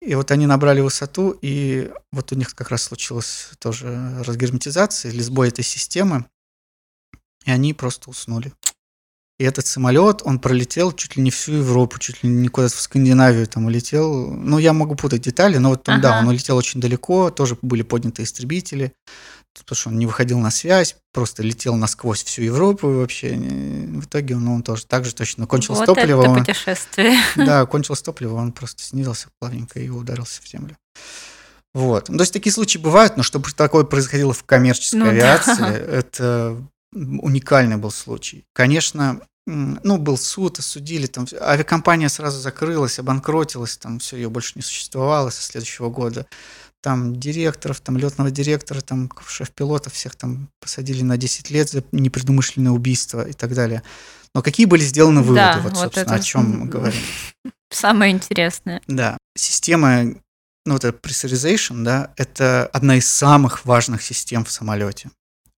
И 0.01 0.15
вот 0.15 0.31
они 0.31 0.45
набрали 0.45 0.81
высоту, 0.81 1.37
и 1.41 1.89
вот 2.11 2.33
у 2.33 2.35
них 2.35 2.53
как 2.55 2.69
раз 2.69 2.83
случилась 2.83 3.47
тоже 3.59 4.21
разгерметизация 4.25 5.11
или 5.11 5.21
сбой 5.21 5.47
этой 5.47 5.63
системы, 5.63 6.25
и 7.45 7.51
они 7.51 7.73
просто 7.73 8.09
уснули. 8.09 8.51
И 9.39 9.43
этот 9.45 9.65
самолет, 9.65 10.21
он 10.23 10.37
пролетел 10.39 10.91
чуть 10.91 11.15
ли 11.17 11.23
не 11.23 11.31
всю 11.31 11.53
Европу, 11.53 11.97
чуть 11.99 12.23
ли 12.23 12.29
не 12.29 12.47
куда-то 12.49 12.75
в 12.75 12.81
Скандинавию 12.81 13.47
там 13.47 13.65
улетел. 13.65 14.31
Ну, 14.31 14.59
я 14.59 14.73
могу 14.73 14.95
путать 14.95 15.21
детали, 15.21 15.57
но 15.57 15.69
вот 15.69 15.89
он, 15.89 16.01
да, 16.01 16.11
Ага. 16.11 16.19
он 16.19 16.27
улетел 16.29 16.55
очень 16.55 16.79
далеко, 16.79 17.31
тоже 17.31 17.57
были 17.63 17.81
подняты 17.81 18.21
истребители, 18.23 18.93
потому 19.57 19.75
что 19.75 19.89
он 19.89 19.97
не 19.97 20.05
выходил 20.05 20.37
на 20.37 20.51
связь, 20.51 20.95
просто 21.13 21.41
летел 21.41 21.75
насквозь 21.75 22.23
всю 22.23 22.43
Европу 22.43 22.91
и 22.91 22.95
вообще. 22.95 23.33
В 23.35 24.05
итоге 24.05 24.35
он, 24.35 24.47
он 24.47 24.61
тоже 24.63 24.85
так 24.85 25.03
же 25.03 25.15
точно 25.15 25.47
кончилось 25.47 25.79
вот 25.79 25.85
топливо. 25.87 26.21
это 26.21 26.29
он- 26.31 26.39
путешествие. 26.39 27.17
да, 27.35 27.65
кончилось 27.65 28.03
топливо, 28.03 28.35
он 28.35 28.51
просто 28.51 28.83
снизился 28.83 29.29
плавненько 29.39 29.79
и 29.79 29.89
ударился 29.89 30.41
в 30.43 30.47
землю. 30.47 30.77
Вот. 31.73 32.07
Ну, 32.09 32.17
то 32.17 32.21
есть 32.21 32.33
такие 32.33 32.53
случаи 32.53 32.77
бывают, 32.77 33.17
но 33.17 33.23
чтобы 33.23 33.49
такое 33.51 33.83
происходило 33.83 34.31
в 34.31 34.43
коммерческой 34.43 34.97
Ну 34.99 35.05
да. 35.05 35.11
авиации, 35.11 35.71
это 35.91 36.61
уникальный 36.93 37.77
был 37.77 37.91
случай. 37.91 38.45
Конечно, 38.53 39.21
ну, 39.45 39.97
был 39.97 40.17
суд, 40.17 40.59
осудили, 40.59 41.05
там, 41.05 41.27
авиакомпания 41.41 42.07
сразу 42.07 42.39
закрылась, 42.39 42.99
обанкротилась, 42.99 43.77
там 43.77 43.99
все, 43.99 44.17
ее 44.17 44.29
больше 44.29 44.53
не 44.55 44.61
существовало 44.61 45.29
со 45.29 45.41
следующего 45.41 45.89
года. 45.89 46.25
Там 46.81 47.15
директоров, 47.15 47.79
там 47.79 47.97
летного 47.97 48.29
директора, 48.29 48.81
там 48.81 49.09
шеф-пилотов 49.25 49.93
всех 49.93 50.15
там 50.15 50.49
посадили 50.59 51.01
на 51.01 51.17
10 51.17 51.49
лет 51.49 51.69
за 51.69 51.83
непредумышленное 51.91 52.71
убийство 52.71 53.27
и 53.27 53.33
так 53.33 53.53
далее. 53.53 53.83
Но 54.35 54.41
какие 54.41 54.65
были 54.65 54.81
сделаны 54.81 55.21
выводы? 55.21 55.35
Да, 55.35 55.59
вот, 55.59 55.73
вот 55.73 55.81
собственно, 55.81 56.03
это 56.03 56.15
о 56.15 56.19
чем 56.19 56.59
мы 56.59 56.65
говорим. 56.69 56.99
Самое 57.69 58.11
интересное. 58.11 58.81
Да, 58.87 59.17
система, 59.37 60.15
ну, 60.65 60.75
это 60.75 60.89
pressurization, 60.89 61.83
да, 61.83 62.13
это 62.17 62.67
одна 62.67 62.97
из 62.97 63.07
самых 63.07 63.65
важных 63.65 64.01
систем 64.01 64.43
в 64.43 64.51
самолете. 64.51 65.09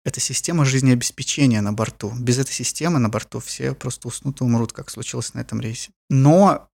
Это 0.06 0.20
система 0.20 0.66
жизнеобеспечения 0.66 1.62
на 1.62 1.72
борту. 1.74 2.12
Без 2.20 2.38
этой 2.38 2.52
системы 2.52 3.00
на 3.00 3.08
борту 3.10 3.40
все 3.40 3.74
просто 3.74 4.08
уснут 4.10 4.42
и 4.42 4.44
умрут, 4.44 4.74
как 4.74 4.90
случилось 4.90 5.34
на 5.34 5.40
этом 5.40 5.62
рейсе. 5.62 5.92
Но 6.10 6.68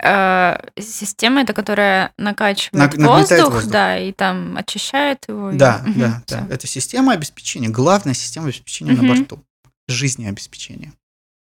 Э, 0.00 0.56
система 0.80 1.40
это, 1.42 1.52
которая 1.54 2.12
накачивает 2.18 2.72
нагнетает 2.92 3.30
воздух, 3.30 3.54
воздух. 3.54 3.72
да, 3.72 3.98
и 3.98 4.12
там 4.12 4.56
очищает 4.56 5.24
его. 5.26 5.50
и- 5.50 5.56
Да, 5.56 5.82
Мгм, 5.84 5.98
да, 6.00 6.22
всё. 6.24 6.36
да. 6.36 6.54
Это 6.54 6.68
система 6.68 7.14
обеспечения, 7.14 7.68
главная 7.68 8.14
система 8.14 8.46
обеспечения 8.46 8.92
на 8.92 9.02
Мгм. 9.02 9.08
борту. 9.08 9.44
Жизнеобеспечения. 9.88 10.92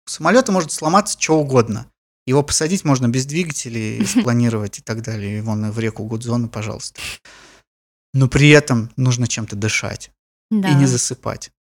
У 0.07 0.09
самолета 0.09 0.51
может 0.51 0.71
сломаться 0.71 1.21
что 1.21 1.37
угодно. 1.39 1.85
Его 2.25 2.41
посадить 2.41 2.83
можно 2.83 3.07
без 3.07 3.27
двигателей, 3.27 3.99
спланировать 4.31 4.79
и 4.79 4.81
так 4.81 5.03
далее. 5.03 5.37
И 5.37 5.41
вон 5.41 5.69
в 5.69 5.77
реку 5.77 6.03
Гудзона, 6.05 6.47
пожалуйста. 6.47 6.99
Но 8.15 8.27
при 8.27 8.49
этом 8.49 8.89
нужно 8.97 9.27
чем-то 9.27 9.55
дышать 9.55 10.09
Да. 10.49 10.69
и 10.69 10.75
не 10.75 10.85
засыпать. 10.85 11.51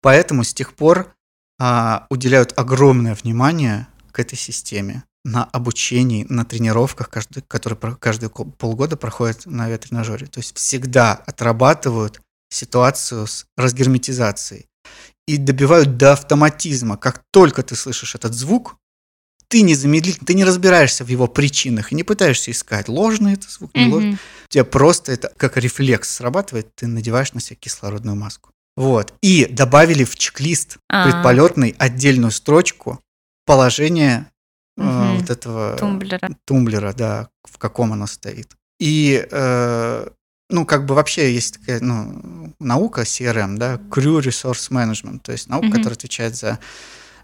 Поэтому 0.00 0.44
с 0.44 0.54
тех 0.54 0.74
пор 0.74 1.14
а, 1.58 2.06
уделяют 2.10 2.54
огромное 2.56 3.14
внимание 3.14 3.88
к 4.12 4.20
этой 4.20 4.36
системе 4.36 5.04
на 5.24 5.44
обучении, 5.44 6.24
на 6.28 6.44
тренировках, 6.44 7.10
каждый, 7.10 7.42
которые 7.42 7.78
каждые 7.96 8.30
полгода 8.30 8.96
проходят 8.96 9.44
на 9.46 9.64
авиатренажере. 9.64 10.26
То 10.26 10.40
есть 10.40 10.56
всегда 10.56 11.12
отрабатывают 11.12 12.20
ситуацию 12.50 13.26
с 13.26 13.46
разгерметизацией 13.56 14.66
и 15.26 15.36
добивают 15.36 15.98
до 15.98 16.12
автоматизма. 16.12 16.96
Как 16.96 17.22
только 17.30 17.62
ты 17.62 17.76
слышишь 17.76 18.14
этот 18.14 18.32
звук, 18.32 18.76
ты 19.48 19.62
незамедлительно, 19.62 20.26
ты 20.26 20.34
не 20.34 20.44
разбираешься 20.44 21.04
в 21.04 21.08
его 21.08 21.26
причинах 21.26 21.92
и 21.92 21.94
не 21.94 22.04
пытаешься 22.04 22.50
искать, 22.50 22.88
ложный 22.88 23.34
это 23.34 23.50
звук, 23.50 23.74
не 23.74 23.86
ложный. 23.86 24.18
У 24.50 24.52
тебя 24.54 24.64
просто 24.64 25.12
это 25.12 25.30
как 25.36 25.58
рефлекс 25.58 26.08
срабатывает, 26.08 26.74
ты 26.74 26.86
надеваешь 26.86 27.34
на 27.34 27.40
себя 27.40 27.56
кислородную 27.60 28.16
маску. 28.16 28.50
Вот. 28.76 29.12
И 29.20 29.44
добавили 29.44 30.04
в 30.04 30.16
чек-лист 30.16 30.78
А. 30.88 31.04
предполетный 31.04 31.74
отдельную 31.78 32.30
строчку 32.30 33.00
положения 33.44 34.30
э, 34.78 34.82
Мгм. 34.82 35.18
вот 35.18 35.28
этого 35.30 35.76
Тумблера. 35.76 36.30
тумблера, 36.46 36.92
да, 36.94 37.28
в 37.44 37.58
каком 37.58 37.92
оно 37.92 38.06
стоит. 38.06 38.52
И, 38.80 39.26
э, 39.30 40.08
ну, 40.50 40.64
как 40.64 40.86
бы 40.86 40.94
вообще 40.94 41.34
есть 41.34 41.58
такая, 41.58 41.80
ну, 41.80 42.54
наука 42.60 43.02
CRM, 43.02 43.56
да, 43.58 43.74
Crew 43.90 44.20
Resource 44.20 44.70
Management, 44.70 45.18
то 45.20 45.32
есть 45.32 45.48
наука, 45.48 45.66
Мгм. 45.66 45.76
которая 45.76 45.94
отвечает 45.96 46.36
за 46.36 46.48
э, 46.48 46.58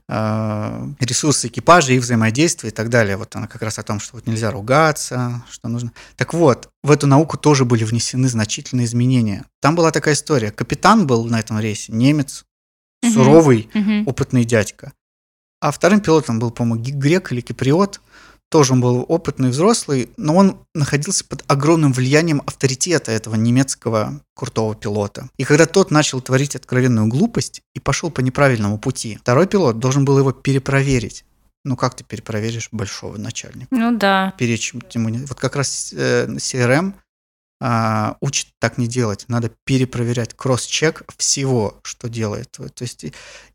ресурсы 0.09 1.47
экипажа 1.47 1.95
и 1.95 1.99
взаимодействие 1.99 2.71
и 2.71 2.75
так 2.75 2.91
далее. 2.91 3.17
Вот 3.17 3.35
она 3.37 3.47
как 3.47 3.63
раз 3.63 3.79
о 3.79 3.83
том, 3.83 4.01
что 4.01 4.17
вот 4.17 4.27
нельзя 4.27 4.51
ругаться, 4.51 5.43
что 5.51 5.69
нужно. 5.69 5.93
Так 6.17 6.35
вот, 6.35 6.69
в 6.83 6.91
эту 6.91 7.07
науку 7.07 7.39
тоже 7.39 7.65
были 7.65 7.85
внесены 7.85 8.29
значительные 8.29 8.85
изменения. 8.85 9.47
Там 9.61 9.75
была 9.75 9.91
такая 9.91 10.15
история. 10.15 10.51
Капитан 10.51 11.07
был 11.07 11.25
на 11.25 11.41
этом 11.41 11.59
рейсе, 11.59 11.93
немец, 11.93 12.45
суровый, 13.03 13.71
опытный 14.07 14.45
дядька. 14.45 14.93
А 15.61 15.71
вторым 15.71 16.01
пилотом 16.01 16.39
был, 16.39 16.51
по-моему, 16.51 16.85
грек 16.85 17.33
или 17.33 17.41
киприот. 17.41 18.03
Тоже 18.55 18.75
он 18.75 18.81
был 18.81 19.05
опытный, 19.09 19.49
взрослый, 19.49 20.11
но 20.17 20.37
он 20.37 20.59
находился 20.77 21.25
под 21.25 21.43
огромным 21.49 21.93
влиянием 21.93 22.41
авторитета 22.47 23.11
этого 23.11 23.35
немецкого 23.35 24.21
крутого 24.37 24.77
пилота. 24.77 25.29
И 25.37 25.43
когда 25.43 25.67
тот 25.67 25.91
начал 25.91 26.21
творить 26.21 26.55
откровенную 26.55 27.09
глупость 27.09 27.63
и 27.75 27.81
пошел 27.81 28.13
по 28.13 28.21
неправильному 28.21 28.79
пути, 28.79 29.19
второй 29.21 29.49
пилот 29.49 29.81
должен 29.81 30.05
был 30.05 30.21
его 30.21 30.31
перепроверить. 30.31 31.25
Ну, 31.65 31.75
как 31.75 31.97
ты 31.97 32.05
перепроверишь 32.05 32.69
большого 32.71 33.17
начальника? 33.17 33.67
Ну 33.73 33.99
да. 33.99 34.33
Перечь 34.39 34.73
ему 34.73 35.27
Вот 35.27 35.41
как 35.41 35.57
раз 35.57 35.93
э, 35.93 36.29
CRM 36.37 36.95
а, 37.61 38.17
учит 38.21 38.51
так 38.61 38.79
не 38.79 38.87
делать. 38.87 39.25
Надо 39.27 39.51
перепроверять 39.65 40.33
кросс-чек 40.35 41.03
всего, 41.17 41.81
что 41.83 42.09
делает. 42.09 42.53
То 42.53 42.83
есть, 42.83 43.05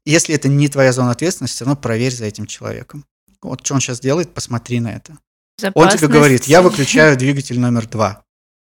если 0.03 0.35
это 0.35 0.49
не 0.49 0.67
твоя 0.67 0.91
зона 0.91 1.11
ответственности, 1.11 1.55
все 1.55 1.63
равно 1.63 1.79
проверь 1.79 2.13
за 2.13 2.25
этим 2.25 2.47
человеком. 2.47 3.05
Вот 3.41 3.65
что 3.65 3.75
он 3.75 3.81
сейчас 3.81 3.99
делает, 3.99 4.33
посмотри 4.33 4.79
на 4.79 4.93
это. 4.93 5.17
Он 5.73 5.89
тебе 5.89 6.07
говорит, 6.07 6.45
я 6.45 6.61
выключаю 6.61 7.17
двигатель 7.17 7.59
номер 7.59 7.87
два. 7.87 8.23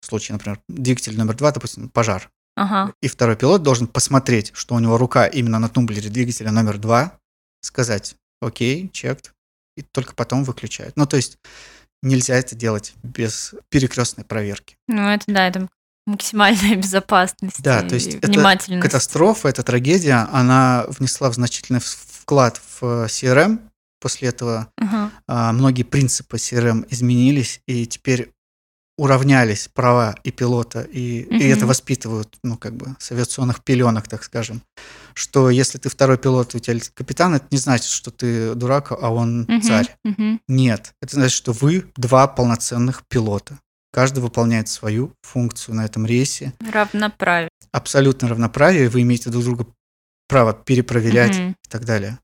В 0.01 0.07
случае, 0.07 0.35
например, 0.35 0.61
двигатель 0.69 1.17
номер 1.17 1.37
два, 1.37 1.51
допустим, 1.51 1.89
пожар. 1.89 2.31
Ага. 2.57 2.95
И 3.03 3.09
второй 3.09 3.37
пилот 3.37 3.63
должен 3.63 3.87
посмотреть, 3.87 4.53
что 4.55 4.75
у 4.75 4.79
него 4.79 4.97
рука 4.97 5.27
именно 5.27 5.59
на 5.59 5.69
тумблере 5.69 6.09
двигателя 6.09 6.51
номер 6.51 6.79
два, 6.79 7.19
сказать, 7.61 8.17
окей, 8.41 8.89
чект, 8.93 9.33
и 9.77 9.83
только 9.83 10.15
потом 10.15 10.45
выключает. 10.45 10.97
Ну, 10.97 11.07
то 11.07 11.17
есть 11.17 11.39
нельзя 12.03 12.37
это 12.37 12.55
делать 12.55 12.95
без 13.03 13.55
перекрестной 13.69 14.25
проверки. 14.25 14.77
Ну 14.89 15.09
это 15.09 15.25
да, 15.27 15.49
это 15.49 15.69
максимальная 16.07 16.77
безопасность. 16.77 17.63
Да, 17.63 17.83
то 17.83 17.95
есть 17.95 18.15
это. 18.15 18.59
Катастрофа, 18.81 19.49
эта 19.49 19.63
трагедия, 19.63 20.29
она 20.33 20.87
внесла 20.89 21.31
в 21.31 21.35
значительный 21.35 21.81
вклад 21.81 22.61
в 22.81 22.83
э, 22.83 23.07
CRM. 23.07 23.61
После 24.01 24.29
этого 24.29 24.71
а, 25.27 25.53
многие 25.53 25.83
принципы 25.83 26.37
CRM 26.37 26.87
изменились, 26.91 27.61
и 27.67 27.87
теперь 27.87 28.33
уравнялись 28.99 29.69
права 29.69 30.15
и 30.25 30.31
пилота, 30.31 30.83
и, 30.83 31.21
и 31.21 31.49
это 31.49 31.67
воспитывают, 31.67 32.39
ну, 32.43 32.57
как 32.57 32.75
бы, 32.75 32.97
с 32.99 33.13
авиационных 33.13 33.63
пеленок, 33.63 34.09
так 34.09 34.25
скажем, 34.25 34.63
что 35.15 35.51
если 35.51 35.79
ты 35.79 35.89
второй 35.91 36.17
пилот, 36.19 36.55
у 36.55 36.59
тебя 36.59 36.79
капитан, 36.95 37.35
это 37.35 37.47
не 37.51 37.59
значит, 37.59 37.91
что 37.91 38.11
ты 38.11 38.55
дурак, 38.55 38.93
а 38.93 39.11
он 39.13 39.43
Мгм. 39.43 39.61
царь. 39.61 39.97
Мгм. 40.05 40.41
Нет, 40.49 40.95
это 41.03 41.17
значит, 41.17 41.37
что 41.37 41.53
вы 41.53 41.87
два 41.97 42.27
полноценных 42.27 43.03
пилота. 43.07 43.59
Каждый 43.93 44.21
выполняет 44.21 44.69
свою 44.69 45.13
функцию 45.23 45.75
на 45.75 45.85
этом 45.85 46.07
рейсе. 46.07 46.53
Равноправие. 46.61 47.51
Абсолютно 47.73 48.29
равноправие, 48.29 48.89
вы 48.89 49.03
имеете 49.03 49.31
друг 49.31 49.45
друга 49.45 49.67
право 50.29 50.53
перепроверять 50.55 51.39
Мгм. 51.39 51.51
и 51.51 51.69
так 51.69 51.85
далее. 51.85 52.19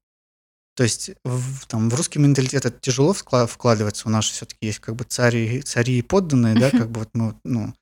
То 0.74 0.84
есть 0.84 1.10
в, 1.24 1.66
там, 1.66 1.90
в 1.90 1.94
русский 1.94 2.18
менталитет 2.18 2.64
это 2.64 2.78
тяжело 2.80 3.12
вкла- 3.12 3.46
вкладываться. 3.46 4.08
У 4.08 4.10
нас 4.10 4.24
все-таки 4.26 4.66
есть 4.66 4.78
как 4.78 4.96
бы 4.96 5.04
цари, 5.04 5.60
цари 5.62 5.98
и 5.98 6.02
подданные, 6.02 6.54
да, 6.54 6.70
как 6.70 6.90
бы 6.90 7.00
вот 7.00 7.10
мы, 7.12 7.34
ну, 7.44 7.74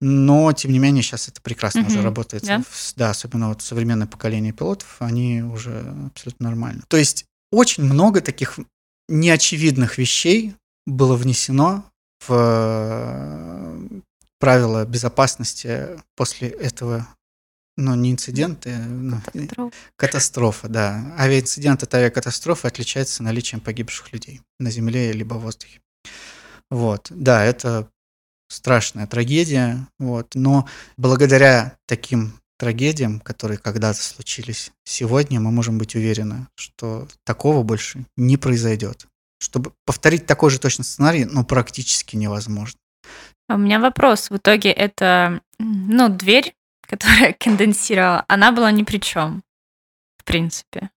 но 0.00 0.52
тем 0.52 0.70
не 0.72 0.78
менее 0.78 1.02
сейчас 1.02 1.28
это 1.28 1.40
прекрасно 1.40 1.86
уже 1.86 1.96
Мгм. 1.98 2.04
работает. 2.04 2.44
Да? 2.44 2.62
В- 2.68 2.92
Да, 2.96 3.10
особенно 3.10 3.48
вот 3.48 3.62
современное 3.62 4.06
поколение 4.06 4.52
пилотов, 4.52 4.96
они 4.98 5.42
уже 5.42 5.80
абсолютно 6.12 6.48
нормально. 6.50 6.82
То 6.88 6.98
есть 6.98 7.24
очень 7.50 7.84
много 7.84 8.20
таких 8.20 8.58
неочевидных 9.08 9.96
вещей 9.96 10.54
было 10.86 11.16
внесено 11.16 11.84
в 12.26 12.32
э, 12.34 13.88
правила 14.38 14.84
безопасности 14.84 15.88
после 16.16 16.48
этого, 16.48 17.06
ну, 17.76 17.94
не 17.94 18.12
инцидента, 18.12 18.68
э, 18.68 18.78
ну, 18.78 19.20
Катастрофа. 19.24 19.76
Катастрофа, 19.96 20.68
да. 20.68 21.14
Авиаинцидент 21.18 21.82
от 21.82 21.94
авиакатастрофы 21.94 22.68
отличается 22.68 23.22
наличием 23.22 23.60
погибших 23.60 24.12
людей 24.12 24.40
на 24.58 24.70
земле 24.70 25.12
либо 25.12 25.34
в 25.34 25.42
воздухе. 25.42 25.80
Вот, 26.70 27.08
да, 27.10 27.44
это 27.44 27.88
страшная 28.48 29.06
трагедия, 29.06 29.88
вот, 29.98 30.34
но 30.34 30.68
благодаря 30.96 31.76
таким 31.86 32.40
трагедиям, 32.58 33.20
которые 33.20 33.58
когда-то 33.58 34.02
случились 34.02 34.70
сегодня, 34.84 35.40
мы 35.40 35.50
можем 35.50 35.78
быть 35.78 35.94
уверены, 35.94 36.46
что 36.54 37.08
такого 37.24 37.62
больше 37.62 38.06
не 38.16 38.36
произойдет. 38.36 39.06
Чтобы 39.40 39.72
повторить 39.84 40.26
такой 40.26 40.50
же 40.50 40.58
точно 40.58 40.84
сценарий, 40.84 41.24
ну, 41.24 41.44
практически 41.44 42.16
невозможно. 42.16 42.78
А 43.48 43.56
у 43.56 43.58
меня 43.58 43.78
вопрос. 43.78 44.30
В 44.30 44.36
итоге 44.36 44.70
это, 44.70 45.42
ну, 45.58 46.08
дверь, 46.08 46.54
которая 46.96 47.32
конденсировала, 47.38 48.24
она 48.28 48.52
была 48.52 48.70
ни 48.72 48.82
при 48.82 48.98
чем, 48.98 49.42
в 50.18 50.24
принципе. 50.24 50.90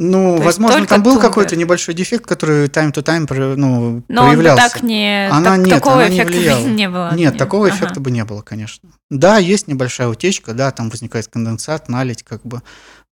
Ну, 0.00 0.32
есть 0.34 0.44
возможно, 0.44 0.86
там 0.86 1.04
был 1.04 1.20
какой-то 1.20 1.54
небольшой 1.54 1.94
дефект, 1.94 2.26
который 2.26 2.66
time-to-time 2.66 3.26
про- 3.28 3.54
ну, 3.54 4.02
Но 4.08 4.22
бы 4.22 4.26
проявлялся. 4.28 4.68
так 4.70 4.82
не... 4.82 5.28
Она 5.30 5.50
так- 5.56 5.58
нет, 5.66 5.70
такого 5.70 5.96
она 5.96 6.08
не 6.08 6.16
эффекта 6.16 6.32
бы 6.32 6.38
влияла. 6.40 6.66
не 6.66 6.88
было. 6.88 7.14
Нет, 7.14 7.38
такого 7.38 7.68
Ага. 7.68 7.76
эффекта 7.76 8.00
бы 8.00 8.10
не 8.10 8.24
было, 8.24 8.42
конечно. 8.42 8.90
Да, 9.10 9.38
есть 9.38 9.68
небольшая 9.68 10.08
утечка, 10.08 10.52
да, 10.52 10.72
там 10.72 10.90
возникает 10.90 11.28
конденсат, 11.28 11.88
налить, 11.88 12.24
как 12.24 12.42
бы, 12.44 12.62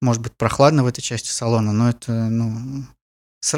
может 0.01 0.23
быть, 0.23 0.33
прохладно 0.37 0.83
в 0.83 0.89
этой 0.89 1.03
части 1.03 1.31
салона, 1.31 1.73
но 1.73 1.89
это, 1.91 2.11
ну, 2.13 2.85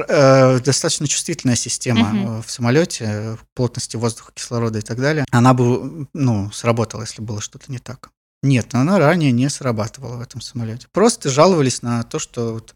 э, 0.06 0.58
достаточно 0.60 1.06
чувствительная 1.08 1.56
система 1.56 2.08
Мгм. 2.10 2.26
э, 2.38 2.42
в 2.42 2.50
самолете, 2.50 3.38
плотности 3.54 3.96
воздуха, 3.96 4.32
кислорода 4.34 4.80
и 4.80 4.82
так 4.82 5.00
далее. 5.00 5.24
Она 5.30 5.54
бы, 5.54 6.06
ну, 6.12 6.50
сработала, 6.52 7.00
если 7.00 7.22
было 7.22 7.40
что-то 7.40 7.72
не 7.72 7.78
так. 7.78 8.10
Нет, 8.44 8.74
она 8.74 8.98
ранее 8.98 9.32
не 9.32 9.48
срабатывала 9.48 10.16
в 10.16 10.20
этом 10.20 10.42
самолете. 10.42 10.86
Просто 10.92 11.30
жаловались 11.30 11.80
на 11.80 12.02
то, 12.02 12.18
что 12.18 12.52
вот 12.52 12.74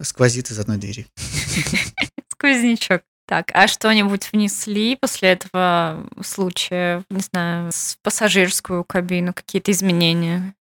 сквозит 0.00 0.52
из 0.52 0.60
одной 0.60 0.76
двери. 0.76 1.08
Сквознячок. 2.32 3.02
Так, 3.26 3.50
а 3.52 3.66
что-нибудь 3.66 4.30
внесли 4.32 4.94
после 4.96 5.30
этого 5.30 6.08
случая, 6.22 7.04
не 7.10 7.20
знаю, 7.20 7.72
в 7.74 7.98
пассажирскую 8.02 8.84
кабину, 8.84 9.34
какие-то 9.34 9.72
изменения? 9.72 10.54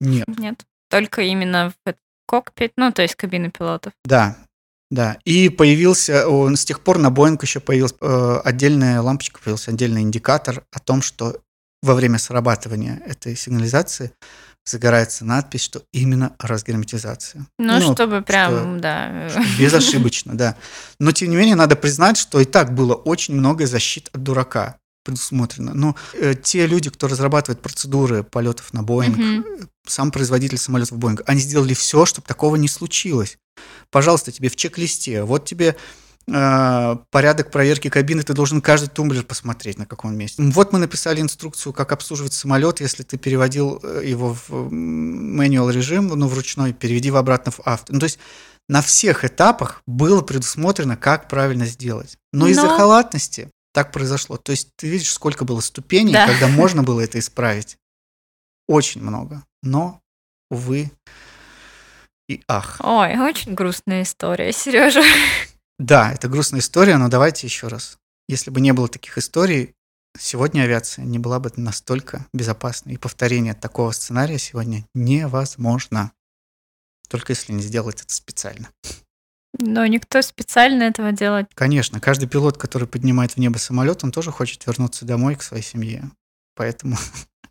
Нет. 0.00 0.26
Нет? 0.26 0.64
Только 0.88 1.20
именно 1.20 1.74
в 1.84 1.94
кокпит, 2.26 2.72
ну, 2.76 2.90
то 2.90 3.02
есть 3.02 3.14
кабина 3.14 3.50
пилотов. 3.50 3.92
Да, 4.06 4.38
да. 4.90 5.18
И 5.26 5.50
появился, 5.50 6.26
он, 6.26 6.56
с 6.56 6.64
тех 6.64 6.80
пор 6.80 6.96
на 6.96 7.10
Боинг 7.10 7.42
еще 7.42 7.60
появилась 7.60 7.94
э, 8.00 8.40
отдельная 8.42 9.02
лампочка, 9.02 9.38
появился 9.38 9.70
отдельный 9.70 10.00
индикатор 10.00 10.64
о 10.72 10.78
том, 10.80 11.02
что 11.02 11.42
во 11.82 11.94
время 11.94 12.18
срабатывания 12.18 13.00
этой 13.06 13.36
сигнализации 13.36 14.12
загорается 14.64 15.24
надпись, 15.24 15.62
что 15.62 15.82
именно 15.92 16.34
разгерметизация. 16.38 17.46
Ну, 17.58 17.78
Ну, 17.78 17.94
чтобы 17.94 18.20
прям, 18.22 18.50
что- 18.52 18.78
да. 18.80 19.30
Безошибочно, 19.58 20.36
да. 20.36 20.56
Но, 21.00 21.12
тем 21.12 21.30
не 21.30 21.36
менее, 21.36 21.54
надо 21.54 21.74
признать, 21.76 22.18
что 22.18 22.40
и 22.40 22.44
так 22.44 22.74
было 22.74 22.94
очень 22.94 23.34
много 23.34 23.66
защит 23.66 24.10
от 24.12 24.22
дурака 24.22 24.76
предусмотрено. 25.04 25.72
Ну, 25.72 25.96
э, 26.20 26.34
те 26.34 26.66
люди, 26.66 26.90
кто 26.90 27.08
разрабатывает 27.08 27.62
процедуры 27.62 28.24
полетов 28.24 28.74
на 28.74 28.82
Боинг, 28.82 29.16
Мгм. 29.16 29.44
сам 29.86 30.10
производитель 30.10 30.58
самолетов 30.58 30.98
Боинг, 30.98 31.22
они 31.24 31.40
сделали 31.40 31.72
все, 31.72 32.04
чтобы 32.04 32.26
такого 32.26 32.56
не 32.56 32.68
случилось. 32.68 33.38
Пожалуйста, 33.90 34.32
тебе 34.32 34.50
в 34.50 34.56
чек-листе, 34.56 35.22
вот 35.22 35.46
тебе 35.46 35.76
порядок 36.30 37.50
проверки 37.50 37.88
кабины, 37.88 38.22
ты 38.22 38.34
должен 38.34 38.60
каждый 38.60 38.88
тумблер 38.88 39.24
посмотреть, 39.24 39.78
на 39.78 39.86
каком 39.86 40.14
месте. 40.14 40.42
Вот 40.42 40.72
мы 40.72 40.78
написали 40.78 41.20
инструкцию, 41.20 41.72
как 41.72 41.92
обслуживать 41.92 42.34
самолет, 42.34 42.80
если 42.80 43.02
ты 43.02 43.16
переводил 43.16 43.80
э, 43.82 44.02
его 44.04 44.34
в 44.34 44.50
manual 44.50 45.72
режим, 45.72 46.08
ну, 46.08 46.28
в 46.28 46.34
ручной, 46.34 46.72
переведи 46.74 47.10
в 47.10 47.16
обратно 47.16 47.52
в 47.52 47.60
авто. 47.60 47.92
Ну, 47.94 47.98
то 48.00 48.04
есть 48.04 48.18
на 48.68 48.82
всех 48.82 49.24
этапах 49.24 49.82
было 49.86 50.20
предусмотрено, 50.20 50.96
как 50.98 51.28
правильно 51.28 51.64
сделать. 51.64 52.18
Но, 52.32 52.46
из-за 52.48 52.66
Но- 52.66 52.76
халатности 52.76 53.50
так 53.72 53.90
произошло. 53.92 54.36
То 54.36 54.52
есть 54.52 54.68
ты 54.76 54.88
видишь, 54.88 55.10
сколько 55.12 55.44
было 55.46 55.60
ступеней, 55.60 56.12
Да. 56.12 56.26
когда 56.26 56.48
можно 56.48 56.82
было 56.82 57.00
это 57.00 57.18
исправить. 57.18 57.78
Очень 58.68 59.02
много. 59.02 59.44
Но, 59.62 60.02
увы 60.50 60.90
и 62.28 62.42
ах. 62.46 62.76
Ой, 62.80 63.16
очень 63.18 63.54
грустная 63.54 64.02
история, 64.02 64.52
Сережа. 64.52 65.02
Да, 65.78 66.12
это 66.12 66.28
грустная 66.28 66.60
история, 66.60 66.96
но 66.96 67.08
давайте 67.08 67.46
еще 67.46 67.68
раз. 67.68 67.98
Если 68.28 68.50
бы 68.50 68.60
не 68.60 68.72
было 68.72 68.88
таких 68.88 69.16
историй, 69.16 69.74
сегодня 70.18 70.62
авиация 70.62 71.04
не 71.04 71.18
была 71.18 71.38
бы 71.38 71.52
настолько 71.56 72.26
безопасной. 72.32 72.94
И 72.94 72.98
повторение 72.98 73.54
такого 73.54 73.92
сценария 73.92 74.38
сегодня 74.38 74.84
невозможно. 74.94 76.12
Только 77.08 77.32
если 77.32 77.52
не 77.52 77.62
сделать 77.62 78.02
это 78.02 78.12
специально. 78.12 78.68
Но 79.58 79.86
никто 79.86 80.20
специально 80.22 80.82
этого 80.84 81.12
делать. 81.12 81.46
Конечно, 81.54 82.00
каждый 82.00 82.28
пилот, 82.28 82.58
который 82.58 82.86
поднимает 82.86 83.32
в 83.32 83.36
небо 83.38 83.58
самолет, 83.58 84.04
он 84.04 84.12
тоже 84.12 84.30
хочет 84.30 84.66
вернуться 84.66 85.04
домой 85.04 85.36
к 85.36 85.42
своей 85.42 85.62
семье. 85.62 86.10
Поэтому, 86.54 86.96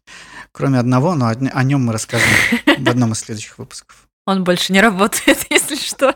кроме 0.51 0.79
одного, 0.79 1.15
но 1.15 1.27
о 1.27 1.63
нем 1.63 1.85
мы 1.85 1.93
расскажем 1.93 2.29
в 2.65 2.67
одном 2.89 3.13
из 3.13 3.19
следующих 3.19 3.57
выпусков. 3.57 4.07
Он 4.25 4.43
больше 4.43 4.73
не 4.73 4.81
работает, 4.81 5.45
если 5.49 5.75
что. 5.75 6.15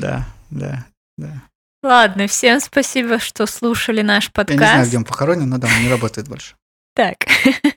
Да, 0.00 0.26
да, 0.50 0.86
да. 1.16 1.42
Ладно, 1.82 2.26
всем 2.26 2.60
спасибо, 2.60 3.18
что 3.18 3.46
слушали 3.46 4.02
наш 4.02 4.30
Я 4.36 4.44
не 4.44 4.56
знаю, 4.56 4.70
подкаст. 4.70 4.88
где 4.88 4.96
он 4.98 5.04
похоронен, 5.04 5.48
но 5.48 5.58
да, 5.58 5.68
он 5.68 5.82
не 5.82 5.88
работает 5.88 6.28
больше. 6.28 6.54
Так. 6.94 7.16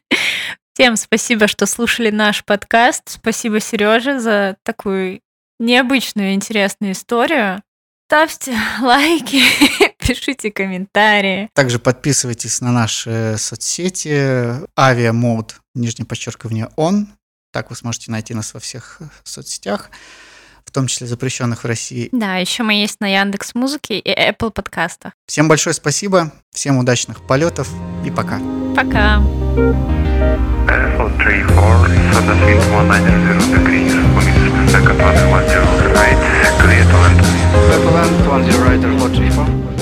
Всем 0.74 0.95
спасибо, 0.95 1.47
что 1.47 1.65
слушали 1.65 2.09
наш 2.09 2.45
подкаст. 2.45 3.03
Спасибо, 3.09 3.59
Сереже, 3.59 4.20
за 4.20 4.55
такую 4.63 5.20
необычную 5.59 6.34
интересную 6.34 6.93
историю. 6.93 7.61
Ставьте 8.07 8.57
лайки, 8.82 9.43
пишите 9.99 10.51
комментарии. 10.51 11.49
Также 11.53 11.80
подписывайтесь 11.80 12.61
на 12.61 12.72
наши 12.72 13.36
соцсети. 13.38 14.55
Авиамод, 14.80 15.59
нижнее 15.76 16.07
подчеркивание, 16.07 16.70
он. 16.76 17.09
Так 17.51 17.70
вы 17.70 17.76
сможете 17.76 18.11
найти 18.11 18.34
нас 18.34 18.53
во 18.53 18.59
всех 18.59 18.97
э, 19.01 19.05
соцсетях, 19.24 19.89
в 20.70 20.72
том 20.72 20.86
числе 20.86 21.07
запрещенных 21.07 21.63
в 21.63 21.67
России. 21.67 22.09
Да, 22.11 22.36
еще 22.36 22.61
мы 22.61 22.74
есть 22.74 23.01
на 23.01 23.07
Яндекс 23.07 23.55
Музыке 23.55 23.97
и 23.97 24.11
Apple 24.11 24.51
подкастах. 24.51 25.13
Всем 25.26 25.47
большое 25.47 25.74
спасибо, 25.74 26.32
всем 26.51 26.78
удачных 26.78 27.26
полетов 27.26 27.67
и 28.05 28.11
пока. 28.11 28.39
Пока. 28.76 29.17
Apple 30.70 31.09
Land 37.91 38.13
108 38.26 38.45
degrees, 39.26 39.78